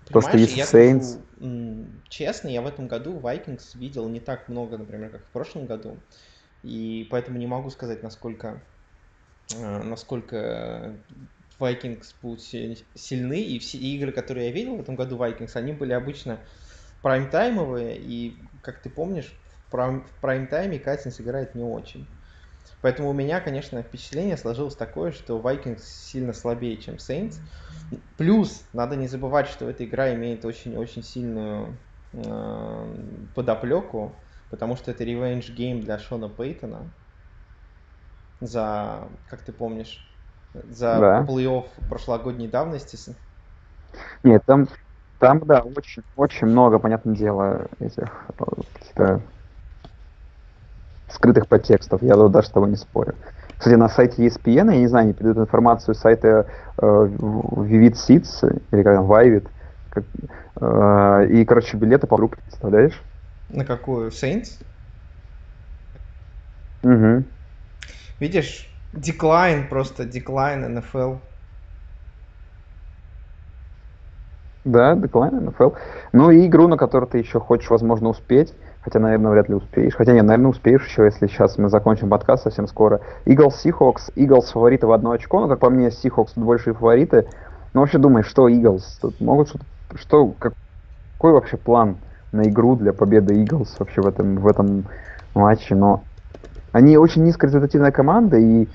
то, 0.09 0.22
что 0.22 0.36
есть 0.38 0.57
я 0.57 0.64
Saints. 0.64 1.20
Скажу, 1.38 1.86
честно, 2.09 2.47
я 2.47 2.64
в 2.64 2.68
этом 2.68 2.88
году 2.88 3.20
Vikings 3.20 3.78
видел 3.78 4.07
не 4.09 4.20
так 4.20 4.49
много, 4.49 4.80
например, 4.80 5.09
как 5.09 5.22
в 5.22 5.32
прошлом 5.32 5.68
году. 5.68 5.97
И 6.64 7.07
поэтому 7.12 7.38
не 7.38 7.47
могу 7.47 7.70
сказать, 7.70 8.01
насколько, 8.01 8.62
насколько 9.60 11.04
Vikings 11.60 12.16
будут 12.22 12.41
сильны. 12.41 13.41
И 13.41 13.60
все 13.60 13.78
игры, 13.78 14.12
которые 14.12 14.47
я 14.47 14.54
видел 14.54 14.78
в 14.78 14.82
этом 14.82 14.95
году 14.95 15.18
Vikings, 15.18 15.52
они 15.56 15.74
были 15.74 15.93
обычно 15.93 16.39
прайм-таймовые. 17.02 17.97
И, 17.99 18.49
как 18.62 18.82
ты 18.82 18.89
помнишь, 18.89 19.34
в, 19.68 19.74
прайм- 19.74 20.08
в 20.08 20.20
прайм-тайме 20.20 20.80
Катинс 20.80 21.22
играет 21.22 21.56
не 21.56 21.64
очень. 21.64 22.08
Поэтому 22.82 23.10
у 23.10 23.14
меня, 23.14 23.41
конечно, 23.41 23.82
впечатление 23.82 24.38
сложилось 24.38 24.76
такое, 24.76 25.12
что 25.12 25.39
Vikings 25.39 25.82
сильно 25.82 26.34
слабее, 26.34 26.78
чем 26.78 26.95
Saints. 26.95 27.36
Плюс, 28.18 28.68
надо 28.74 28.95
не 28.95 29.08
забывать, 29.08 29.47
что 29.47 29.70
эта 29.70 29.86
игра 29.86 30.14
имеет 30.14 30.45
очень-очень 30.45 31.04
сильную 31.04 31.80
э, 32.14 33.28
подоплеку, 33.36 34.24
потому 34.49 34.76
что 34.76 34.91
это 34.91 35.04
revenge 35.04 35.56
game 35.56 35.82
для 35.82 35.99
Шона 35.99 36.30
Пейтона 36.30 36.93
за, 38.42 39.08
как 39.30 39.42
ты 39.42 39.54
помнишь, 39.54 40.06
за 40.54 41.00
да. 41.00 41.26
плей-офф 41.28 41.66
прошлогодней 41.89 42.48
давности. 42.48 43.16
Нет, 44.24 44.44
там, 44.46 44.68
там, 45.20 45.39
да, 45.46 45.62
очень, 45.62 46.04
очень 46.16 46.48
много, 46.48 46.80
понятное 46.80 47.16
дело, 47.16 47.68
этих 47.80 48.26
каких-то 48.74 49.22
скрытых 51.10 51.48
подтекстов. 51.48 52.02
Я 52.02 52.16
даже 52.16 52.48
с 52.48 52.52
тобой 52.52 52.70
не 52.70 52.76
спорю. 52.76 53.16
Кстати, 53.58 53.76
на 53.76 53.89
сайте 53.89 54.26
ESPN, 54.26 54.74
я 54.74 54.80
не 54.80 54.88
знаю, 54.88 55.08
не 55.08 55.14
передают 55.14 55.38
информацию 55.38 55.94
с 55.94 56.00
сайта 56.00 56.48
э, 56.78 56.82
Vivid 56.82 57.94
Seats, 57.94 58.62
или 58.72 58.82
как 58.82 58.96
там, 58.96 59.12
Vivid, 59.12 59.48
как, 59.92 60.04
э, 60.60 61.28
и, 61.30 61.46
короче, 61.46 61.78
билеты 61.78 62.08
по 62.08 62.18
группе, 62.18 62.38
представляешь? 62.44 63.00
На 63.50 63.64
какую? 63.64 64.10
Saints? 64.10 64.64
Угу. 66.84 67.24
Видишь, 68.22 68.69
деклайн 68.93 69.67
просто, 69.67 70.05
деклайн 70.05 70.78
NFL. 70.78 71.17
Да, 74.63 74.93
деклайн 74.93 75.49
NFL. 75.49 75.76
Ну 76.13 76.30
и 76.30 76.45
игру, 76.45 76.67
на 76.67 76.78
которую 76.78 77.09
ты 77.09 77.17
еще 77.17 77.39
хочешь, 77.39 77.72
возможно, 77.72 78.09
успеть. 78.09 78.53
Хотя, 78.84 78.99
наверное, 78.99 79.32
вряд 79.32 79.49
ли 79.49 79.55
успеешь. 79.55 79.95
Хотя, 79.95 80.13
нет, 80.13 80.24
наверное, 80.24 80.51
успеешь 80.51 80.86
еще, 80.86 81.05
если 81.05 81.26
сейчас 81.26 81.57
мы 81.57 81.69
закончим 81.69 82.09
подкаст 82.09 82.43
совсем 82.43 82.67
скоро. 82.67 83.01
Eagles 83.26 83.53
Seahawks. 83.63 84.13
Eagles 84.15 84.51
фавориты 84.53 84.86
в 84.86 84.91
одно 84.91 85.11
очко. 85.11 85.39
Ну, 85.39 85.47
как 85.47 85.57
по 85.57 85.72
мне, 85.72 85.88
Seahawks 85.88 86.34
тут 86.36 86.43
большие 86.43 86.76
фавориты. 86.76 87.28
Ну, 87.74 87.82
вообще 87.82 87.97
думаешь, 87.97 88.28
что 88.28 88.47
Eagles? 88.47 88.84
Тут 89.01 89.19
могут 89.19 89.49
что-то... 89.49 89.65
Что, 89.97 90.28
как, 90.38 90.53
какой 91.17 91.32
вообще 91.32 91.57
план 91.57 91.97
на 92.32 92.43
игру 92.43 92.76
для 92.76 92.93
победы 92.93 93.34
Eagles 93.34 93.69
вообще 93.80 94.01
в 94.01 94.07
этом, 94.07 94.36
в 94.36 94.47
этом 94.47 94.86
матче? 95.34 95.74
Но 95.74 96.03
они 96.72 96.97
очень 96.97 97.24
низкорезультативная 97.24 97.91
команда 97.91 98.38
и 98.38 98.67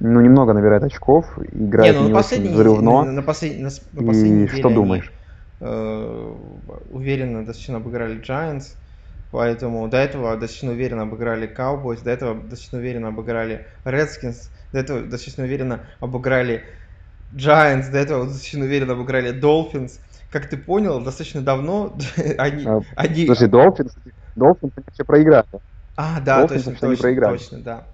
ну, 0.00 0.20
немного 0.20 0.52
набирает 0.52 0.84
очков, 0.84 1.26
играет 1.52 1.94
не, 1.94 2.00
ну, 2.00 2.08
не 2.08 2.14
очень 2.14 2.52
взрывно. 2.52 3.04
На, 3.04 3.12
на, 3.12 3.22
послед, 3.22 3.58
на, 3.58 3.70
на 3.92 4.06
последней 4.06 4.44
и 4.44 4.48
что 4.48 4.70
думаешь? 4.70 5.12
Они, 5.60 5.70
э, 5.70 6.34
уверенно 6.90 7.44
достаточно 7.44 7.78
обыграли 7.78 8.20
Giants. 8.20 8.74
Поэтому 9.30 9.88
до 9.88 9.98
этого 9.98 10.36
достаточно 10.36 10.70
уверенно 10.70 11.02
обыграли 11.02 11.52
Cowboys, 11.54 12.02
до 12.02 12.10
этого 12.10 12.34
достаточно 12.34 12.78
уверенно 12.78 13.08
обыграли 13.08 13.66
Redskins, 13.84 14.48
до 14.72 14.78
этого 14.78 15.02
достаточно 15.02 15.44
уверенно 15.44 15.80
обыграли 16.00 16.62
Giants, 17.34 17.90
до 17.90 17.98
этого 17.98 18.24
достаточно 18.24 18.64
уверенно 18.64 18.94
обыграли 18.94 19.38
Dolphins. 19.38 20.00
Как 20.30 20.48
ты 20.48 20.56
понял, 20.56 21.00
достаточно 21.00 21.42
давно 21.42 21.94
они... 22.38 22.64
А, 22.66 22.80
они... 22.96 23.26
Слушай, 23.26 23.48
Dolphins, 23.48 23.92
Dolphins 24.34 24.72
вообще 24.76 25.04
проиграли. 25.04 25.46
А, 26.00 26.20
да, 26.20 26.44
Dolphins 26.44 26.48
точно, 26.48 26.74
точно, 26.76 27.02
проиграли. 27.02 27.38
точно, 27.38 27.58
да. 27.58 27.84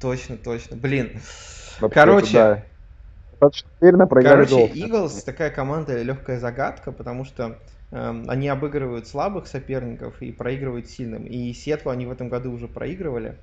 Точно, 0.00 0.36
точно. 0.36 0.76
Блин. 0.76 1.20
Вообще, 1.78 1.94
Короче, 1.94 2.32
да. 2.32 3.50
Уверенно 3.80 4.06
проиграли 4.06 4.46
Короче. 4.46 4.72
Eagles 4.72 5.24
такая 5.24 5.50
команда 5.50 6.00
легкая 6.02 6.40
загадка, 6.40 6.90
потому 6.90 7.24
что 7.24 7.58
Эм, 7.92 8.24
они 8.28 8.48
обыгрывают 8.48 9.06
слабых 9.06 9.46
соперников 9.46 10.22
и 10.22 10.32
проигрывают 10.32 10.88
сильным. 10.88 11.24
И 11.24 11.52
Сетлу 11.52 11.90
они 11.90 12.06
в 12.06 12.10
этом 12.10 12.30
году 12.30 12.50
уже 12.50 12.66
проигрывали. 12.66 13.36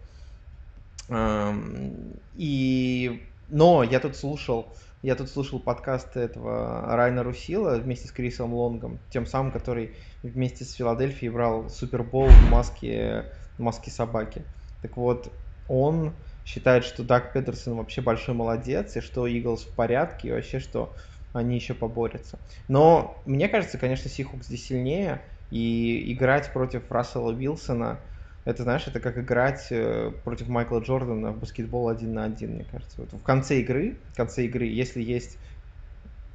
Эм, 1.08 2.14
и... 2.36 3.24
Но 3.50 3.84
я 3.84 4.00
тут 4.00 4.16
слушал 4.16 4.68
я 5.02 5.16
тут 5.16 5.30
слушал 5.30 5.60
подкаст 5.60 6.18
этого 6.18 6.86
Райна 6.88 7.24
Русила 7.24 7.78
вместе 7.78 8.10
с 8.10 8.12
Крисом 8.12 8.54
Лонгом, 8.54 9.00
тем 9.12 9.26
самым, 9.26 9.54
который 9.54 9.96
вместе 10.24 10.66
с 10.66 10.74
Филадельфией 10.74 11.32
брал 11.32 11.70
Супербол 11.70 12.28
в 12.28 12.50
маске, 12.52 13.26
маске 13.60 13.92
собаки. 13.92 14.44
Так 14.82 14.98
вот, 14.98 15.32
он 15.68 16.14
считает, 16.46 16.84
что 16.84 17.04
Даг 17.04 17.34
Петерсон 17.34 17.76
вообще 17.76 18.02
большой 18.02 18.34
молодец, 18.34 18.96
и 18.96 19.02
что 19.02 19.28
Иглс 19.28 19.64
в 19.64 19.70
порядке, 19.70 20.30
и 20.30 20.32
вообще, 20.32 20.60
что 20.60 20.94
они 21.34 21.56
еще 21.56 21.74
поборются. 21.74 22.40
Но 22.68 23.22
мне 23.26 23.48
кажется, 23.48 23.78
конечно, 23.78 24.10
Сихук 24.10 24.44
здесь 24.44 24.66
сильнее, 24.66 25.22
и 25.52 26.12
играть 26.14 26.52
против 26.52 26.92
Рассела 26.92 27.32
Вилсона, 27.32 28.00
это, 28.46 28.64
знаешь, 28.64 28.88
это 28.88 29.00
как 29.00 29.18
играть 29.18 29.68
э, 29.70 30.12
против 30.24 30.48
Майкла 30.48 30.80
Джордана 30.80 31.32
в 31.32 31.40
баскетбол 31.40 31.90
один 31.90 32.14
на 32.14 32.24
один, 32.24 32.56
мне 32.56 32.66
кажется. 32.72 32.96
Вот 32.98 33.14
в 33.14 33.24
конце 33.24 33.60
игры, 33.60 33.98
в 34.14 34.16
конце 34.16 34.46
игры, 34.46 34.66
если 34.66 35.04
есть... 35.04 35.38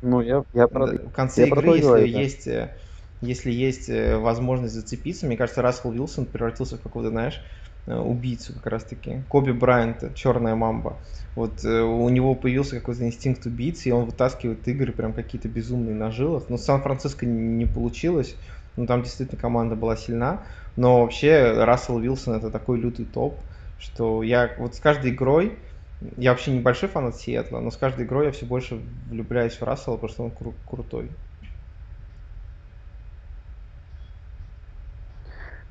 Ну, 0.03 0.21
я, 0.21 0.45
я 0.53 0.69
про... 0.69 0.87
В 0.87 1.11
конце 1.11 1.43
я 1.43 1.47
игры, 1.49 1.69
если 1.71 1.83
говорю, 1.83 2.13
да. 2.13 2.21
есть, 2.21 2.47
э, 2.47 2.77
если 3.25 3.51
есть 3.51 3.89
э, 3.89 4.17
возможность 4.19 4.75
зацепиться, 4.75 5.27
мне 5.27 5.37
кажется, 5.37 5.63
Рассел 5.63 5.93
Вилсон 5.93 6.27
превратился 6.27 6.77
в 6.79 6.83
какого-то, 6.83 7.11
знаешь, 7.11 7.41
убийцу 7.87 8.55
как 8.55 8.67
раз-таки. 8.67 9.25
Коби 9.29 9.53
Брайант, 9.53 10.15
черная 10.15 10.55
мамба. 10.55 11.03
Вот 11.35 11.63
у 11.65 12.09
него 12.09 12.35
появился 12.35 12.77
какой-то 12.77 13.05
инстинкт 13.05 13.45
убийцы, 13.45 13.91
и 13.91 13.93
он 13.93 14.07
вытаскивает 14.07 14.67
игры 14.69 14.93
прям 14.93 15.13
какие-то 15.13 15.49
безумные 15.49 15.95
на 15.95 16.11
жилах. 16.11 16.49
Но 16.49 16.57
Сан-Франциско 16.57 17.27
не 17.27 17.67
получилось. 17.67 18.37
Ну, 18.77 18.87
там 18.87 19.03
действительно 19.03 19.39
команда 19.39 19.77
была 19.77 19.97
сильна. 19.97 20.47
Но 20.77 21.03
вообще 21.03 21.53
Рассел 21.63 21.99
Вилсон 21.99 22.35
это 22.35 22.51
такой 22.51 22.81
лютый 22.81 23.05
топ, 23.05 23.45
что 23.77 24.23
я 24.23 24.55
вот 24.59 24.75
с 24.75 24.81
каждой 24.81 25.11
игрой, 25.11 25.59
я 26.01 26.31
вообще 26.31 26.53
небольшой 26.53 26.89
фанат 26.89 27.17
Сиэтла, 27.17 27.61
но 27.61 27.71
с 27.71 27.77
каждой 27.77 28.05
игрой 28.05 28.27
я 28.27 28.33
все 28.33 28.47
больше 28.47 28.77
влюбляюсь 28.77 29.55
в 29.55 29.63
Рассела, 29.63 29.97
потому 29.97 30.09
что 30.13 30.25
он 30.25 30.31
кру- 30.33 30.59
крутой. 30.65 31.17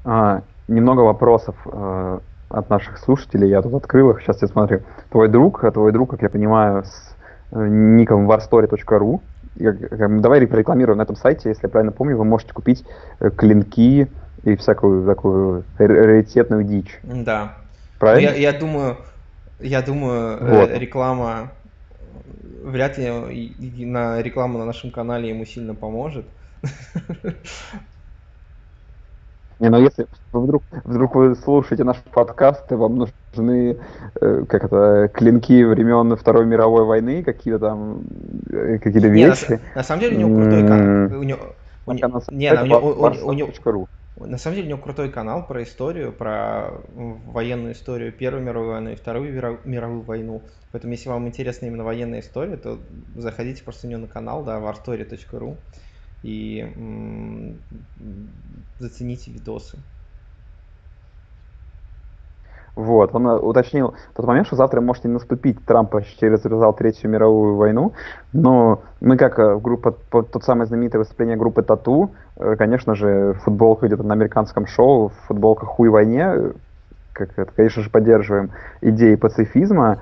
А, 0.05 0.41
немного 0.67 1.01
вопросов 1.01 1.55
э, 1.65 2.19
от 2.49 2.69
наших 2.69 2.97
слушателей. 2.97 3.49
Я 3.49 3.61
тут 3.61 3.73
открыл 3.73 4.11
их. 4.11 4.21
Сейчас 4.21 4.41
я 4.41 4.47
смотрю. 4.47 4.81
Твой 5.09 5.29
друг, 5.29 5.63
твой 5.73 5.91
друг, 5.91 6.11
как 6.11 6.21
я 6.21 6.29
понимаю, 6.29 6.83
с 6.83 7.15
э, 7.51 7.67
ником 7.67 8.29
warstory.ru. 8.29 9.21
Давай 9.55 10.39
рекламируем 10.39 10.97
на 10.97 11.03
этом 11.03 11.15
сайте, 11.15 11.49
если 11.49 11.63
я 11.63 11.69
правильно 11.69 11.91
помню, 11.91 12.17
вы 12.17 12.25
можете 12.25 12.53
купить 12.53 12.83
э, 13.19 13.29
клинки 13.29 14.07
и 14.43 14.55
всякую 14.55 15.05
такую 15.05 15.63
раритетную 15.77 16.63
дичь. 16.63 16.99
Да. 17.03 17.55
Правильно? 17.99 18.29
Я, 18.29 18.51
я 18.51 18.59
думаю, 18.59 18.97
я 19.59 19.81
думаю, 19.81 20.37
Вот. 20.41 20.69
реклама 20.71 21.51
вряд 22.63 22.97
ли 22.97 23.85
на 23.85 24.21
реклама 24.21 24.59
на 24.59 24.65
нашем 24.65 24.91
канале 24.91 25.29
ему 25.29 25.45
сильно 25.45 25.75
поможет. 25.75 26.25
Не, 29.63 29.69
ну 29.69 29.79
если 29.79 30.07
вы 30.33 30.41
вдруг, 30.43 30.63
вдруг 30.83 31.15
вы 31.15 31.35
слушаете 31.35 31.85
наш 31.85 31.95
подкаст, 32.13 32.69
и 32.69 32.75
вам 32.75 33.07
нужны 33.31 33.77
э, 34.19 34.43
как 34.49 34.65
это, 34.65 35.09
клинки 35.13 35.63
времен 35.63 36.17
Второй 36.17 36.45
мировой 36.45 36.83
войны, 36.83 37.23
какие-то 37.23 37.59
там 37.59 38.03
э, 38.51 38.77
какие-то 38.79 39.07
Не, 39.07 39.27
на, 39.27 39.29
вещи. 39.29 39.45
с- 39.45 39.75
на 39.75 39.83
самом 39.83 40.01
деле 40.01 40.17
у 40.17 40.19
него 40.19 40.35
крутой 40.35 40.61
канал. 40.67 40.79
М. 40.79 41.17
У 41.17 41.23
него, 41.23 41.39
у 41.85 41.93
не- 41.93 42.53
на 42.53 42.61
у 42.61 42.65
него- 42.65 42.79
у- 42.79 42.89
у- 42.89 43.29
у 43.29 43.33
него- 43.33 43.47
warstory.ru. 43.47 43.85
На 44.17 44.37
самом 44.37 44.55
деле 44.57 44.67
у 44.67 44.69
него 44.71 44.81
крутой 44.83 45.09
канал 45.11 45.47
про 45.47 45.63
историю, 45.63 46.11
про 46.11 46.81
военную 46.93 47.71
историю 47.71 48.11
Первую 48.11 48.43
мировую 48.43 48.73
войну 48.73 48.89
и 48.91 48.95
Вторую 48.95 49.31
мировую 49.63 50.01
войну. 50.01 50.43
Поэтому, 50.73 50.91
если 50.91 51.07
вам 51.07 51.25
интересна 51.27 51.67
именно 51.67 51.85
военная 51.85 52.19
история, 52.19 52.57
то 52.57 52.79
заходите 53.15 53.63
просто 53.63 53.87
у 53.87 53.89
него 53.89 54.01
на 54.01 54.07
канал, 54.07 54.43
да, 54.43 54.59
warstory.ru 54.59 55.57
и 56.23 57.55
зацените 58.79 59.31
видосы. 59.31 59.77
Вот, 62.75 63.13
он 63.13 63.27
э, 63.27 63.37
уточнил 63.37 63.93
тот 64.15 64.25
момент, 64.25 64.47
что 64.47 64.55
завтра 64.55 64.81
может 64.81 65.03
не 65.03 65.11
наступить, 65.11 65.63
Трамп 65.63 65.91
почти 65.91 66.27
развязал 66.27 66.73
Третью 66.73 67.11
мировую 67.11 67.55
войну, 67.55 67.93
но 68.31 68.81
мы 68.99 69.15
как 69.15 69.37
э, 69.37 69.59
группа, 69.59 69.91
тот 69.91 70.43
самый 70.43 70.65
знаменитое 70.65 70.99
выступление 70.99 71.37
группы 71.37 71.61
Тату, 71.61 72.15
э, 72.35 72.55
конечно 72.55 72.95
же, 72.95 73.33
футболка 73.43 73.85
где-то 73.85 74.01
на 74.01 74.15
американском 74.15 74.65
шоу, 74.65 75.11
футболка 75.27 75.67
«Хуй 75.67 75.89
войне», 75.89 76.53
как 77.13 77.37
это, 77.37 77.51
конечно 77.55 77.83
же, 77.83 77.91
поддерживаем 77.91 78.49
идеи 78.81 79.15
пацифизма. 79.15 80.01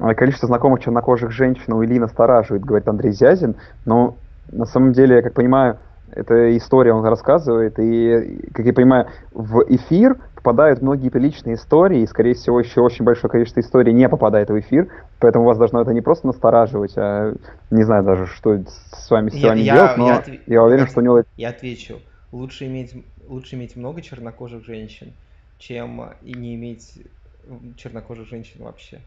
А 0.00 0.14
Количество 0.14 0.48
знакомых 0.48 0.80
чернокожих 0.80 1.30
женщин 1.30 1.72
у 1.72 1.84
Ильи 1.84 2.00
настораживает, 2.00 2.64
говорит 2.64 2.88
Андрей 2.88 3.12
Зязин, 3.12 3.54
но 3.84 4.16
на 4.52 4.64
самом 4.64 4.92
деле, 4.92 5.16
я 5.16 5.22
как 5.22 5.34
понимаю, 5.34 5.78
эта 6.10 6.56
история 6.56 6.92
он 6.94 7.04
рассказывает, 7.04 7.78
и, 7.78 8.48
как 8.54 8.64
я 8.64 8.72
понимаю, 8.72 9.08
в 9.32 9.62
эфир 9.68 10.16
попадают 10.34 10.80
многие 10.80 11.10
приличные 11.10 11.56
истории, 11.56 12.00
и, 12.00 12.06
скорее 12.06 12.34
всего, 12.34 12.60
еще 12.60 12.80
очень 12.80 13.04
большое 13.04 13.30
количество 13.30 13.60
историй 13.60 13.92
не 13.92 14.08
попадает 14.08 14.48
в 14.48 14.58
эфир, 14.58 14.88
поэтому 15.18 15.44
вас 15.44 15.58
должно 15.58 15.82
это 15.82 15.92
не 15.92 16.00
просто 16.00 16.26
настораживать, 16.26 16.94
а 16.96 17.34
не 17.70 17.82
знаю 17.82 18.04
даже, 18.04 18.26
что 18.26 18.58
с 18.66 19.10
вами, 19.10 19.28
с 19.30 19.34
Я- 19.34 19.48
вами 19.48 19.60
я- 19.60 19.74
делать, 19.74 19.98
но 19.98 20.06
я 20.06 20.12
я, 20.14 20.18
отве- 20.20 20.60
уверен, 20.62 20.86
что 20.86 21.00
у 21.00 21.02
него 21.02 21.18
это 21.18 21.28
Я 21.36 21.50
отвечу, 21.50 22.00
лучше 22.32 22.66
иметь, 22.66 22.94
лучше 23.28 23.56
иметь 23.56 23.76
много 23.76 24.00
чернокожих 24.00 24.64
женщин, 24.64 25.12
чем 25.58 26.02
и 26.22 26.32
не 26.32 26.54
иметь 26.54 27.02
чернокожих 27.76 28.26
женщин 28.28 28.64
вообще. 28.64 29.00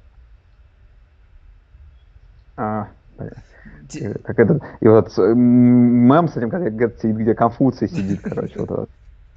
а, 2.57 2.89
как 3.18 4.39
это, 4.39 4.59
и 4.80 4.88
вот 4.88 5.18
э, 5.18 5.22
м, 5.22 5.38
мем 5.39 6.28
с 6.28 6.38
этим, 6.38 6.49
где, 6.49 6.88
где 7.12 7.36
Конфуций 7.36 7.88
сидит, 7.88 8.22
короче, 8.22 8.59
вот 8.59 8.72
этот. 8.72 8.89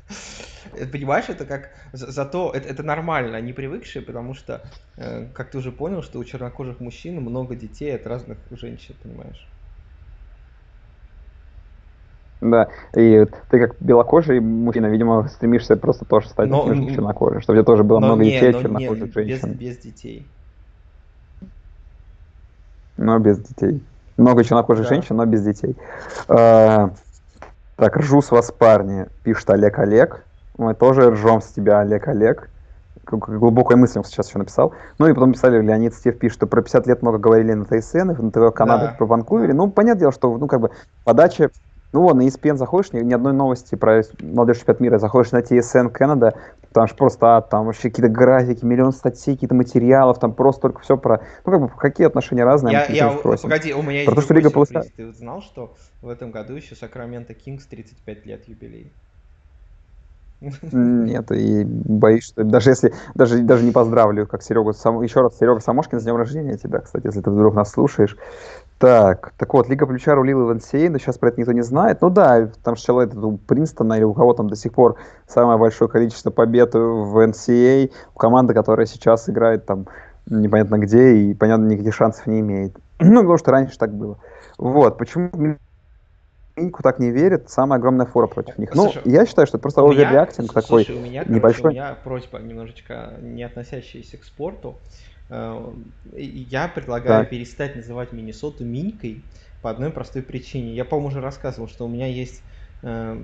Э, 0.75 0.87
Понимаешь, 0.87 1.29
это 1.29 1.45
как... 1.45 1.71
за- 1.93 2.11
Зато 2.11 2.51
это, 2.55 2.69
это 2.69 2.83
нормально, 2.83 3.37
они 3.37 3.53
привыкшие, 3.53 4.03
потому 4.03 4.35
что, 4.35 4.63
э, 4.97 5.27
как 5.33 5.51
ты 5.51 5.59
уже 5.59 5.73
понял, 5.73 6.03
что 6.03 6.19
у 6.19 6.25
чернокожих 6.25 6.81
мужчин 6.81 7.21
много 7.21 7.55
детей 7.55 7.95
от 7.95 8.07
разных 8.07 8.39
женщин, 8.51 8.97
понимаешь? 9.03 9.51
Да, 12.41 12.69
и 12.95 13.25
ты 13.49 13.59
как 13.59 13.77
белокожий 13.81 14.39
мужчина, 14.41 14.87
видимо, 14.87 15.27
стремишься 15.29 15.77
просто 15.77 16.05
тоже 16.05 16.29
стать 16.29 16.51
Но- 16.51 16.67
чернокожим, 16.95 17.41
чтобы 17.41 17.59
у 17.59 17.63
тебя 17.63 17.67
тоже 17.73 17.85
было 17.85 18.01
Но 18.01 18.07
много 18.09 18.25
не, 18.25 18.31
детей 18.33 18.51
от 18.51 18.53
но 18.53 18.61
не, 18.61 18.63
чернокожих 18.63 19.15
без, 19.15 19.15
женщин, 19.15 19.53
без 19.55 19.79
детей. 19.79 20.29
Но 22.97 23.19
без 23.19 23.39
детей. 23.39 23.83
Много 24.17 24.45
чернокожих 24.45 24.85
Да. 24.85 24.95
женщин, 24.95 25.17
но 25.17 25.25
без 25.27 25.43
детей. 25.43 25.77
А, 26.29 26.91
Так, 27.77 27.97
ржу 27.97 28.23
с 28.23 28.31
вас, 28.31 28.53
парни, 28.53 29.07
пишет 29.25 29.51
Олег 29.51 29.79
Олег. 29.81 30.25
Мы 30.57 30.75
тоже 30.75 31.11
ржем 31.11 31.41
с 31.41 31.47
тебя, 31.47 31.81
Олег 31.81 32.07
Олег. 32.07 32.49
Глубокая 33.05 33.77
мысль 33.77 33.99
он 33.99 34.05
сейчас 34.05 34.29
еще 34.29 34.39
написал. 34.39 34.73
Ну 35.01 35.09
и 35.09 35.13
потом 35.13 35.33
писали, 35.33 35.61
Леонид 35.61 35.93
Стив 35.93 36.17
пишет, 36.17 36.37
что 36.37 36.47
про 36.47 36.63
50 36.63 36.87
лет 36.87 37.03
много 37.03 37.19
говорили 37.19 37.53
на 37.53 37.65
ТСН, 37.65 38.13
на 38.17 38.31
ТВ 38.31 38.55
Канада 38.55 38.87
Да. 38.87 38.93
про 38.97 39.07
Ванкувере. 39.07 39.53
Ну, 39.55 39.69
понятное 39.71 39.99
дело, 40.01 40.13
что, 40.13 40.39
ну, 40.39 40.47
как 40.47 40.61
бы, 40.61 40.71
подача 41.03 41.51
ну 41.95 42.03
вот, 42.03 42.15
на 42.15 42.23
ESPN 42.23 42.57
заходишь, 42.57 42.93
ни, 42.93 42.99
ни 43.01 43.15
одной 43.15 43.33
новости 43.33 43.77
про 43.77 44.03
молодежь 44.21 44.59
чемпионат 44.59 44.81
мира, 44.81 44.99
заходишь 44.99 45.31
на 45.31 45.43
TSN 45.43 45.91
Канада, 45.91 46.35
там 46.73 46.89
же 46.89 46.95
просто 46.97 47.37
ад, 47.37 47.51
там 47.51 47.67
вообще 47.67 47.89
какие-то 47.89 48.13
графики, 48.13 48.65
миллион 48.65 48.91
статей, 48.91 49.35
какие-то 49.35 49.55
материалов, 49.55 50.19
там 50.19 50.35
просто 50.35 50.63
только 50.63 50.81
все 50.81 50.97
про... 50.97 51.23
Ну, 51.47 51.53
как 51.53 51.61
бы, 51.61 51.69
какие 51.69 52.09
отношения 52.09 52.45
разные, 52.45 52.73
Я, 52.73 52.87
я, 52.87 53.11
спросим. 53.13 53.49
погоди, 53.49 53.73
у 53.73 53.83
меня 53.83 54.03
есть 54.03 54.07
Про 54.07 54.17
то, 54.17 54.23
что 54.23 54.35
Лига 54.35 54.51
получает. 54.51 54.93
Ты 54.97 55.13
знал, 55.13 55.41
что 55.41 55.77
в 56.03 56.09
этом 56.09 56.33
году 56.33 56.55
еще 56.55 56.75
Сакраменто 56.75 57.33
Кингс 57.33 57.67
35 57.67 58.27
лет 58.27 58.49
юбилей? 58.49 58.93
Нет, 60.73 61.31
и 61.31 61.65
боюсь, 61.65 62.25
что 62.25 62.43
даже 62.43 62.71
если, 62.71 62.93
даже, 63.15 63.39
даже 63.43 63.65
не 63.65 63.71
поздравлю, 63.71 64.27
как 64.27 64.43
Серегу, 64.43 64.73
Сам- 64.73 65.01
еще 65.03 65.21
раз, 65.21 65.39
Серега 65.39 65.61
Самошкин, 65.61 66.01
с 66.01 66.05
днем 66.05 66.17
рождения 66.17 66.59
тебя, 66.59 66.81
кстати, 66.81 67.07
если 67.07 67.21
ты 67.21 67.31
вдруг 67.31 67.55
нас 67.55 67.71
слушаешь. 67.71 68.17
Так, 68.79 69.33
так 69.39 69.55
вот, 69.55 69.69
Лига 69.69 69.87
Плюща 69.87 70.15
рулила 70.15 70.45
в 70.45 70.57
NCAA, 70.57 70.91
но 70.91 70.99
сейчас 70.99 71.17
про 71.17 71.29
это 71.29 71.41
никто 71.41 71.53
не 71.53 71.63
знает. 71.63 72.01
Ну 72.01 72.11
да, 72.11 72.49
там 72.63 72.77
же 72.77 72.83
человек 72.83 73.15
у 73.15 73.39
Принстона 73.39 73.95
или 73.95 74.05
у 74.05 74.13
кого 74.13 74.35
там 74.35 74.49
до 74.49 74.57
сих 74.57 74.73
пор 74.73 74.97
самое 75.29 75.59
большое 75.59 75.89
количество 75.89 76.31
побед 76.31 76.75
в 76.75 77.25
NCAA, 77.25 77.93
у 78.15 78.19
команды, 78.19 78.53
которая 78.53 78.87
сейчас 78.87 79.29
играет 79.29 79.65
там 79.65 79.87
непонятно 80.27 80.79
где 80.79 81.17
и, 81.17 81.35
понятно, 81.35 81.67
никаких 81.67 81.95
шансов 81.95 82.27
не 82.27 82.41
имеет. 82.41 82.77
Ну, 83.01 83.21
потому 83.21 83.39
что 83.39 83.51
раньше 83.51 83.79
так 83.79 83.93
было. 83.93 84.19
Вот, 84.57 84.99
почему 84.99 85.29
в 85.33 85.57
Миньку 86.57 86.83
так 86.85 87.01
не 87.01 87.11
верят, 87.11 87.51
самая 87.51 87.79
огромная 87.79 88.07
фора 88.07 88.29
против 88.29 88.59
них. 88.59 88.71
Слушай, 88.73 89.03
ну, 89.05 89.11
я 89.11 89.27
считаю, 89.27 89.47
что 89.49 89.57
это 89.57 89.63
просто 89.63 89.83
оверреактинг 89.83 90.53
такой. 90.53 90.85
Слушай, 90.85 91.01
у 91.01 91.05
меня, 91.05 91.23
короче, 91.23 91.35
небольшой. 91.35 91.71
у 91.71 91.75
меня 91.75 91.97
просьба 92.05 92.39
немножечко 92.39 93.15
не 93.21 93.43
относящаяся 93.43 94.19
к 94.19 94.25
спорту. 94.25 94.77
Э, 95.29 95.73
Я 96.13 96.69
предлагаю 96.69 97.23
Так. 97.23 97.31
перестать 97.31 97.77
называть 97.77 98.13
Миннесоту 98.13 98.65
Минькой 98.65 99.31
по 99.61 99.71
одной 99.71 99.91
простой 99.91 100.23
причине. 100.23 100.75
Я, 100.75 100.85
по-моему, 100.85 101.09
уже 101.09 101.21
рассказывал, 101.21 101.69
что 101.69 101.87
у 101.87 101.89
меня 101.89 102.07
есть 102.07 102.43
э, 102.83 103.17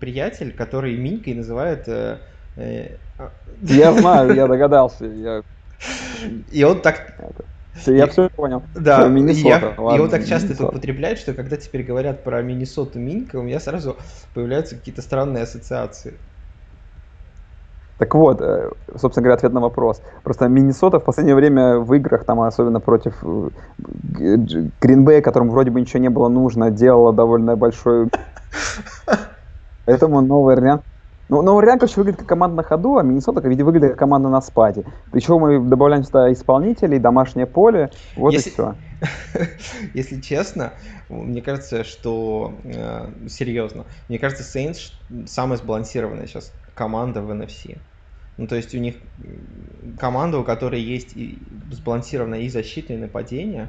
приятель, 0.00 0.52
который 0.54 0.96
Минькой 0.96 1.34
называет... 1.34 1.88
э, 1.88 2.20
э, 2.56 2.98
а, 3.18 3.32
Я 3.62 3.92
знаю, 3.92 4.34
я 4.34 4.46
догадался. 4.46 5.04
Я... 5.06 5.42
И 6.52 6.62
он 6.64 6.82
так... 6.82 7.16
Я 7.86 8.06
все 8.06 8.28
понял. 8.30 8.62
Да, 8.74 9.08
Миннесота. 9.08 9.74
Я, 9.88 9.94
его 9.94 10.06
так 10.08 10.26
часто 10.26 10.52
это 10.52 10.64
употребляют, 10.64 11.18
что 11.18 11.34
когда 11.34 11.56
теперь 11.56 11.82
говорят 11.82 12.24
про 12.24 12.42
Миннесоту 12.42 12.98
Минка, 12.98 13.36
у 13.36 13.42
меня 13.42 13.60
сразу 13.60 13.98
появляются 14.34 14.76
какие-то 14.76 15.02
странные 15.02 15.42
ассоциации. 15.44 16.20
Так 18.00 18.14
вот, 18.14 18.40
э, 18.40 18.70
собственно 18.96 19.24
говоря, 19.24 19.34
ответ 19.34 19.52
на 19.52 19.60
вопрос. 19.60 20.00
Просто 20.22 20.48
Миннесота 20.48 21.00
в 21.00 21.04
последнее 21.04 21.34
время 21.34 21.78
в 21.78 21.92
играх, 21.92 22.24
там 22.24 22.40
особенно 22.40 22.80
против 22.80 23.22
Гринбея, 24.80 25.20
которому 25.20 25.50
вроде 25.50 25.70
бы 25.70 25.82
ничего 25.82 26.00
не 26.00 26.08
было 26.08 26.28
нужно, 26.28 26.70
делала 26.70 27.12
довольно 27.12 27.56
большой... 27.56 28.08
Поэтому 29.84 30.22
Новый 30.22 30.54
Орлеан 30.54 30.80
ну, 31.28 31.42
Новый 31.42 31.60
Орлеан, 31.60 31.78
короче, 31.78 31.94
выглядит 31.96 32.20
как 32.20 32.28
команда 32.28 32.56
на 32.56 32.62
ходу, 32.62 32.96
а 32.96 33.02
Миннесота 33.02 33.42
как 33.42 33.52
выглядит 33.52 33.90
как 33.90 33.98
команда 33.98 34.30
на 34.30 34.40
спаде. 34.40 34.84
Причем 35.12 35.34
мы 35.36 35.60
добавляем 35.60 36.02
сюда 36.02 36.32
исполнителей, 36.32 36.98
домашнее 36.98 37.46
поле, 37.46 37.90
вот 38.16 38.32
Если... 38.32 38.48
и 38.48 38.52
все. 38.52 38.74
Если 39.94 40.20
честно, 40.22 40.72
мне 41.10 41.42
кажется, 41.42 41.84
что 41.84 42.54
э, 42.64 43.10
серьезно, 43.28 43.84
мне 44.08 44.18
кажется, 44.18 44.42
Saints 44.42 44.90
самая 45.26 45.58
сбалансированная 45.58 46.26
сейчас 46.26 46.52
команда 46.74 47.20
в 47.20 47.30
NFC. 47.30 47.78
Ну, 48.40 48.46
то 48.46 48.56
есть 48.56 48.74
у 48.74 48.78
них 48.78 48.94
команда, 49.98 50.38
у 50.38 50.44
которой 50.44 50.80
есть 50.80 51.14
и 51.14 51.38
сбалансированная 51.70 52.40
и 52.40 52.48
защита, 52.48 52.94
и 52.94 52.96
нападение. 52.96 53.68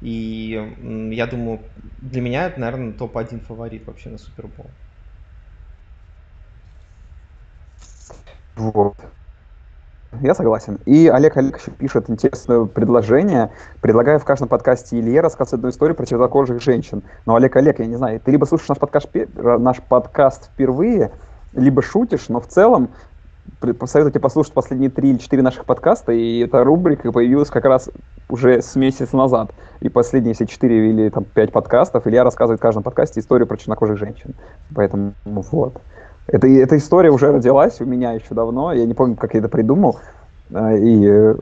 И 0.00 1.12
я 1.12 1.28
думаю, 1.28 1.60
для 2.02 2.20
меня 2.20 2.48
это, 2.48 2.58
наверное, 2.58 2.92
топ-1 2.92 3.38
фаворит 3.44 3.86
вообще 3.86 4.08
на 4.08 4.18
Супербол. 4.18 4.66
Вот. 8.56 8.96
Я 10.20 10.34
согласен. 10.34 10.80
И 10.86 11.06
Олег 11.06 11.36
Олег 11.36 11.60
еще 11.60 11.70
пишет 11.70 12.10
интересное 12.10 12.64
предложение. 12.64 13.52
Предлагаю 13.80 14.18
в 14.18 14.24
каждом 14.24 14.48
подкасте 14.48 14.98
Илье 14.98 15.20
рассказать 15.20 15.54
одну 15.54 15.68
историю 15.68 15.94
про 15.94 16.04
чернокожих 16.04 16.60
женщин. 16.60 17.04
Но, 17.26 17.36
Олег 17.36 17.54
Олег, 17.54 17.78
я 17.78 17.86
не 17.86 17.94
знаю, 17.94 18.18
ты 18.18 18.32
либо 18.32 18.44
слушаешь 18.44 18.70
наш 18.70 18.78
подкаст, 18.78 19.08
наш 19.36 19.80
подкаст 19.80 20.46
впервые, 20.46 21.12
либо 21.52 21.80
шутишь, 21.80 22.28
но 22.28 22.40
в 22.40 22.48
целом 22.48 22.90
посоветую 23.60 24.12
тебе 24.12 24.20
послушать 24.20 24.52
последние 24.52 24.90
три 24.90 25.10
или 25.10 25.18
четыре 25.18 25.42
наших 25.42 25.64
подкаста, 25.64 26.12
и 26.12 26.40
эта 26.40 26.64
рубрика 26.64 27.12
появилась 27.12 27.50
как 27.50 27.64
раз 27.64 27.90
уже 28.28 28.62
с 28.62 28.74
месяца 28.76 29.16
назад. 29.16 29.52
И 29.80 29.88
последние 29.88 30.34
все 30.34 30.46
четыре 30.46 30.90
или 30.90 31.08
там 31.10 31.24
пять 31.24 31.52
подкастов 31.52 32.06
Илья 32.06 32.24
рассказывает 32.24 32.60
в 32.60 32.62
каждом 32.62 32.82
подкасте 32.82 33.20
историю 33.20 33.46
про 33.46 33.56
чернокожих 33.56 33.98
женщин. 33.98 34.34
Поэтому 34.74 35.14
вот. 35.24 35.80
Это, 36.26 36.46
эта 36.46 36.76
история 36.76 37.10
уже 37.10 37.32
родилась 37.32 37.80
у 37.80 37.84
меня 37.84 38.12
еще 38.12 38.34
давно, 38.34 38.72
я 38.72 38.86
не 38.86 38.94
помню, 38.94 39.16
как 39.16 39.34
я 39.34 39.40
это 39.40 39.48
придумал, 39.48 39.98
э, 40.50 40.78
и 40.78 41.06
э, 41.06 41.34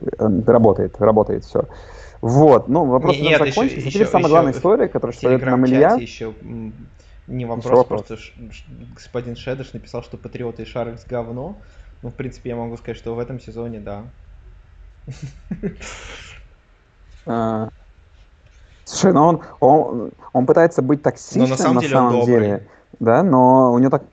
работает, 0.47 0.95
работает 0.99 1.45
все. 1.45 1.65
Вот, 2.21 2.67
ну, 2.67 2.85
вопрос 2.85 3.15
не, 3.15 3.29
нет, 3.29 3.39
закончился. 3.39 3.75
Еще, 3.75 3.89
Теперь 3.89 4.01
еще, 4.01 4.11
самая 4.11 4.29
главная 4.29 4.51
история, 4.53 4.87
которая 4.87 5.15
что 5.15 5.29
нам 5.29 5.65
Илья. 5.65 5.95
Еще 5.95 6.33
не 7.27 7.45
вопрос, 7.45 7.65
еще 7.65 7.75
вопрос. 7.75 8.03
просто 8.03 8.25
господин 8.95 9.35
Шедыш 9.35 9.73
написал, 9.73 10.01
что 10.01 10.17
Патриоты 10.17 10.63
и 10.63 10.65
Шарльз 10.65 11.05
говно. 11.05 11.55
Ну, 12.01 12.09
в 12.09 12.15
принципе, 12.15 12.49
я 12.49 12.55
могу 12.55 12.77
сказать, 12.77 12.97
что 12.97 13.13
в 13.13 13.19
этом 13.19 13.39
сезоне, 13.39 13.79
да. 13.79 14.11
А, 17.25 17.69
слушай, 18.85 19.13
ну 19.13 19.23
он, 19.23 19.41
он, 19.59 20.11
он 20.33 20.45
пытается 20.45 20.81
быть 20.81 21.03
токсичным 21.03 21.43
но 21.43 21.49
на 21.49 21.57
самом, 21.57 21.75
на 21.75 21.81
деле, 21.81 21.93
самом 21.93 22.25
деле, 22.25 22.67
да, 22.99 23.23
но 23.23 23.73
у 23.73 23.79
него 23.79 23.91
так 23.91 24.03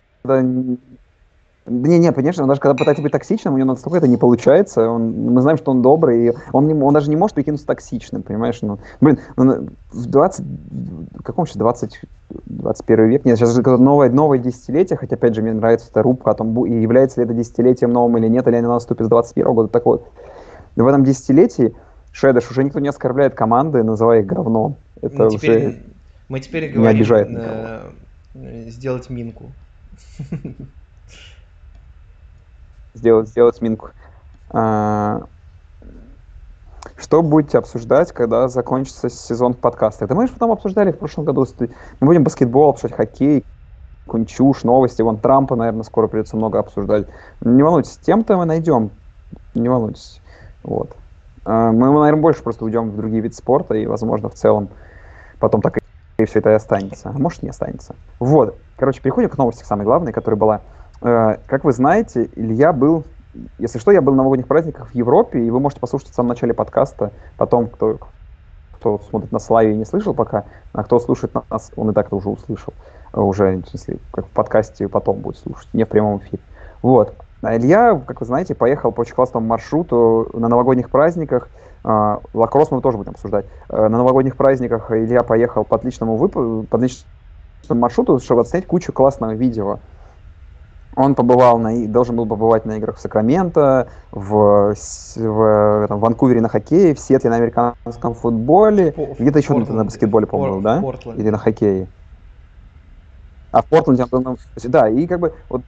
не, 1.67 1.99
не, 1.99 2.13
конечно, 2.13 2.43
он 2.43 2.49
даже 2.49 2.61
когда 2.61 2.75
пытается 2.75 3.03
быть 3.03 3.13
токсичным, 3.13 3.55
у 3.55 3.57
него 3.57 3.69
настолько 3.69 3.99
это 3.99 4.09
не 4.09 4.17
получается. 4.17 4.89
Он, 4.89 5.33
мы 5.33 5.43
знаем, 5.43 5.59
что 5.59 5.73
он 5.73 5.83
добрый, 5.83 6.29
и 6.29 6.33
он, 6.53 6.67
не, 6.67 6.75
он 6.75 6.95
даже 6.95 7.11
не 7.11 7.17
может 7.17 7.35
прикинуться 7.35 7.67
токсичным, 7.67 8.23
понимаешь? 8.23 8.59
Ну, 8.63 8.79
блин, 9.01 9.19
ну, 9.37 9.69
в 9.91 10.07
20, 10.07 10.45
в 10.45 11.23
каком 11.23 11.47
сейчас 11.47 11.57
20, 11.57 12.01
21 12.47 13.09
век? 13.09 13.25
Нет, 13.25 13.39
сейчас 13.39 13.57
новое, 13.57 14.11
новое 14.11 14.39
десятилетие, 14.39 14.97
хотя, 14.97 15.17
опять 15.17 15.35
же, 15.35 15.43
мне 15.43 15.53
нравится 15.53 15.89
эта 15.91 16.03
рубка 16.03 16.31
о 16.31 16.35
том, 16.35 16.67
и 16.67 16.81
является 16.81 17.21
ли 17.21 17.25
это 17.25 17.35
десятилетием 17.35 17.91
новым 17.91 18.17
или 18.19 18.29
нет, 18.29 18.47
или 18.47 18.57
она 18.57 18.69
наступит 18.69 19.07
с 19.07 19.09
21 19.09 19.55
года. 19.55 19.69
Так 19.69 19.87
вот, 19.87 20.09
в 20.77 20.87
этом 20.87 21.05
десятилетии 21.05 21.75
Шедеш 22.13 22.51
уже 22.51 22.65
никто 22.65 22.79
не 22.79 22.89
оскорбляет 22.89 23.35
команды, 23.35 23.83
называя 23.83 24.21
их 24.21 24.27
говном. 24.27 24.77
Это 25.03 25.25
мы 25.25 25.31
теперь, 25.31 25.67
уже 25.67 25.83
мы 26.29 26.41
теперь 26.41 26.73
говорим, 26.73 26.83
не 26.83 26.89
обижает 26.89 27.29
э, 27.31 27.91
сделать 28.69 29.11
минку. 29.11 29.51
сделать, 32.97 33.29
сделать 33.29 33.61
минку. 33.61 33.91
А, 34.51 35.23
что 36.97 37.23
будете 37.23 37.59
обсуждать, 37.59 38.13
когда 38.13 38.49
закончится 38.49 39.11
сезон 39.11 39.55
подкаста? 39.55 40.05
Это 40.05 40.15
мы 40.15 40.27
же 40.27 40.33
потом 40.33 40.53
обсуждали 40.53 40.93
в 40.93 40.99
прошлом 40.99 41.25
году. 41.25 41.47
Мы 41.59 42.07
будем 42.07 42.25
баскетбол 42.25 42.71
обсуждать, 42.71 42.97
хоккей, 42.97 43.45
какую 44.07 44.27
новости. 44.63 45.03
Вон 45.03 45.19
Трампа, 45.19 45.57
наверное, 45.57 45.83
скоро 45.83 46.07
придется 46.07 46.37
много 46.37 46.59
обсуждать. 46.59 47.07
Не 47.41 47.63
волнуйтесь, 47.63 47.99
тем-то 48.03 48.37
мы 48.37 48.45
найдем. 48.45 48.91
Не 49.55 49.69
волнуйтесь. 49.69 50.21
Вот. 50.63 50.97
А, 51.45 51.71
мы, 51.73 51.93
наверное, 51.93 52.23
больше 52.23 52.43
просто 52.43 52.65
уйдем 52.65 52.91
в 52.91 52.97
другие 52.97 53.21
виды 53.21 53.35
спорта, 53.35 53.75
и, 53.75 53.87
возможно, 53.87 54.29
в 54.29 54.35
целом 54.35 54.69
потом 55.39 55.61
так 55.61 55.79
и 56.19 56.25
все 56.25 56.39
это 56.39 56.51
и 56.51 56.55
останется. 56.55 57.11
А 57.11 57.19
может, 57.19 57.43
не 57.43 57.51
останется. 57.51 57.95
Вот. 58.21 58.57
Короче, 58.77 59.01
переходим 59.03 59.29
к 59.29 59.39
новости, 59.39 59.65
самой 59.65 59.85
главной, 59.85 60.13
которая 60.13 60.39
была. 60.39 60.61
Э, 61.03 61.37
как 61.47 61.65
вы 61.65 61.73
знаете, 61.73 62.29
Илья 62.37 62.73
был, 62.73 63.05
если 63.59 63.79
что, 63.79 63.91
я 63.91 64.01
был 64.01 64.13
на 64.13 64.19
новогодних 64.19 64.47
праздниках 64.47 64.91
в 64.91 64.95
Европе, 64.95 65.41
и 65.41 65.51
вы 65.51 65.61
можете 65.61 65.81
послушать 65.81 66.11
в 66.11 66.15
самом 66.15 66.31
начале 66.31 66.55
подкаста, 66.55 67.13
потом, 67.37 67.69
кто, 67.69 67.99
кто 68.73 69.01
смотрит 69.11 69.33
на 69.33 69.39
слайве 69.39 69.75
и 69.75 69.77
не 69.77 69.85
слышал 69.85 70.15
пока, 70.15 70.45
а 70.73 70.85
кто 70.85 70.99
слушает 70.99 71.33
нас, 71.51 71.71
он 71.77 71.91
и 71.91 71.95
так-то 71.95 72.17
уже 72.17 72.29
услышал, 72.29 72.73
уже, 73.13 73.57
в 73.59 73.69
смысле, 73.69 73.99
как 74.13 74.27
в 74.27 74.31
подкасте 74.31 74.89
потом 74.89 75.19
будет 75.19 75.39
слушать, 75.39 75.69
не 75.73 75.85
в 75.85 75.89
прямом 75.89 76.19
эфире. 76.19 76.43
Вот. 76.83 77.15
А 77.43 77.57
Илья, 77.57 78.01
как 78.07 78.21
вы 78.21 78.27
знаете, 78.27 78.55
поехал 78.55 78.93
по 78.93 79.03
очень 79.03 79.15
классному 79.15 79.47
маршруту 79.47 80.29
на 80.33 80.49
новогодних 80.49 80.91
праздниках, 80.91 81.49
а, 81.89 82.21
Лакросс 82.35 82.73
мы 82.73 82.81
тоже 82.81 82.99
будем 82.99 83.13
обсуждать. 83.13 83.47
Э, 83.69 83.87
на 83.87 83.99
новогодних 83.99 84.37
праздниках 84.37 84.91
Илья 84.91 85.23
поехал 85.23 85.63
по 85.63 85.77
отличному, 85.77 86.17
вып... 86.17 86.33
по 86.69 86.77
отличному 86.77 87.07
маршруту, 87.69 88.19
чтобы 88.19 88.41
отснять 88.41 88.67
кучу 88.67 88.93
классного 88.93 89.35
видео. 89.35 89.79
Он 90.97 91.15
побывал 91.15 91.59
на, 91.59 91.87
должен 91.87 92.17
был 92.17 92.27
побывать 92.27 92.65
на 92.65 92.79
играх 92.79 92.97
в 92.97 93.01
Сакраменто, 93.01 93.89
в, 94.11 94.75
в 95.17 95.87
там, 95.89 96.01
Ванкувере 96.01 96.41
на 96.41 96.49
хоккее, 96.49 96.95
в 96.95 96.99
Сетле 96.99 97.29
на 97.29 97.37
американском 97.37 98.15
футболе, 98.15 98.95
где-то 99.19 99.39
еще 99.39 99.55
на 99.55 99.85
баскетболе, 99.85 100.27
по-моему, 100.27 100.63
да? 100.63 100.83
Или 101.17 101.29
на 101.29 101.39
хоккее. 101.39 101.87
А 103.53 103.63
в 103.63 103.67
Портленде 103.67 104.07
он 104.11 104.23
был, 104.23 104.39
да, 104.65 104.89
и 104.89 105.07
как 105.07 105.21
бы 105.21 105.35
вот 105.49 105.63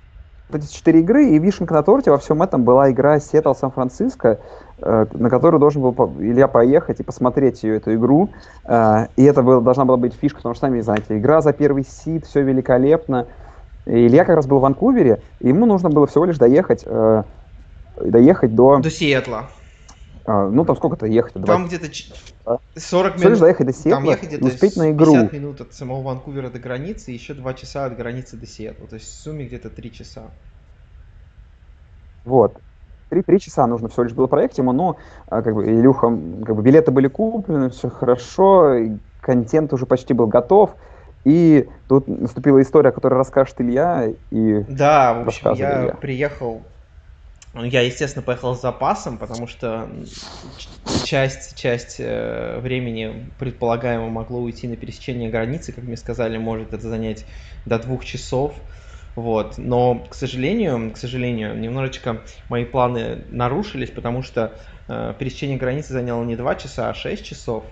эти 0.53 0.72
четыре 0.72 1.01
игры, 1.01 1.26
и 1.26 1.39
вишенка 1.39 1.74
на 1.74 1.83
торте 1.83 2.11
во 2.11 2.18
всем 2.18 2.43
этом 2.43 2.64
была 2.64 2.91
игра 2.91 3.20
Сиэтл 3.20 3.53
Сан-Франциско, 3.53 4.39
э, 4.79 5.07
на 5.12 5.29
которую 5.29 5.61
должен 5.61 5.83
был 5.83 5.95
Илья 6.20 6.49
поехать 6.49 7.01
и 7.01 7.03
посмотреть 7.03 7.62
ее, 7.62 7.76
эту 7.76 7.95
игру. 7.95 8.31
Э, 8.64 9.09
и 9.16 9.24
это 9.24 9.43
было, 9.43 9.61
должна 9.61 9.85
была 9.85 9.99
быть 9.99 10.14
фишка, 10.14 10.39
потому 10.39 10.55
что, 10.55 10.66
сами 10.66 10.81
знаете, 10.81 11.18
игра 11.18 11.43
за 11.43 11.53
первый 11.53 11.85
сид, 11.85 12.24
все 12.24 12.43
великолепно. 12.43 13.26
Илья 13.89 14.24
как 14.24 14.36
раз 14.36 14.47
был 14.47 14.59
в 14.59 14.62
Ванкувере, 14.62 15.22
и 15.41 15.49
ему 15.49 15.66
нужно 15.66 15.89
было 15.89 16.07
всего 16.07 16.26
лишь 16.26 16.36
доехать, 16.36 16.82
э, 16.84 17.22
доехать 17.97 18.55
до... 18.55 18.78
До 18.78 18.91
Сиэтла. 18.91 19.49
Ну, 20.26 20.66
там 20.66 20.76
сколько-то 20.76 21.07
ехать? 21.07 21.32
Там 21.47 21.68
где-то 21.68 21.86
40 22.76 23.18
минут. 23.18 23.32
Всего 23.32 23.47
доехать 23.47 23.66
до 23.66 23.72
Сиэтла 23.72 23.93
там 23.93 24.05
ехать 24.05 24.43
успеть 24.43 24.76
на 24.76 24.91
игру. 24.91 25.14
50 25.14 25.32
минут 25.32 25.61
от 25.62 25.72
самого 25.72 26.03
Ванкувера 26.03 26.51
до 26.51 26.59
границы, 26.59 27.12
и 27.12 27.14
еще 27.14 27.32
2 27.32 27.55
часа 27.55 27.86
от 27.86 27.97
границы 27.97 28.36
до 28.36 28.47
Сиэтла. 28.47 28.86
То 28.86 28.97
есть 28.97 29.07
в 29.07 29.22
сумме 29.22 29.47
где-то 29.47 29.70
3 29.70 29.91
часа. 29.91 30.24
Вот. 32.26 32.59
Три, 33.09 33.22
три 33.22 33.41
часа 33.41 33.66
нужно 33.66 33.89
всего 33.89 34.03
лишь 34.03 34.12
было 34.12 34.26
проект 34.26 34.59
ему, 34.59 34.72
но 34.72 34.99
а, 35.28 35.41
как 35.41 35.55
бы 35.55 35.64
Илюха, 35.64 36.09
как 36.45 36.55
бы 36.57 36.62
билеты 36.62 36.91
были 36.91 37.09
куплены, 37.09 37.70
все 37.70 37.89
хорошо, 37.89 38.74
контент 39.22 39.72
уже 39.72 39.86
почти 39.86 40.12
был 40.12 40.26
готов, 40.26 40.74
и 41.29 41.68
тут 41.89 42.09
наступила 42.09 42.62
история, 42.62 42.91
которую 42.91 43.18
расскажет 43.18 43.61
Илья. 43.61 44.09
И 44.31 44.62
да, 44.62 45.12
в 45.12 45.29
общем, 45.29 45.53
я 45.53 45.83
Илья. 45.83 45.95
приехал 45.95 46.62
ну, 47.55 47.64
я, 47.64 47.81
естественно, 47.81 48.22
поехал 48.22 48.55
с 48.55 48.61
запасом, 48.61 49.18
потому 49.18 49.47
что 49.47 49.91
часть, 51.05 51.59
часть 51.59 51.97
э, 51.99 52.61
времени 52.61 53.31
предполагаемо 53.39 54.09
могло 54.09 54.41
уйти 54.41 54.68
на 54.68 54.76
пересечение 54.76 55.31
границы, 55.31 55.72
как 55.72 55.85
мне 55.85 55.97
сказали, 55.97 56.37
может 56.37 56.72
это 56.72 56.89
занять 56.89 57.26
до 57.64 57.79
двух 57.79 58.05
часов. 58.05 58.55
Вот. 59.16 59.59
Но, 59.59 60.07
к 60.09 60.14
сожалению, 60.14 60.93
к 60.93 60.97
сожалению, 60.99 61.59
немножечко 61.59 62.22
мои 62.49 62.64
планы 62.64 63.24
нарушились, 63.31 63.91
потому 63.91 64.22
что 64.22 64.53
э, 64.87 65.14
пересечение 65.18 65.59
границы 65.59 65.93
заняло 65.95 66.22
не 66.24 66.37
два 66.37 66.55
часа, 66.55 66.91
а 66.91 66.95
шесть 66.95 67.24
часов. 67.24 67.64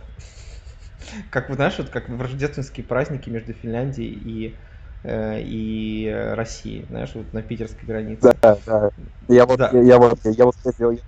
Как 1.31 1.49
вы 1.49 1.55
знаешь, 1.55 1.79
вот 1.79 1.91
как 1.91 2.09
в 2.09 2.21
рождественские 2.21 2.85
праздники 2.87 3.31
между 3.31 3.53
Финляндией 3.53 4.13
и 4.13 4.59
Э, 5.07 5.41
и 5.41 6.11
России, 6.35 6.85
знаешь, 6.89 7.15
вот 7.15 7.33
на 7.33 7.41
питерской 7.41 7.87
границе. 7.87 8.37
Да, 8.43 8.59
да. 8.67 8.91
Я 9.29 9.47
вот, 9.47 9.59
да. 9.59 9.71
Я, 9.73 9.83
я 9.83 9.99
вот, 9.99 10.19
я 10.25 10.45
вот 10.45 10.55
ездил, 10.65 10.99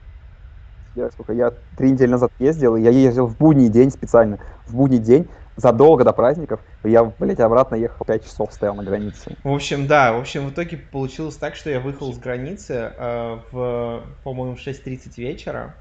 я, 0.94 1.10
сколько, 1.10 1.32
я 1.32 1.52
три 1.76 1.90
недели 1.90 2.10
назад 2.10 2.30
ездил, 2.38 2.76
и 2.76 2.82
я 2.82 2.90
ездил 2.90 3.26
в 3.26 3.36
будний 3.36 3.68
день 3.68 3.90
специально, 3.90 4.38
в 4.66 4.76
будний 4.76 4.98
день, 4.98 5.28
задолго 5.56 6.04
до 6.04 6.12
праздников, 6.12 6.60
я, 6.84 7.02
блядь, 7.02 7.40
обратно 7.40 7.74
ехал 7.74 8.04
5 8.04 8.24
часов, 8.24 8.52
стоял 8.52 8.76
на 8.76 8.84
границе. 8.84 9.34
В 9.42 9.52
общем, 9.52 9.88
да, 9.88 10.12
в 10.12 10.20
общем, 10.20 10.46
в 10.46 10.52
итоге 10.52 10.76
получилось 10.76 11.36
так, 11.36 11.56
что 11.56 11.68
я 11.68 11.80
выехал 11.80 12.12
с 12.12 12.18
границы 12.18 12.74
э, 12.96 13.40
в, 13.50 14.20
по-моему, 14.22 14.54
в 14.54 14.60
6.30 14.60 15.14
вечера, 15.16 15.74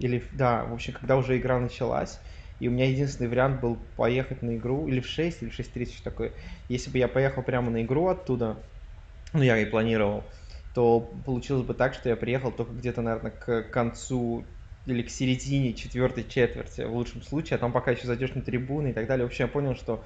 или, 0.00 0.24
да, 0.32 0.64
в 0.64 0.74
общем, 0.74 0.94
когда 0.94 1.16
уже 1.16 1.38
игра 1.38 1.60
началась, 1.60 2.20
и 2.58 2.68
у 2.68 2.70
меня 2.70 2.88
единственный 2.88 3.28
вариант 3.28 3.60
был 3.60 3.76
поехать 3.96 4.42
на 4.42 4.56
игру 4.56 4.88
или 4.88 5.00
в 5.00 5.06
6, 5.06 5.42
или 5.42 5.50
в 5.50 5.58
6.30, 5.58 5.94
что 5.94 6.04
такое. 6.04 6.32
Если 6.68 6.90
бы 6.90 6.98
я 6.98 7.08
поехал 7.08 7.42
прямо 7.42 7.70
на 7.70 7.82
игру 7.82 8.06
оттуда, 8.06 8.56
ну, 9.32 9.42
я 9.42 9.58
и 9.58 9.66
планировал, 9.66 10.24
то 10.74 11.00
получилось 11.00 11.66
бы 11.66 11.74
так, 11.74 11.94
что 11.94 12.08
я 12.08 12.16
приехал 12.16 12.52
только 12.52 12.72
где-то, 12.72 13.02
наверное, 13.02 13.30
к 13.30 13.62
концу 13.64 14.44
или 14.86 15.02
к 15.02 15.10
середине 15.10 15.74
четвертой 15.74 16.24
четверти, 16.24 16.82
в 16.82 16.94
лучшем 16.94 17.22
случае, 17.22 17.56
а 17.56 17.58
там 17.58 17.72
пока 17.72 17.90
еще 17.90 18.06
зайдешь 18.06 18.34
на 18.34 18.42
трибуны 18.42 18.90
и 18.90 18.92
так 18.92 19.06
далее. 19.06 19.26
В 19.26 19.30
общем, 19.30 19.46
я 19.46 19.48
понял, 19.50 19.74
что 19.74 20.04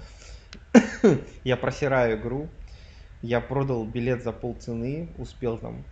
я 1.44 1.56
просираю 1.56 2.18
игру, 2.18 2.48
я 3.22 3.40
продал 3.40 3.84
билет 3.84 4.22
за 4.22 4.32
полцены, 4.32 5.10
успел 5.18 5.58
там, 5.58 5.84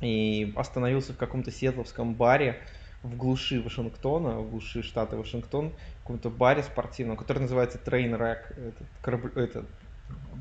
и 0.00 0.52
остановился 0.56 1.12
в 1.12 1.16
каком-то 1.16 1.50
сетловском 1.50 2.14
баре, 2.14 2.60
в 3.02 3.16
глуши 3.16 3.60
Вашингтона, 3.60 4.40
в 4.40 4.50
глуши 4.50 4.82
штата 4.82 5.16
Вашингтон, 5.16 5.70
в 5.70 6.02
каком-то 6.02 6.30
баре 6.30 6.62
спортивном, 6.62 7.16
который 7.16 7.40
называется 7.40 7.78
Trainwreck, 7.84 8.52
этот, 8.56 8.86
кораб... 9.02 9.36
этот 9.36 9.66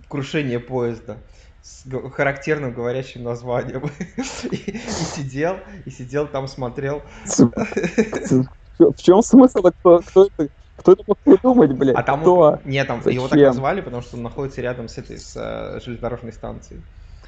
крушение 0.07 0.59
поезда 0.59 1.17
с 1.61 1.85
характерным 2.11 2.73
говорящим 2.73 3.23
названием. 3.23 3.89
и, 4.51 4.55
и 4.55 4.77
сидел, 4.79 5.57
и 5.85 5.89
сидел 5.89 6.27
там, 6.27 6.47
смотрел. 6.47 7.03
В 7.25 9.01
чем 9.01 9.21
смысл? 9.21 9.61
Кто, 9.61 9.99
кто 9.99 10.27
это? 10.27 10.49
Кто 10.77 10.91
это 10.93 11.03
мог 11.07 11.17
придумать, 11.17 11.73
блядь? 11.73 11.95
А 11.95 12.03
там 12.03 12.21
Кто? 12.21 12.59
Нет, 12.63 12.87
там 12.87 13.01
Зачем? 13.01 13.13
его 13.19 13.27
так 13.27 13.39
назвали, 13.39 13.81
потому 13.81 14.03
что 14.03 14.15
он 14.15 14.23
находится 14.23 14.61
рядом 14.61 14.87
с 14.87 14.97
этой 14.99 15.17
с, 15.17 15.35
uh, 15.35 15.83
железнодорожной 15.83 16.31
станцией. 16.31 16.83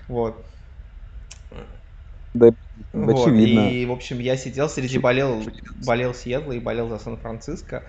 Вот. 0.08 0.46
Да, 2.36 2.52
вот. 2.94 3.28
очевидно. 3.28 3.70
И, 3.70 3.86
в 3.86 3.92
общем, 3.92 4.20
я 4.20 4.38
сидел 4.38 4.70
среди 4.70 4.98
болел, 4.98 5.44
болел 5.86 6.14
Сиэтла 6.14 6.54
и 6.54 6.60
болел 6.60 6.90
за 6.90 7.00
Сан-Франциско. 7.00 7.84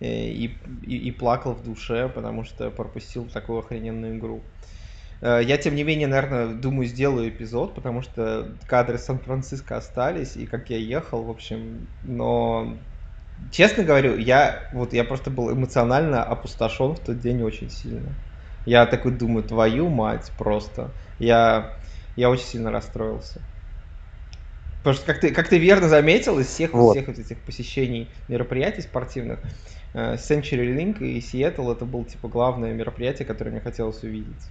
Э, 0.00 0.04
и, 0.04 0.46
и, 0.82 1.08
и 1.08 1.10
плакал 1.12 1.54
в 1.54 1.62
душе, 1.62 2.08
потому 2.08 2.44
что 2.44 2.70
пропустил 2.70 3.28
такую 3.28 3.60
охрененную 3.60 4.18
игру. 4.18 4.42
Э, 5.20 5.40
я, 5.42 5.56
тем 5.56 5.76
не 5.76 5.84
менее, 5.84 6.08
наверное, 6.08 6.54
думаю, 6.54 6.86
сделаю 6.86 7.28
эпизод, 7.28 7.74
потому 7.74 8.02
что 8.02 8.58
кадры 8.66 8.98
Сан-Франциско 8.98 9.76
остались, 9.76 10.36
и 10.36 10.46
как 10.46 10.70
я 10.70 10.78
ехал, 10.78 11.22
в 11.22 11.30
общем, 11.30 11.86
но 12.02 12.78
честно 13.52 13.84
говорю, 13.84 14.16
я 14.16 14.68
вот 14.72 14.92
я 14.92 15.04
просто 15.04 15.30
был 15.30 15.52
эмоционально 15.52 16.24
опустошен 16.24 16.94
в 16.94 17.00
тот 17.00 17.20
день 17.20 17.42
очень 17.42 17.70
сильно. 17.70 18.16
Я 18.64 18.86
такой 18.86 19.12
думаю, 19.12 19.44
твою 19.44 19.88
мать, 19.88 20.32
просто. 20.36 20.94
Я, 21.18 21.78
я 22.16 22.30
очень 22.30 22.46
сильно 22.46 22.70
расстроился. 22.70 23.40
Потому 24.82 24.96
что, 24.96 25.06
как 25.06 25.20
ты, 25.20 25.30
как 25.30 25.48
ты 25.48 25.58
верно 25.58 25.88
заметил, 25.88 26.40
из 26.40 26.48
всех, 26.48 26.72
вот. 26.72 26.96
всех 26.96 27.06
вот 27.06 27.18
этих 27.18 27.38
посещений 27.38 28.10
мероприятий 28.26 28.82
спортивных, 28.82 29.38
э, 29.94 30.14
Century 30.14 30.76
Link 30.76 30.98
и 30.98 31.20
Seattle 31.20 31.72
это 31.72 31.84
было 31.84 32.04
типа 32.04 32.28
главное 32.28 32.72
мероприятие, 32.72 33.24
которое 33.24 33.52
мне 33.52 33.60
хотелось 33.60 34.02
увидеть. 34.02 34.42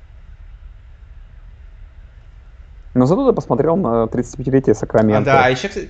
Но 2.93 3.05
зато 3.05 3.29
ты 3.29 3.35
посмотрел 3.35 3.75
на 3.75 4.05
35-летие 4.05 4.73
Сакрамента. 4.73 5.31
А, 5.31 5.35
да, 5.35 5.45
а 5.45 5.49
еще, 5.49 5.67
кстати... 5.67 5.89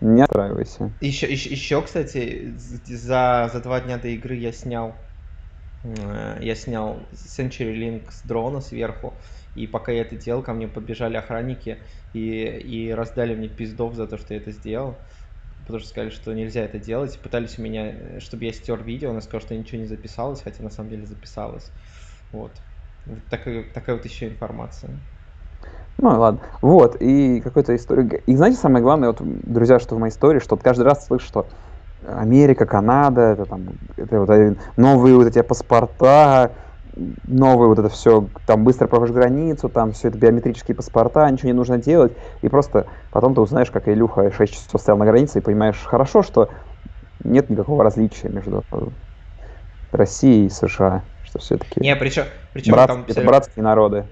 Не 0.00 0.22
отстраивайся. 0.22 0.90
Еще, 1.00 1.30
еще, 1.30 1.50
еще, 1.50 1.80
кстати, 1.82 2.54
за, 2.56 3.50
за 3.52 3.60
два 3.60 3.80
дня 3.80 3.98
до 3.98 4.08
игры 4.08 4.34
я 4.34 4.52
снял 4.52 4.96
э, 5.84 6.38
я 6.40 6.54
снял 6.56 6.98
Century 7.12 7.72
Link 7.72 8.10
с 8.10 8.22
дрона 8.22 8.60
сверху, 8.60 9.14
и 9.54 9.66
пока 9.66 9.92
я 9.92 10.02
это 10.02 10.16
делал, 10.16 10.42
ко 10.42 10.52
мне 10.52 10.68
подбежали 10.68 11.16
охранники 11.16 11.78
и, 12.12 12.18
и 12.18 12.90
раздали 12.92 13.34
мне 13.34 13.48
пиздов 13.48 13.94
за 13.94 14.06
то, 14.06 14.16
что 14.16 14.34
я 14.34 14.40
это 14.40 14.50
сделал, 14.50 14.96
потому 15.60 15.78
что 15.78 15.88
сказали, 15.88 16.10
что 16.10 16.32
нельзя 16.32 16.62
это 16.62 16.78
делать, 16.78 17.18
пытались 17.20 17.58
у 17.58 17.62
меня, 17.62 18.20
чтобы 18.20 18.44
я 18.44 18.52
стер 18.52 18.82
видео, 18.82 19.10
она 19.10 19.20
сказала, 19.20 19.42
что 19.42 19.56
ничего 19.56 19.80
не 19.80 19.86
записалось, 19.86 20.42
хотя 20.42 20.62
на 20.62 20.70
самом 20.70 20.90
деле 20.90 21.06
записалось. 21.06 21.70
Вот. 22.30 22.62
вот 23.04 23.18
такая, 23.28 23.64
такая 23.72 23.96
вот 23.96 24.04
еще 24.04 24.28
информация. 24.28 24.98
Ну 25.98 26.08
ладно. 26.18 26.40
Вот, 26.62 26.96
и 27.00 27.40
какой-то 27.40 27.76
история. 27.76 28.22
И 28.26 28.34
знаете, 28.34 28.56
самое 28.56 28.82
главное, 28.82 29.10
вот, 29.10 29.20
друзья, 29.20 29.78
что 29.78 29.94
в 29.94 29.98
моей 29.98 30.12
истории, 30.12 30.40
что 30.40 30.56
вот 30.56 30.64
каждый 30.64 30.82
раз 30.82 31.06
слышу, 31.06 31.26
что 31.26 31.48
Америка, 32.04 32.66
Канада, 32.66 33.20
это 33.20 33.46
там 33.46 33.68
это 33.96 34.20
вот 34.20 34.58
новые 34.76 35.14
вот 35.14 35.26
эти 35.26 35.40
паспорта, 35.42 36.56
новые 37.26 37.68
вот 37.68 37.78
это 37.78 37.88
все, 37.88 38.28
там 38.46 38.64
быстро 38.64 38.86
проходишь 38.86 39.14
границу, 39.14 39.68
там 39.68 39.92
все 39.92 40.08
это 40.08 40.18
биометрические 40.18 40.74
паспорта, 40.74 41.30
ничего 41.30 41.48
не 41.48 41.54
нужно 41.54 41.78
делать, 41.78 42.12
и 42.42 42.48
просто 42.48 42.86
потом 43.10 43.34
ты 43.34 43.40
узнаешь, 43.40 43.70
как 43.70 43.88
Илюха 43.88 44.30
6 44.30 44.52
часов 44.52 44.80
стоял 44.80 44.98
на 44.98 45.06
границе, 45.06 45.38
и 45.38 45.42
понимаешь 45.42 45.78
хорошо, 45.84 46.22
что 46.22 46.50
нет 47.24 47.50
никакого 47.50 47.82
различия 47.84 48.28
между 48.28 48.62
Россией 49.90 50.46
и 50.46 50.50
США, 50.50 51.02
что 51.24 51.38
все-таки... 51.38 51.80
Не, 51.80 51.96
причем, 51.96 52.24
причем 52.52 52.72
брат, 52.72 52.88
там... 52.88 53.04
Это 53.08 53.22
братские 53.22 53.62
народы 53.62 54.06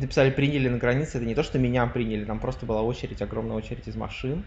написали 0.00 0.30
приняли 0.30 0.68
на 0.68 0.78
границе, 0.78 1.18
это 1.18 1.26
не 1.26 1.34
то, 1.34 1.42
что 1.42 1.58
меня 1.58 1.86
приняли, 1.86 2.24
там 2.24 2.38
просто 2.38 2.66
была 2.66 2.82
очередь, 2.82 3.20
огромная 3.22 3.56
очередь 3.56 3.86
из 3.88 3.96
машин. 3.96 4.44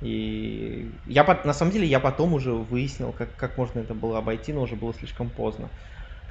И 0.00 0.90
я 1.06 1.24
на 1.44 1.52
самом 1.52 1.70
деле 1.70 1.86
я 1.86 2.00
потом 2.00 2.34
уже 2.34 2.52
выяснил, 2.52 3.14
как, 3.16 3.34
как 3.36 3.56
можно 3.56 3.80
это 3.80 3.94
было 3.94 4.18
обойти, 4.18 4.52
но 4.52 4.62
уже 4.62 4.74
было 4.74 4.92
слишком 4.94 5.30
поздно. 5.30 5.68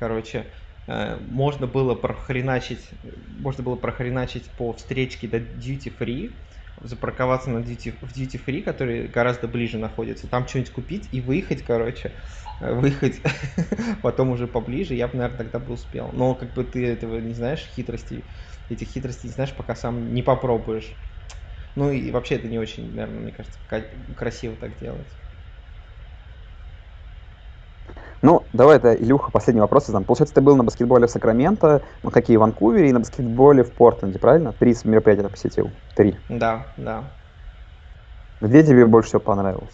Короче, 0.02 0.52
э, 0.88 1.18
можно 1.20 1.68
было 1.68 1.94
прохреначить, 1.94 2.90
можно 3.04 3.64
было 3.64 3.76
прохреначить 3.76 4.56
по 4.56 4.74
встречке 4.74 5.28
до 5.28 5.38
duty 5.38 5.96
free, 5.96 6.42
запарковаться 6.82 7.52
на 7.52 7.60
duty, 7.60 8.00
в 8.02 8.12
duty 8.12 8.44
free, 8.44 8.64
который 8.64 9.08
гораздо 9.08 9.48
ближе 9.48 9.78
находится, 9.78 10.28
там 10.28 10.48
что-нибудь 10.48 10.72
купить 10.74 11.10
и 11.12 11.22
выехать, 11.22 11.64
короче, 11.64 12.16
э, 12.60 12.74
выехать 12.74 13.22
потом 14.02 14.32
уже 14.32 14.48
поближе, 14.48 14.96
я 14.96 15.08
бы, 15.08 15.18
наверное, 15.18 15.38
тогда 15.38 15.60
бы 15.60 15.74
успел. 15.74 16.12
Но 16.14 16.34
как 16.36 16.54
бы 16.56 16.64
ты 16.64 16.84
этого 16.88 17.20
не 17.20 17.36
знаешь, 17.36 17.62
хитростей 17.62 18.32
этих 18.68 18.88
хитростей 18.88 19.30
не 19.30 19.34
знаешь, 19.36 19.56
пока 19.56 19.76
сам 19.76 20.14
не 20.14 20.24
попробуешь. 20.24 20.98
Ну 21.76 21.92
и 21.92 22.12
вообще 22.12 22.36
это 22.36 22.50
не 22.50 22.60
очень, 22.60 22.94
наверное, 22.96 23.22
мне 23.22 23.34
кажется, 23.34 23.60
красиво 24.16 24.58
так 24.58 24.80
делать. 24.80 25.21
Ну, 28.22 28.46
давай 28.54 28.78
это, 28.78 28.94
Илюха, 28.94 29.32
последний 29.32 29.62
вопрос 29.62 29.88
задам. 29.88 30.04
Получается, 30.04 30.36
ты 30.36 30.42
был 30.42 30.56
на 30.56 30.64
баскетболе 30.64 31.08
в 31.08 31.12
Сакраменто, 31.12 31.82
на 32.04 32.12
хоккее 32.12 32.38
в 32.38 32.42
Ванкувере 32.42 32.90
и 32.90 32.94
на 32.94 33.00
баскетболе 33.00 33.64
в 33.64 33.74
Портленде, 33.74 34.20
правильно? 34.20 34.54
Три 34.54 34.76
мероприятия 34.84 35.24
ты 35.24 35.30
посетил. 35.30 35.72
Три. 35.96 36.16
Да, 36.30 36.68
да. 36.78 37.04
Где 38.40 38.64
тебе 38.64 38.86
больше 38.86 39.10
всего 39.10 39.22
понравилось? 39.22 39.74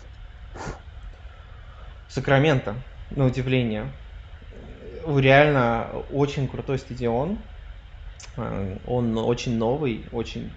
Сакраменто, 2.07 2.75
на 3.09 3.25
удивление. 3.25 3.85
Реально 5.05 5.87
очень 6.09 6.47
крутой 6.47 6.79
стадион. 6.79 7.37
Э, 8.37 8.77
он 8.85 9.17
очень 9.17 9.57
новый, 9.57 10.07
очень 10.11 10.49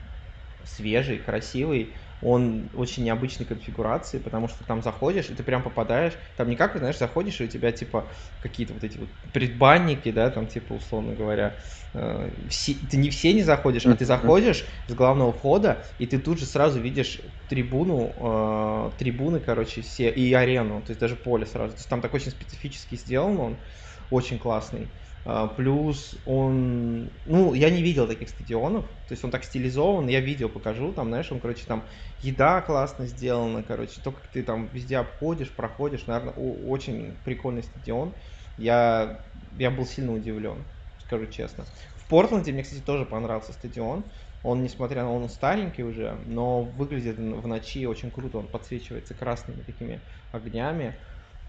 свежий, 0.64 1.18
красивый. 1.18 1.96
Он 2.20 2.70
очень 2.74 3.04
необычной 3.04 3.46
конфигурации, 3.46 4.18
потому 4.18 4.48
что 4.48 4.64
там 4.64 4.82
заходишь, 4.82 5.30
и 5.30 5.34
ты 5.34 5.42
прям 5.42 5.62
попадаешь. 5.62 6.14
Там 6.36 6.48
не 6.48 6.56
как, 6.56 6.76
знаешь, 6.76 6.98
заходишь, 6.98 7.40
и 7.40 7.44
у 7.44 7.48
тебя 7.48 7.72
типа 7.72 8.10
какие-то 8.40 8.74
вот 8.74 8.84
эти 8.84 8.98
вот 8.98 9.10
предбанники, 9.32 10.10
да, 10.10 10.30
там 10.30 10.46
типа, 10.46 10.74
условно 10.74 11.14
говоря, 11.14 11.58
э, 11.94 12.46
все, 12.48 12.74
ты 12.74 12.96
не 12.96 13.10
все 13.10 13.32
не 13.32 13.42
заходишь, 13.42 13.86
а 13.88 13.94
ты 13.94 14.04
заходишь 14.04 14.66
с 14.86 14.94
главного 14.94 15.32
входа, 15.32 15.86
и 15.98 16.06
ты 16.06 16.18
тут 16.18 16.38
же 16.38 16.46
сразу 16.46 16.80
видишь 16.80 17.20
трибуну, 17.48 18.92
э, 18.92 18.96
трибуны, 18.98 19.40
короче, 19.40 19.80
все, 19.82 20.10
и 20.10 20.32
арену, 20.32 20.82
то 20.82 20.90
есть 20.90 21.00
даже 21.00 21.16
поле 21.16 21.46
сразу. 21.46 21.74
То 21.74 21.78
есть 21.80 21.88
там 21.88 22.00
такой 22.02 22.20
очень 22.20 22.30
специфически 22.32 22.96
сделан 22.96 23.38
он, 23.40 23.62
очень 24.10 24.38
классный. 24.38 24.92
А, 25.24 25.48
плюс 25.48 26.18
он, 26.24 27.12
ну, 27.26 27.52
я 27.52 27.68
не 27.70 27.82
видел 27.82 28.06
таких 28.06 28.30
стадионов, 28.30 28.86
то 29.06 29.12
есть 29.12 29.22
он 29.22 29.30
так 29.30 29.44
стилизован, 29.44 30.08
я 30.08 30.20
видео 30.20 30.48
покажу, 30.48 30.92
там, 30.94 31.08
знаешь, 31.08 31.30
он, 31.30 31.40
короче, 31.40 31.66
там 31.66 31.86
еда 32.20 32.62
классно 32.62 33.06
сделана, 33.06 33.62
короче, 33.62 34.00
то, 34.00 34.12
как 34.12 34.28
ты 34.28 34.42
там 34.42 34.68
везде 34.72 34.96
обходишь, 34.96 35.54
проходишь, 35.54 36.06
наверное, 36.06 36.32
очень 36.32 37.18
прикольный 37.22 37.62
стадион. 37.62 38.16
Я, 38.56 39.26
я 39.52 39.70
был 39.70 39.84
сильно 39.86 40.14
удивлен, 40.14 40.66
скажу 40.98 41.26
честно. 41.26 41.66
В 41.96 42.06
Портленде 42.08 42.52
мне, 42.52 42.62
кстати, 42.62 42.80
тоже 42.82 43.04
понравился 43.04 43.52
стадион. 43.52 44.10
Он, 44.42 44.62
несмотря 44.62 45.02
на 45.02 45.12
он 45.12 45.28
старенький 45.28 45.82
уже, 45.82 46.14
но 46.26 46.62
выглядит 46.62 47.18
в 47.18 47.46
ночи 47.46 47.86
очень 47.86 48.10
круто, 48.10 48.38
он 48.38 48.48
подсвечивается 48.48 49.14
красными 49.14 49.62
такими 49.62 50.02
огнями, 50.32 50.96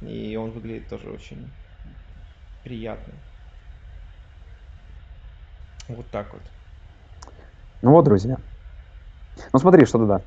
и 0.01 0.35
он 0.35 0.51
выглядит 0.51 0.89
тоже 0.89 1.09
очень 1.09 1.53
приятно. 2.63 3.30
Вот 5.87 6.05
так 6.11 6.27
вот. 6.33 6.41
Ну 7.81 7.91
вот, 7.91 8.05
друзья. 8.05 8.37
Ну 9.53 9.59
смотри, 9.59 9.85
что 9.85 9.97
туда. 9.97 10.21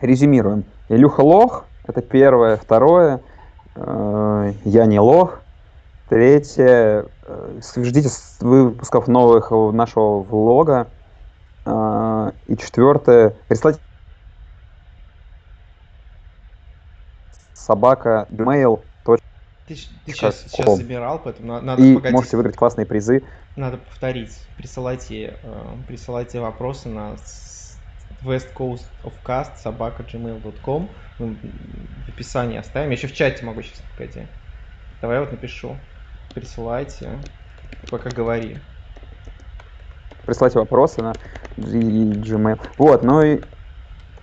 резюмируем. 0.00 0.64
Илюха 0.88 1.20
лох, 1.20 1.64
это 1.84 2.02
первое. 2.02 2.56
Второе, 2.56 3.20
э, 3.74 4.52
я 4.64 4.86
не 4.86 5.00
лох. 5.00 5.40
Третье, 6.08 7.06
э, 7.22 7.60
ждите 7.76 8.08
выпусков 8.40 9.08
новых 9.08 9.50
нашего 9.50 10.22
влога. 10.22 10.88
Э, 11.64 12.30
и 12.46 12.56
четвертое, 12.56 13.34
прислать 13.48 13.80
собака 17.66 18.28
gmail. 18.30 18.80
Ты, 19.66 19.74
ты 20.04 20.12
сейчас, 20.12 20.42
сейчас 20.42 20.76
собирал, 20.76 21.18
поэтому 21.18 21.60
надо 21.60 21.82
И 21.82 21.94
погодить. 21.94 22.14
можете 22.14 22.36
выиграть 22.36 22.56
классные 22.56 22.86
призы. 22.86 23.24
Надо 23.56 23.78
повторить. 23.78 24.38
Присылайте, 24.56 25.38
э, 25.42 25.76
присылайте 25.88 26.40
вопросы 26.40 26.88
на 26.88 27.16
West 28.22 28.54
Coast 28.54 28.84
of 29.02 29.12
Cast 29.24 29.56
собака 29.58 30.04
gmail.com. 30.04 30.88
Мы 31.18 31.36
в 32.06 32.08
описании 32.08 32.58
оставим. 32.58 32.90
Я 32.90 32.96
еще 32.96 33.08
в 33.08 33.14
чате 33.14 33.44
могу 33.44 33.62
сейчас, 33.62 33.82
погоди. 33.96 34.26
Давай 35.00 35.16
я 35.16 35.22
вот 35.22 35.32
напишу. 35.32 35.76
Присылайте. 36.34 37.18
Пока 37.90 38.10
говори. 38.10 38.58
Присылайте 40.24 40.58
вопросы 40.58 41.02
на 41.02 41.12
Gmail. 41.56 42.60
Вот, 42.78 43.02
ну 43.02 43.22
и, 43.22 43.40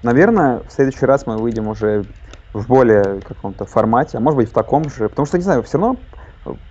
наверное, 0.04 0.60
в 0.60 0.72
следующий 0.72 1.06
раз 1.06 1.26
мы 1.26 1.38
выйдем 1.38 1.68
уже 1.68 2.06
в 2.54 2.68
более 2.68 3.20
каком-то 3.22 3.66
формате, 3.66 4.18
а 4.18 4.22
может 4.22 4.38
быть 4.38 4.50
в 4.50 4.54
таком 4.54 4.90
же, 4.90 5.10
потому 5.10 5.26
что, 5.26 5.38
не 5.38 5.44
знаю, 5.44 5.64
все 5.64 5.78
равно 5.78 5.98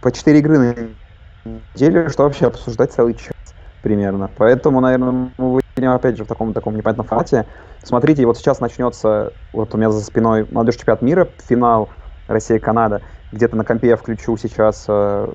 по 0.00 0.12
4 0.12 0.38
игры 0.38 0.58
на 0.58 0.74
неделю, 1.74 2.08
что 2.10 2.22
вообще 2.22 2.46
обсуждать 2.46 2.92
целый 2.92 3.14
час 3.14 3.34
примерно. 3.82 4.30
Поэтому, 4.36 4.80
наверное, 4.80 5.30
мы 5.36 5.60
выйдем 5.76 5.90
опять 5.90 6.16
же 6.16 6.24
в 6.24 6.28
таком 6.28 6.52
таком 6.52 6.76
непонятном 6.76 7.06
формате. 7.06 7.46
Смотрите, 7.82 8.24
вот 8.26 8.38
сейчас 8.38 8.60
начнется, 8.60 9.32
вот 9.52 9.74
у 9.74 9.78
меня 9.78 9.90
за 9.90 10.04
спиной 10.04 10.46
молодежь 10.50 10.76
чемпионат 10.76 11.02
мира, 11.02 11.28
финал 11.48 11.88
Россия-Канада. 12.28 13.02
Где-то 13.32 13.56
на 13.56 13.64
компе 13.64 13.88
я 13.88 13.96
включу 13.96 14.36
сейчас 14.36 14.84
э, 14.88 15.32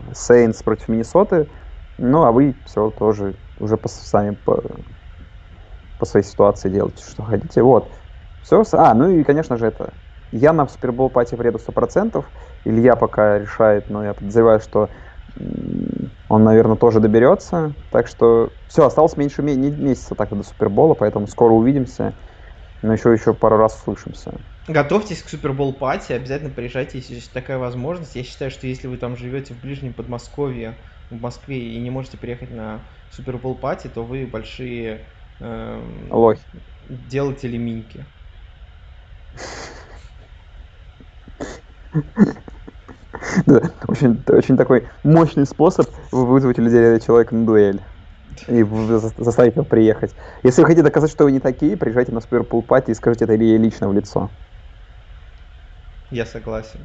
против 0.63 0.87
Миннесоты. 0.87 1.47
Ну, 1.97 2.23
а 2.23 2.31
вы 2.31 2.55
все 2.65 2.91
тоже 2.91 3.35
уже 3.59 3.75
по, 3.75 3.89
сами 3.89 4.35
по, 4.35 4.63
по 5.99 6.05
своей 6.05 6.25
ситуации 6.25 6.69
делайте, 6.69 7.03
что 7.03 7.23
хотите. 7.23 7.61
Вот. 7.63 7.89
Все. 8.43 8.63
А, 8.73 8.93
ну 8.93 9.09
и, 9.09 9.23
конечно 9.23 9.57
же, 9.57 9.65
это 9.65 9.93
я 10.31 10.53
на 10.53 10.67
Супербол 10.67 11.09
пати 11.09 11.35
приеду 11.35 11.59
100%. 11.59 12.23
Илья 12.65 12.95
пока 12.95 13.39
решает, 13.39 13.89
но 13.89 14.03
я 14.03 14.13
подозреваю, 14.13 14.59
что 14.59 14.89
он, 16.29 16.43
наверное, 16.43 16.75
тоже 16.75 16.99
доберется. 16.99 17.73
Так 17.91 18.07
что 18.07 18.49
все, 18.67 18.85
осталось 18.85 19.15
меньше 19.17 19.41
месяца 19.41 20.15
так 20.15 20.29
до 20.29 20.43
Супербола, 20.43 20.93
поэтому 20.93 21.27
скоро 21.27 21.53
увидимся. 21.53 22.13
Но 22.81 22.93
еще, 22.93 23.11
еще 23.11 23.33
пару 23.33 23.57
раз 23.57 23.75
услышимся. 23.75 24.33
Готовьтесь 24.67 25.23
к 25.23 25.29
Супербол 25.29 25.73
пати, 25.73 26.11
обязательно 26.11 26.51
приезжайте, 26.51 26.97
если 26.97 27.15
есть 27.15 27.31
такая 27.31 27.57
возможность. 27.57 28.15
Я 28.15 28.23
считаю, 28.23 28.51
что 28.51 28.67
если 28.67 28.87
вы 28.87 28.97
там 28.97 29.15
живете 29.15 29.53
в 29.53 29.61
ближнем 29.61 29.93
Подмосковье, 29.93 30.75
в 31.09 31.19
Москве 31.19 31.57
и 31.57 31.79
не 31.79 31.89
можете 31.89 32.17
приехать 32.17 32.51
на 32.51 32.81
Супербол 33.11 33.55
пати, 33.55 33.87
то 33.87 34.03
вы 34.03 34.27
большие 34.27 35.05
э, 35.39 35.81
лохи. 36.11 36.41
Делатели 36.89 37.57
миньки. 37.57 38.05
Да, 43.45 43.61
очень, 43.87 44.23
очень 44.27 44.57
такой 44.57 44.87
мощный 45.03 45.45
способ 45.45 45.87
вызвать 46.11 46.59
у 46.59 46.61
людей 46.61 46.99
человека 46.99 47.35
на 47.35 47.45
дуэль. 47.45 47.81
И 48.47 48.63
заставить 48.63 49.55
его 49.55 49.65
приехать. 49.65 50.13
Если 50.43 50.61
вы 50.61 50.67
хотите 50.67 50.83
доказать, 50.83 51.09
что 51.09 51.23
вы 51.23 51.31
не 51.31 51.39
такие, 51.39 51.75
приезжайте 51.75 52.11
на 52.11 52.21
Суперпул 52.21 52.61
Пати 52.61 52.91
и 52.91 52.93
скажите 52.93 53.25
это 53.25 53.35
Илье 53.35 53.57
лично 53.57 53.89
в 53.89 53.93
лицо. 53.93 54.29
Я 56.11 56.25
согласен. 56.25 56.79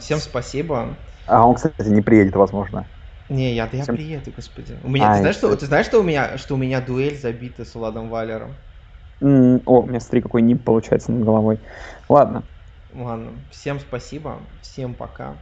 Всем 0.00 0.18
спасибо. 0.18 0.96
А 1.26 1.46
он, 1.46 1.54
кстати, 1.54 1.88
не 1.88 2.02
приедет, 2.02 2.34
возможно. 2.34 2.86
Не, 3.28 3.54
я, 3.54 3.68
я 3.72 3.82
Всем... 3.82 3.96
приеду, 3.96 4.30
господи. 4.34 4.76
У 4.84 4.90
меня, 4.90 5.10
а, 5.10 5.14
ты, 5.14 5.20
знаешь, 5.20 5.36
что, 5.36 5.56
ты 5.56 5.66
знаешь, 5.66 5.86
что 5.86 6.00
у 6.00 6.02
меня, 6.02 6.36
что 6.36 6.54
у 6.54 6.58
меня 6.58 6.80
дуэль 6.80 7.18
забита 7.18 7.64
с 7.64 7.74
Владом 7.74 8.10
Валером? 8.10 8.54
Mm, 9.22 9.62
о, 9.64 9.82
у 9.82 9.86
меня 9.86 10.00
смотри, 10.00 10.20
какой 10.20 10.42
нип 10.42 10.64
получается 10.64 11.12
над 11.12 11.24
головой. 11.24 11.60
Ладно. 12.08 12.42
Ладно, 12.94 13.32
всем 13.50 13.80
спасибо, 13.80 14.40
всем 14.60 14.94
пока. 14.94 15.38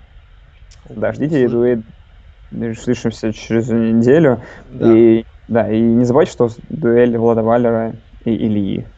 Да, 0.88 1.12
ждите 1.12 1.48
дуэль. 1.48 1.82
Слышимся 2.74 3.32
через 3.32 3.68
неделю. 3.68 4.42
Да. 4.70 4.96
И, 4.96 5.24
да, 5.46 5.70
и 5.70 5.80
не 5.80 6.04
забывайте, 6.04 6.32
что 6.32 6.48
дуэль 6.68 7.16
Влада 7.16 7.42
Валера 7.42 7.94
и 8.24 8.30
Ильи. 8.30 8.88